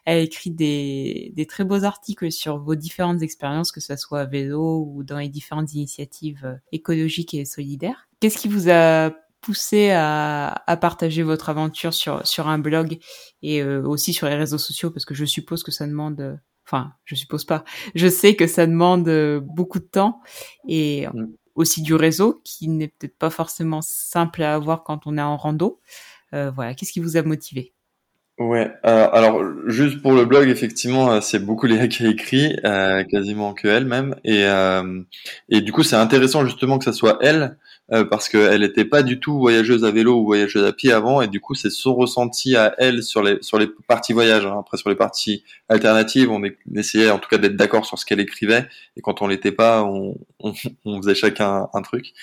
elle 0.06 0.18
a 0.18 0.22
écrit 0.22 0.52
des, 0.52 1.32
des 1.36 1.46
très 1.46 1.64
beaux 1.64 1.84
articles 1.84 2.32
sur 2.32 2.60
vos 2.60 2.76
différentes 2.76 3.24
expériences 3.24 3.72
que 3.72 3.80
ce 3.80 3.96
soit 3.96 4.20
à 4.20 4.26
vélo 4.26 4.86
ou 4.88 5.04
dans 5.04 5.18
les 5.18 5.30
différentes 5.30 5.74
initiatives 5.74 6.46
euh, 6.46 6.56
écologiques 6.72 7.34
et 7.34 7.46
solidaires. 7.46 8.08
Qu'est-ce 8.20 8.38
qui 8.38 8.50
vous 8.50 8.70
a 8.70 9.12
poussé 9.42 9.92
à, 9.92 10.64
à, 10.68 10.78
partager 10.78 11.24
votre 11.24 11.50
aventure 11.50 11.94
sur 11.94 12.26
sur 12.28 12.48
un 12.48 12.60
blog 12.60 13.00
et 13.42 13.64
aussi 13.64 14.14
sur 14.14 14.28
les 14.28 14.36
réseaux 14.36 14.58
sociaux 14.58 14.92
parce 14.92 15.06
que 15.06 15.14
je 15.14 15.26
suppose 15.26 15.64
que 15.64 15.72
ça 15.72 15.88
demande 15.88 16.40
Enfin, 16.70 16.94
je 17.04 17.16
suppose 17.16 17.46
pas. 17.46 17.64
Je 17.96 18.08
sais 18.08 18.36
que 18.36 18.46
ça 18.46 18.68
demande 18.68 19.08
euh, 19.08 19.40
beaucoup 19.40 19.80
de 19.80 19.86
temps 19.86 20.22
et 20.68 21.08
mm. 21.08 21.34
aussi 21.56 21.82
du 21.82 21.96
réseau 21.96 22.42
qui 22.44 22.68
n'est 22.68 22.90
peut-être 22.90 23.18
pas 23.18 23.32
forcément 23.32 23.82
simple 23.82 24.44
à 24.44 24.54
avoir 24.54 24.84
quand 24.84 25.08
on 25.08 25.18
est 25.18 25.22
en 25.22 25.36
rando. 25.36 25.82
Euh, 26.36 26.52
voilà, 26.52 26.76
qu'est-ce 26.76 26.92
qui 26.92 27.00
vous 27.00 27.18
a 27.18 27.24
motivé? 27.24 27.74
Ouais, 28.40 28.72
euh, 28.86 29.10
alors 29.12 29.44
juste 29.68 30.02
pour 30.02 30.14
le 30.14 30.24
blog, 30.24 30.48
effectivement, 30.48 31.12
euh, 31.12 31.20
c'est 31.20 31.40
beaucoup 31.40 31.66
Léa 31.66 31.88
qui 31.90 32.06
a 32.06 32.10
écrit, 32.10 32.56
euh, 32.64 33.04
quasiment 33.04 33.54
que 33.54 33.68
elle 33.68 33.84
même, 33.84 34.16
et 34.24 34.46
et 35.50 35.62
du 35.62 35.74
coup 35.74 35.84
c'est 35.84 35.98
intéressant 35.98 36.46
justement 36.46 36.78
que 36.80 36.86
ça 36.86 36.94
soit 36.94 37.18
elle, 37.22 37.58
parce 38.10 38.30
qu'elle 38.30 38.62
n'était 38.62 38.86
pas 38.86 39.04
du 39.04 39.20
tout 39.20 39.40
voyageuse 39.40 39.84
à 39.84 39.92
vélo 39.92 40.22
ou 40.22 40.26
voyageuse 40.26 40.64
à 40.64 40.72
pied 40.72 40.94
avant, 40.94 41.22
et 41.22 41.28
du 41.28 41.42
coup 41.42 41.54
c'est 41.54 41.70
son 41.70 41.94
ressenti 41.96 42.56
à 42.56 42.76
elle 42.78 43.04
sur 43.04 43.22
les 43.24 43.40
sur 43.42 43.60
les 43.60 43.68
parties 43.88 44.14
voyage. 44.14 44.46
Hein. 44.46 44.56
Après 44.60 44.78
sur 44.78 44.90
les 44.90 44.96
parties 44.96 45.44
alternatives, 45.68 46.32
on, 46.32 46.42
essayait 46.76 47.10
en 47.12 47.20
tout 47.20 47.30
cas 47.30 47.40
d'être 47.40 47.58
d'accord 47.58 47.86
sur 47.86 48.00
ce 48.00 48.06
qu'elle 48.06 48.22
écrivait, 48.22 48.70
et 48.96 49.02
quand 49.02 49.22
on 49.22 49.28
l'était 49.28 49.52
pas, 49.52 49.84
on 49.84 50.16
faisait 51.02 51.16
chacun 51.16 51.68
un 51.74 51.82
truc. 51.82 52.14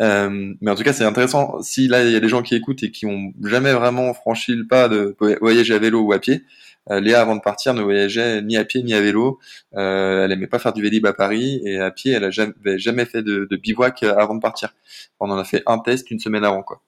Euh, 0.00 0.54
mais 0.60 0.70
en 0.70 0.74
tout 0.74 0.82
cas, 0.82 0.92
c'est 0.92 1.04
intéressant. 1.04 1.60
Si 1.62 1.88
là, 1.88 2.04
il 2.04 2.12
y 2.12 2.16
a 2.16 2.20
des 2.20 2.28
gens 2.28 2.42
qui 2.42 2.54
écoutent 2.54 2.82
et 2.82 2.90
qui 2.90 3.06
ont 3.06 3.32
jamais 3.44 3.72
vraiment 3.72 4.12
franchi 4.14 4.54
le 4.54 4.66
pas 4.66 4.88
de 4.88 5.16
voyager 5.40 5.74
à 5.74 5.78
vélo 5.78 6.00
ou 6.00 6.12
à 6.12 6.18
pied, 6.18 6.44
euh, 6.90 7.00
Léa, 7.00 7.20
avant 7.20 7.34
de 7.34 7.40
partir, 7.40 7.74
ne 7.74 7.82
voyageait 7.82 8.42
ni 8.42 8.56
à 8.56 8.64
pied 8.64 8.82
ni 8.82 8.94
à 8.94 9.00
vélo. 9.00 9.40
Euh, 9.74 10.24
elle 10.24 10.32
aimait 10.32 10.46
pas 10.46 10.58
faire 10.58 10.72
du 10.72 10.82
vélib 10.82 11.04
à 11.06 11.12
Paris 11.12 11.60
et 11.64 11.78
à 11.78 11.90
pied, 11.90 12.12
elle 12.12 12.24
a 12.24 12.30
jamais, 12.30 12.52
jamais 12.76 13.04
fait 13.06 13.22
de, 13.22 13.46
de, 13.50 13.56
bivouac 13.56 14.02
avant 14.04 14.36
de 14.36 14.40
partir. 14.40 14.74
On 15.18 15.30
en 15.30 15.38
a 15.38 15.44
fait 15.44 15.62
un 15.66 15.78
test 15.78 16.10
une 16.10 16.20
semaine 16.20 16.44
avant, 16.44 16.62
quoi. 16.62 16.82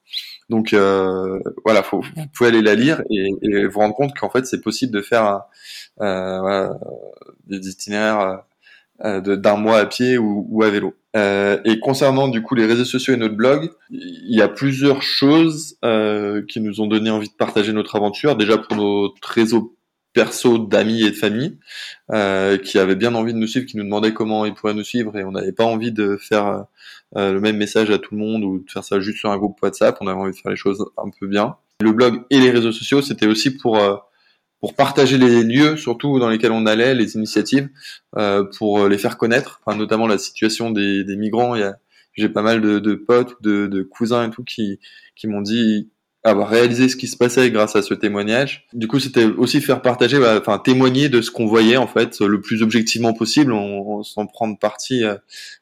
Donc 0.49 0.73
euh, 0.73 1.39
voilà, 1.63 1.83
faut, 1.83 2.01
vous 2.01 2.25
pouvez 2.33 2.49
aller 2.49 2.61
la 2.61 2.73
lire 2.73 3.03
et, 3.11 3.29
et 3.43 3.65
vous 3.67 3.79
rendre 3.79 3.93
compte 3.93 4.17
qu'en 4.17 4.29
fait, 4.29 4.45
c'est 4.45 4.61
possible 4.61 4.91
de 4.91 5.01
faire 5.01 5.41
euh, 6.01 6.39
voilà, 6.39 6.79
des 7.45 7.69
itinéraires 7.69 8.19
euh, 8.19 8.37
d'un 9.03 9.55
mois 9.55 9.79
à 9.79 9.85
pied 9.85 10.17
ou, 10.17 10.45
ou 10.49 10.63
à 10.63 10.69
vélo. 10.69 10.95
Euh, 11.15 11.59
et 11.65 11.79
concernant 11.79 12.27
du 12.27 12.43
coup 12.43 12.53
les 12.53 12.65
réseaux 12.65 12.85
sociaux 12.85 13.13
et 13.13 13.17
notre 13.17 13.35
blog, 13.35 13.71
il 13.89 14.35
y 14.35 14.41
a 14.41 14.47
plusieurs 14.47 15.01
choses 15.01 15.77
euh, 15.83 16.43
qui 16.47 16.59
nous 16.61 16.81
ont 16.81 16.87
donné 16.87 17.09
envie 17.09 17.29
de 17.29 17.33
partager 17.33 17.73
notre 17.73 17.95
aventure. 17.95 18.35
Déjà 18.35 18.57
pour 18.57 18.75
notre 18.75 19.27
réseau 19.27 19.75
perso 20.13 20.57
d'amis 20.57 21.03
et 21.03 21.11
de 21.11 21.15
famille 21.15 21.57
euh, 22.11 22.57
qui 22.57 22.79
avaient 22.79 22.95
bien 22.95 23.15
envie 23.15 23.33
de 23.33 23.37
nous 23.37 23.47
suivre, 23.47 23.65
qui 23.65 23.77
nous 23.77 23.83
demandaient 23.83 24.13
comment 24.13 24.45
ils 24.45 24.53
pourraient 24.53 24.73
nous 24.73 24.83
suivre 24.83 25.17
et 25.17 25.23
on 25.23 25.31
n'avait 25.31 25.51
pas 25.51 25.65
envie 25.65 25.91
de 25.91 26.17
faire 26.17 26.65
euh, 27.15 27.33
le 27.33 27.39
même 27.39 27.57
message 27.57 27.89
à 27.89 27.97
tout 27.97 28.15
le 28.15 28.19
monde 28.19 28.43
ou 28.43 28.59
de 28.59 28.69
faire 28.69 28.83
ça 28.83 28.99
juste 28.99 29.19
sur 29.19 29.31
un 29.31 29.37
groupe 29.37 29.61
WhatsApp. 29.61 29.97
On 30.01 30.07
avait 30.07 30.19
envie 30.19 30.31
de 30.31 30.37
faire 30.37 30.51
les 30.51 30.57
choses 30.57 30.85
un 30.97 31.09
peu 31.19 31.27
bien. 31.27 31.55
Le 31.81 31.91
blog 31.91 32.23
et 32.29 32.39
les 32.39 32.51
réseaux 32.51 32.71
sociaux, 32.71 33.01
c'était 33.01 33.27
aussi 33.27 33.55
pour 33.55 33.77
euh, 33.77 33.95
pour 34.59 34.75
partager 34.75 35.17
les 35.17 35.43
lieux, 35.43 35.77
surtout 35.77 36.19
dans 36.19 36.29
lesquels 36.29 36.51
on 36.51 36.65
allait, 36.65 36.93
les 36.93 37.15
initiatives, 37.15 37.69
euh, 38.17 38.43
pour 38.57 38.87
les 38.87 38.97
faire 38.97 39.17
connaître, 39.17 39.61
enfin, 39.65 39.77
notamment 39.77 40.07
la 40.07 40.17
situation 40.17 40.71
des, 40.71 41.03
des 41.03 41.15
migrants. 41.15 41.55
J'ai 42.13 42.29
pas 42.29 42.41
mal 42.41 42.59
de, 42.59 42.79
de 42.79 42.95
potes, 42.95 43.41
de, 43.41 43.67
de, 43.67 43.81
cousins 43.81 44.27
et 44.27 44.29
tout 44.29 44.43
qui, 44.43 44.79
qui 45.15 45.27
m'ont 45.27 45.41
dit 45.41 45.89
avoir 46.23 46.49
réalisé 46.49 46.89
ce 46.89 46.95
qui 46.95 47.07
se 47.07 47.15
passait 47.15 47.49
grâce 47.49 47.75
à 47.75 47.81
ce 47.81 47.93
témoignage. 47.93 48.67
Du 48.73 48.87
coup, 48.87 48.99
c'était 48.99 49.23
aussi 49.23 49.61
faire 49.61 49.81
partager, 49.81 50.19
bah, 50.19 50.37
enfin 50.39 50.59
témoigner 50.59 51.07
de 51.07 51.21
ce 51.21 51.31
qu'on 51.31 51.45
voyait 51.45 51.77
en 51.77 51.87
fait, 51.87 52.19
le 52.19 52.41
plus 52.41 52.61
objectivement 52.61 53.13
possible, 53.13 53.53
on, 53.53 54.03
sans 54.03 54.25
prendre 54.25 54.57
parti. 54.57 55.03
Euh, 55.03 55.15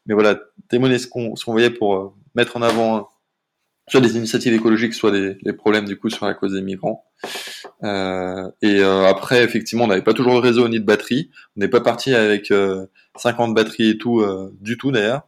mais 0.05 0.13
voilà, 0.13 0.39
témoigner 0.69 0.97
ce 0.97 1.07
qu'on 1.07 1.35
ce 1.35 1.49
voyait 1.49 1.69
pour 1.69 1.95
euh, 1.95 2.11
mettre 2.35 2.57
en 2.57 2.61
avant 2.61 3.09
soit 3.89 4.01
des 4.01 4.17
initiatives 4.17 4.53
écologiques, 4.53 4.93
soit 4.93 5.11
des, 5.11 5.53
problèmes 5.53 5.85
du 5.85 5.97
coup 5.97 6.09
sur 6.09 6.25
la 6.25 6.33
cause 6.33 6.53
des 6.53 6.61
migrants. 6.61 7.05
Euh, 7.83 8.49
et 8.61 8.81
euh, 8.81 9.05
après, 9.05 9.43
effectivement, 9.43 9.85
on 9.85 9.87
n'avait 9.87 10.01
pas 10.01 10.13
toujours 10.13 10.33
de 10.35 10.39
réseau 10.39 10.67
ni 10.67 10.79
de 10.79 10.85
batterie. 10.85 11.31
On 11.55 11.61
n'est 11.61 11.69
pas 11.69 11.79
parti 11.79 12.13
avec 12.13 12.51
euh, 12.51 12.85
50 13.15 13.53
batteries 13.53 13.91
et 13.91 13.97
tout 13.97 14.19
euh, 14.19 14.53
du 14.59 14.77
tout 14.77 14.91
d'ailleurs, 14.91 15.21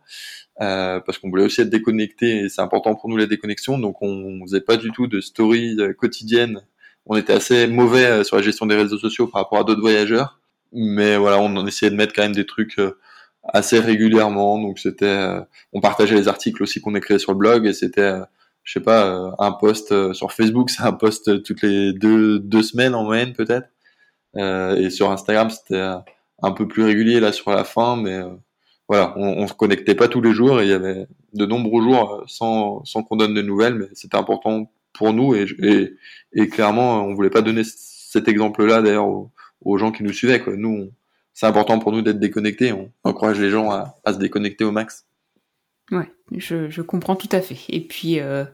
euh, 0.62 0.99
parce 0.99 1.18
qu'on 1.18 1.30
voulait 1.30 1.45
aussi 1.45 1.62
être 1.62 1.70
déconnecté 1.70 2.39
et 2.39 2.49
c'est 2.49 2.62
important 2.62 2.95
pour 2.95 3.10
nous 3.10 3.18
la 3.18 3.28
déconnexion. 3.28 3.78
Donc 3.78 4.01
on, 4.01 4.41
faisait 4.45 4.62
pas 4.62 4.76
du 4.76 4.91
tout 4.91 5.07
de 5.07 5.22
stories 5.22 5.78
quotidiennes. 5.97 6.62
On 7.05 7.16
était 7.16 7.34
assez 7.34 7.66
mauvais 7.68 8.24
sur 8.26 8.36
la 8.36 8.41
gestion 8.41 8.66
des 8.66 8.76
réseaux 8.76 8.97
sociaux 8.97 9.28
par 9.28 9.43
rapport 9.43 9.60
à 9.60 9.64
d'autres 9.64 9.82
voyageurs, 9.82 10.39
mais 10.74 11.18
voilà, 11.18 11.39
on 11.39 11.66
essayait 11.66 11.89
de 11.89 11.95
mettre 11.95 12.14
quand 12.14 12.22
même 12.22 12.36
des 12.36 12.45
trucs 12.45 12.78
assez 13.43 13.80
régulièrement. 13.80 14.62
Donc 14.62 14.80
c'était, 14.80 15.39
on 15.74 15.82
partageait 15.82 16.16
les 16.16 16.28
articles 16.28 16.62
aussi 16.62 16.82
qu'on 16.82 16.93
écrivait 16.93 17.20
sur 17.20 17.32
le 17.32 17.38
blog 17.39 17.66
et 17.66 17.74
c'était 17.74 18.14
je 18.70 18.74
sais 18.74 18.84
pas, 18.84 19.07
euh, 19.07 19.32
un 19.39 19.51
post 19.51 19.91
euh, 19.91 20.13
sur 20.13 20.32
Facebook, 20.32 20.70
c'est 20.70 20.84
un 20.84 20.91
post 20.91 21.41
toutes 21.41 21.63
les 21.63 21.91
deux, 21.91 22.38
deux 22.38 22.61
semaines 22.61 22.93
en 22.93 23.03
moyenne 23.03 23.34
peut-être. 23.34 23.67
Euh, 24.36 24.76
et 24.76 24.91
sur 24.91 25.09
Instagram, 25.09 25.49
c'était 25.49 25.82
un 26.43 26.51
peu 26.51 26.67
plus 26.67 26.84
régulier 26.84 27.20
là 27.20 27.32
sur 27.32 27.49
la 27.49 27.63
fin, 27.63 27.95
mais 27.95 28.20
voilà, 28.88 29.15
on, 29.17 29.41
on 29.41 29.47
se 29.47 29.55
connectait 29.55 29.95
pas 29.95 30.07
tous 30.07 30.22
les 30.22 30.34
jours 30.34 30.61
et 30.61 30.65
il 30.65 30.70
y 30.70 30.74
avait 30.74 31.07
de 31.34 31.45
nombreux 31.47 31.82
jours 31.82 32.24
sans, 32.28 32.86
sans 32.86 33.01
qu'on 33.01 33.15
donne 33.15 33.34
de 33.34 33.41
nouvelles, 33.41 33.74
mais 33.74 33.88
c'était 33.93 34.17
important 34.17 34.72
pour 34.93 35.13
nous 35.13 35.34
et, 35.34 35.47
et, 35.63 35.95
et, 36.34 36.47
clairement, 36.47 37.03
on 37.03 37.15
voulait 37.15 37.32
pas 37.32 37.41
donner 37.41 37.63
cet 37.65 38.28
exemple-là 38.28 38.84
d'ailleurs 38.84 39.07
aux, 39.61 39.78
gens 39.80 39.91
qui 39.91 40.03
nous 40.03 40.13
suivaient. 40.13 40.41
Quoi. 40.41 40.53
Nous, 40.57 40.91
c'est 41.34 41.47
important 41.47 41.80
pour 41.80 41.91
nous 41.91 42.03
d'être 42.03 42.20
déconnectés. 42.20 42.72
On 42.72 42.91
encourage 43.03 43.39
les 43.39 43.49
gens 43.49 43.72
à, 43.72 43.97
à 44.05 44.13
se 44.13 44.20
déconnecter 44.20 44.63
au 44.63 44.72
max. 44.72 45.09
Ouais, 45.92 46.12
je, 46.36 46.70
je 46.70 46.82
comprends 46.82 47.16
tout 47.16 47.30
à 47.32 47.42
fait. 47.42 47.58
Et 47.70 47.82
puis, 47.82 48.20
euh, 48.20 48.46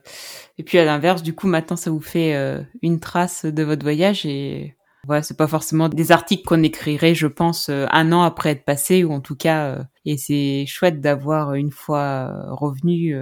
et 0.57 0.63
puis 0.63 0.77
à 0.77 0.85
l'inverse, 0.85 1.21
du 1.21 1.33
coup, 1.35 1.47
maintenant, 1.47 1.75
ça 1.75 1.91
vous 1.91 2.01
fait 2.01 2.35
euh, 2.35 2.61
une 2.81 2.99
trace 2.99 3.45
de 3.45 3.63
votre 3.63 3.83
voyage 3.83 4.25
et 4.25 4.75
voilà, 5.05 5.21
c'est 5.21 5.37
pas 5.37 5.47
forcément 5.47 5.89
des 5.89 6.11
articles 6.11 6.43
qu'on 6.45 6.63
écrirait, 6.63 7.13
je 7.13 7.27
pense, 7.27 7.69
euh, 7.69 7.85
un 7.91 8.11
an 8.11 8.23
après 8.23 8.51
être 8.51 8.65
passé 8.65 9.03
ou 9.03 9.11
en 9.11 9.21
tout 9.21 9.35
cas, 9.35 9.67
euh, 9.67 9.83
et 10.05 10.17
c'est 10.17 10.65
chouette 10.65 11.01
d'avoir 11.01 11.53
une 11.55 11.71
fois 11.71 12.31
revenu 12.51 13.15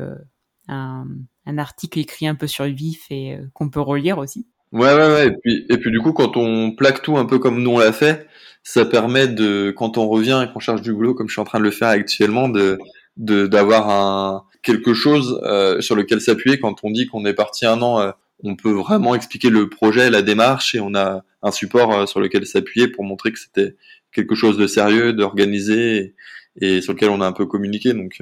un, 0.68 1.06
un 1.46 1.58
article 1.58 2.00
écrit 2.00 2.28
un 2.28 2.36
peu 2.36 2.48
sur 2.48 2.66
le 2.66 2.72
vif 2.72 3.06
et 3.10 3.38
qu'on 3.54 3.70
peut 3.70 3.82
relire 3.82 4.18
aussi. 4.18 4.48
Ouais, 4.72 4.94
ouais, 4.94 5.08
ouais. 5.08 5.28
Et 5.28 5.32
puis, 5.32 5.66
et 5.70 5.78
puis 5.78 5.92
du 5.92 6.00
coup, 6.00 6.14
quand 6.14 6.36
on 6.36 6.72
plaque 6.72 7.02
tout 7.02 7.18
un 7.18 7.26
peu 7.26 7.40
comme 7.40 7.62
nous 7.62 7.72
on 7.72 7.80
l'a 7.80 7.94
fait, 7.94 8.28
ça 8.64 8.86
permet 8.86 9.28
de, 9.28 9.74
quand 9.76 9.98
on 9.98 10.08
revient 10.08 10.46
et 10.48 10.52
qu'on 10.52 10.60
charge 10.60 10.82
du 10.82 10.94
boulot, 10.94 11.14
comme 11.14 11.28
je 11.28 11.34
suis 11.34 11.42
en 11.42 11.46
train 11.46 11.60
de 11.60 11.64
le 11.64 11.72
faire 11.72 11.90
actuellement, 11.90 12.50
de 12.50 12.80
d'avoir 13.18 13.90
un 13.90 14.44
quelque 14.62 14.94
chose 14.94 15.42
euh, 15.44 15.82
sur 15.82 15.96
lequel 15.96 16.22
s'appuyer 16.22 16.58
quand 16.60 16.84
on 16.84 16.92
dit 16.92 17.08
qu'on 17.08 17.26
est 17.26 17.34
parti 17.34 17.66
un 17.66 17.82
an. 17.82 18.00
Euh, 18.00 18.12
on 18.46 18.56
peut 18.56 18.72
vraiment 18.72 19.16
expliquer 19.16 19.50
le 19.50 19.70
projet, 19.70 20.10
la 20.10 20.22
démarche, 20.22 20.76
et 20.76 20.80
on 20.80 20.96
a 20.96 21.24
un 21.42 21.52
support 21.52 21.94
euh, 21.94 22.06
sur 22.06 22.20
lequel 22.20 22.46
s'appuyer 22.46 22.88
pour 22.88 23.04
montrer 23.04 23.32
que 23.32 23.40
c'était 23.40 23.76
quelque 24.12 24.36
chose 24.36 24.58
de 24.58 24.68
sérieux, 24.68 25.14
d'organisé, 25.14 26.16
et, 26.60 26.82
sur 26.82 26.94
lequel 26.94 27.10
on 27.10 27.22
a 27.22 27.28
un 27.28 27.32
peu 27.32 27.46
communiqué. 27.46 27.94
Donc 27.94 28.22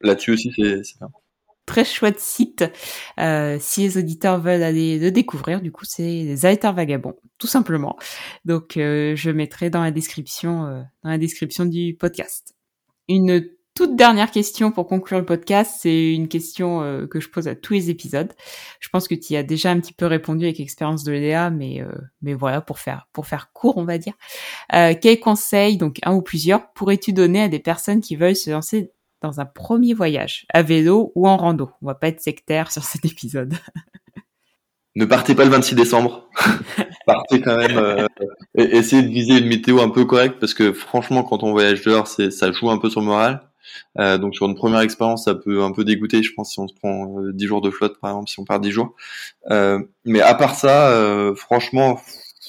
là-dessus 0.00 0.32
aussi, 0.32 0.52
c'est 0.56 0.98
bien 0.98 1.08
très 1.70 1.84
chouette 1.84 2.18
site. 2.18 2.64
Euh, 3.20 3.56
si 3.60 3.82
les 3.82 3.96
auditeurs 3.96 4.40
veulent 4.40 4.64
aller 4.64 4.98
le 4.98 5.12
découvrir, 5.12 5.60
du 5.60 5.70
coup, 5.70 5.84
c'est 5.84 6.02
les 6.02 6.44
Aleteurs 6.44 6.74
Vagabonds, 6.74 7.14
tout 7.38 7.46
simplement. 7.46 7.96
Donc, 8.44 8.76
euh, 8.76 9.14
je 9.14 9.30
mettrai 9.30 9.70
dans 9.70 9.82
la 9.82 9.92
description, 9.92 10.66
euh, 10.66 10.82
dans 11.04 11.10
la 11.10 11.18
description 11.18 11.64
du 11.64 11.94
podcast. 11.94 12.56
Une 13.08 13.48
toute 13.80 13.96
dernière 13.96 14.30
question 14.30 14.72
pour 14.72 14.86
conclure 14.86 15.18
le 15.18 15.24
podcast, 15.24 15.78
c'est 15.80 16.12
une 16.12 16.28
question 16.28 16.82
euh, 16.82 17.06
que 17.06 17.18
je 17.18 17.30
pose 17.30 17.48
à 17.48 17.54
tous 17.54 17.72
les 17.72 17.88
épisodes. 17.88 18.30
Je 18.78 18.90
pense 18.90 19.08
que 19.08 19.14
tu 19.14 19.32
y 19.32 19.36
as 19.38 19.42
déjà 19.42 19.70
un 19.70 19.80
petit 19.80 19.94
peu 19.94 20.04
répondu 20.04 20.44
avec 20.44 20.58
l'expérience 20.58 21.02
de 21.02 21.12
Léa, 21.12 21.48
mais 21.48 21.80
euh, 21.80 21.90
mais 22.20 22.34
voilà 22.34 22.60
pour 22.60 22.78
faire 22.78 23.08
pour 23.14 23.26
faire 23.26 23.52
court, 23.54 23.78
on 23.78 23.86
va 23.86 23.96
dire. 23.96 24.12
Euh, 24.74 24.92
quels 25.00 25.18
conseils, 25.18 25.78
donc 25.78 25.98
un 26.02 26.12
ou 26.12 26.20
plusieurs, 26.20 26.70
pourrais-tu 26.74 27.14
donner 27.14 27.40
à 27.40 27.48
des 27.48 27.58
personnes 27.58 28.02
qui 28.02 28.16
veulent 28.16 28.36
se 28.36 28.50
lancer 28.50 28.92
dans 29.22 29.40
un 29.40 29.46
premier 29.46 29.94
voyage, 29.94 30.44
à 30.52 30.60
vélo 30.60 31.10
ou 31.14 31.26
en 31.26 31.38
rando? 31.38 31.70
On 31.80 31.86
va 31.86 31.94
pas 31.94 32.08
être 32.08 32.20
sectaire 32.20 32.70
sur 32.70 32.84
cet 32.84 33.06
épisode. 33.06 33.54
ne 34.94 35.06
partez 35.06 35.34
pas 35.34 35.44
le 35.44 35.50
26 35.52 35.74
décembre. 35.74 36.28
partez 37.06 37.40
quand 37.40 37.56
même. 37.56 37.78
Euh, 37.78 38.06
essayez 38.56 39.02
de 39.02 39.08
viser 39.08 39.38
une 39.38 39.46
météo 39.46 39.80
un 39.80 39.88
peu 39.88 40.04
correcte 40.04 40.38
parce 40.38 40.52
que 40.52 40.70
franchement, 40.74 41.22
quand 41.22 41.42
on 41.42 41.52
voyage 41.52 41.80
dehors, 41.80 42.08
ça 42.08 42.52
joue 42.52 42.68
un 42.68 42.76
peu 42.76 42.90
sur 42.90 43.00
le 43.00 43.06
moral. 43.06 43.49
Euh, 43.98 44.18
donc 44.18 44.34
sur 44.34 44.46
une 44.46 44.54
première 44.54 44.80
expérience, 44.80 45.24
ça 45.24 45.34
peut 45.34 45.62
un 45.62 45.72
peu 45.72 45.84
dégoûter, 45.84 46.22
je 46.22 46.32
pense, 46.34 46.52
si 46.52 46.60
on 46.60 46.68
se 46.68 46.74
prend 46.74 47.18
euh, 47.18 47.32
10 47.32 47.46
jours 47.46 47.60
de 47.60 47.70
flotte, 47.70 47.98
par 48.00 48.10
exemple, 48.10 48.30
si 48.30 48.40
on 48.40 48.44
part 48.44 48.60
10 48.60 48.70
jours. 48.70 48.94
Euh, 49.50 49.80
mais 50.04 50.20
à 50.20 50.34
part 50.34 50.54
ça, 50.54 50.90
euh, 50.90 51.34
franchement, 51.34 52.00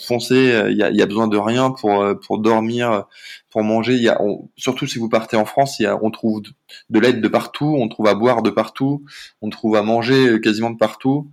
foncez, 0.06 0.66
il 0.70 0.78
y 0.78 0.84
a, 0.84 0.90
y 0.92 1.02
a, 1.02 1.06
besoin 1.06 1.28
de 1.28 1.38
rien 1.38 1.72
pour 1.72 2.04
pour 2.22 2.40
dormir, 2.40 3.06
pour 3.50 3.64
manger. 3.64 3.96
Y 3.96 4.10
a, 4.10 4.20
surtout 4.58 4.88
si 4.88 5.00
vous 5.00 5.10
partez 5.10 5.38
en 5.38 5.46
France, 5.46 5.80
y 5.80 5.86
a, 5.86 5.98
on 6.02 6.12
trouve 6.12 6.42
de 6.90 7.00
l'aide 7.00 7.22
de 7.22 7.28
partout, 7.28 7.76
on 7.80 7.88
trouve 7.88 8.08
à 8.08 8.16
boire 8.16 8.42
de 8.42 8.50
partout, 8.50 9.04
on 9.42 9.50
trouve 9.50 9.76
à 9.76 9.84
manger 9.84 10.40
quasiment 10.42 10.72
de 10.72 10.78
partout. 10.78 11.30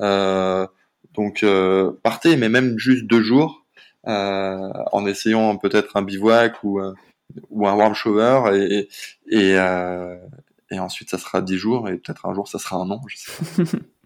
Euh, 0.00 0.66
donc 1.14 1.44
partez, 2.02 2.36
mais 2.36 2.48
même 2.48 2.78
juste 2.78 3.06
deux 3.06 3.22
jours, 3.22 3.64
en 4.04 5.06
essayant 5.06 5.56
peut-être 5.56 5.96
un 5.96 6.02
bivouac 6.02 6.62
ou 6.64 6.80
ou 7.50 7.66
un 7.66 7.74
warm 7.74 7.94
shower 7.94 8.56
et 8.56 8.88
et, 9.30 9.56
et 10.70 10.78
ensuite 10.78 11.10
ça 11.10 11.18
sera 11.18 11.42
dix 11.42 11.58
jours 11.58 11.88
et 11.88 11.96
peut-être 11.96 12.26
un 12.26 12.34
jour 12.34 12.48
ça 12.48 12.58
sera 12.58 12.76
un 12.76 12.90
an. 12.90 13.00
Je 13.06 13.16
sais 13.16 13.78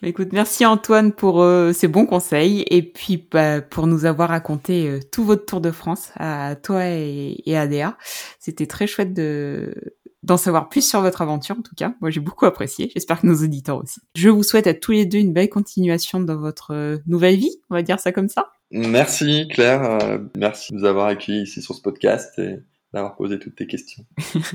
Bah, 0.00 0.08
écoute, 0.08 0.32
merci 0.32 0.66
Antoine 0.66 1.12
pour 1.12 1.42
euh, 1.42 1.72
ces 1.72 1.88
bons 1.88 2.06
conseils 2.06 2.64
et 2.70 2.82
puis 2.82 3.28
bah, 3.30 3.60
pour 3.60 3.86
nous 3.86 4.04
avoir 4.04 4.30
raconté 4.30 4.88
euh, 4.88 5.00
tout 5.12 5.24
votre 5.24 5.46
tour 5.46 5.60
de 5.60 5.70
France 5.70 6.10
à 6.16 6.56
toi 6.56 6.86
et, 6.86 7.40
et 7.46 7.56
à 7.56 7.66
Déa. 7.66 7.96
C'était 8.38 8.66
très 8.66 8.86
chouette 8.86 9.14
de 9.14 9.74
d'en 10.22 10.36
savoir 10.36 10.68
plus 10.68 10.86
sur 10.86 11.00
votre 11.00 11.22
aventure 11.22 11.56
en 11.58 11.62
tout 11.62 11.74
cas. 11.74 11.94
Moi 12.00 12.10
j'ai 12.10 12.20
beaucoup 12.20 12.46
apprécié, 12.46 12.90
j'espère 12.94 13.20
que 13.20 13.26
nos 13.26 13.42
auditeurs 13.42 13.78
aussi. 13.78 14.00
Je 14.14 14.28
vous 14.28 14.42
souhaite 14.42 14.66
à 14.66 14.74
tous 14.74 14.92
les 14.92 15.06
deux 15.06 15.18
une 15.18 15.32
belle 15.32 15.48
continuation 15.48 16.20
dans 16.20 16.36
votre 16.36 16.72
euh, 16.72 16.98
nouvelle 17.06 17.36
vie, 17.36 17.56
on 17.70 17.74
va 17.74 17.82
dire 17.82 18.00
ça 18.00 18.12
comme 18.12 18.28
ça. 18.28 18.52
Merci 18.70 19.48
Claire, 19.48 20.20
merci 20.36 20.72
de 20.72 20.78
nous 20.78 20.84
avoir 20.84 21.06
accueillis 21.06 21.42
ici 21.42 21.60
sur 21.62 21.74
ce 21.74 21.82
podcast 21.82 22.38
et 22.38 22.60
d'avoir 22.94 23.16
posé 23.16 23.38
toutes 23.38 23.56
tes 23.56 23.66
questions. 23.66 24.04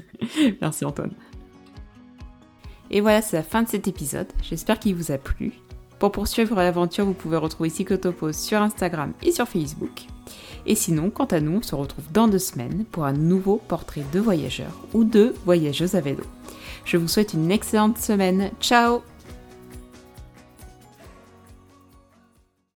merci 0.62 0.86
Antoine. 0.86 1.14
Et 2.90 3.02
voilà, 3.02 3.22
c'est 3.22 3.36
la 3.36 3.44
fin 3.44 3.64
de 3.64 3.68
cet 3.68 3.88
épisode. 3.88 4.28
J'espère 4.42 4.80
qu'il 4.80 4.96
vous 4.96 5.12
a 5.12 5.18
plu. 5.18 5.54
Pour 6.00 6.12
poursuivre 6.12 6.56
l'aventure, 6.56 7.06
vous 7.06 7.14
pouvez 7.14 7.38
retrouver 7.38 7.70
Cyclotopos 7.70 8.34
sur 8.34 8.62
Instagram 8.62 9.14
et 9.24 9.32
sur 9.32 9.48
Facebook. 9.48 10.08
Et 10.68 10.76
sinon, 10.76 11.10
quant 11.10 11.26
à 11.26 11.40
nous, 11.40 11.58
on 11.58 11.62
se 11.62 11.76
retrouve 11.76 12.06
dans 12.14 12.28
deux 12.28 12.40
semaines 12.40 12.86
pour 12.92 13.06
un 13.06 13.14
nouveau 13.14 13.62
portrait 13.68 14.04
de 14.12 14.20
voyageurs 14.20 14.84
ou 14.94 15.04
de 15.04 15.34
voyageuses 15.46 15.96
à 15.96 16.02
vélo. 16.02 16.24
Je 16.86 16.98
vous 16.98 17.08
souhaite 17.08 17.34
une 17.34 17.52
excellente 17.52 17.98
semaine. 17.98 18.52
Ciao 18.62 19.02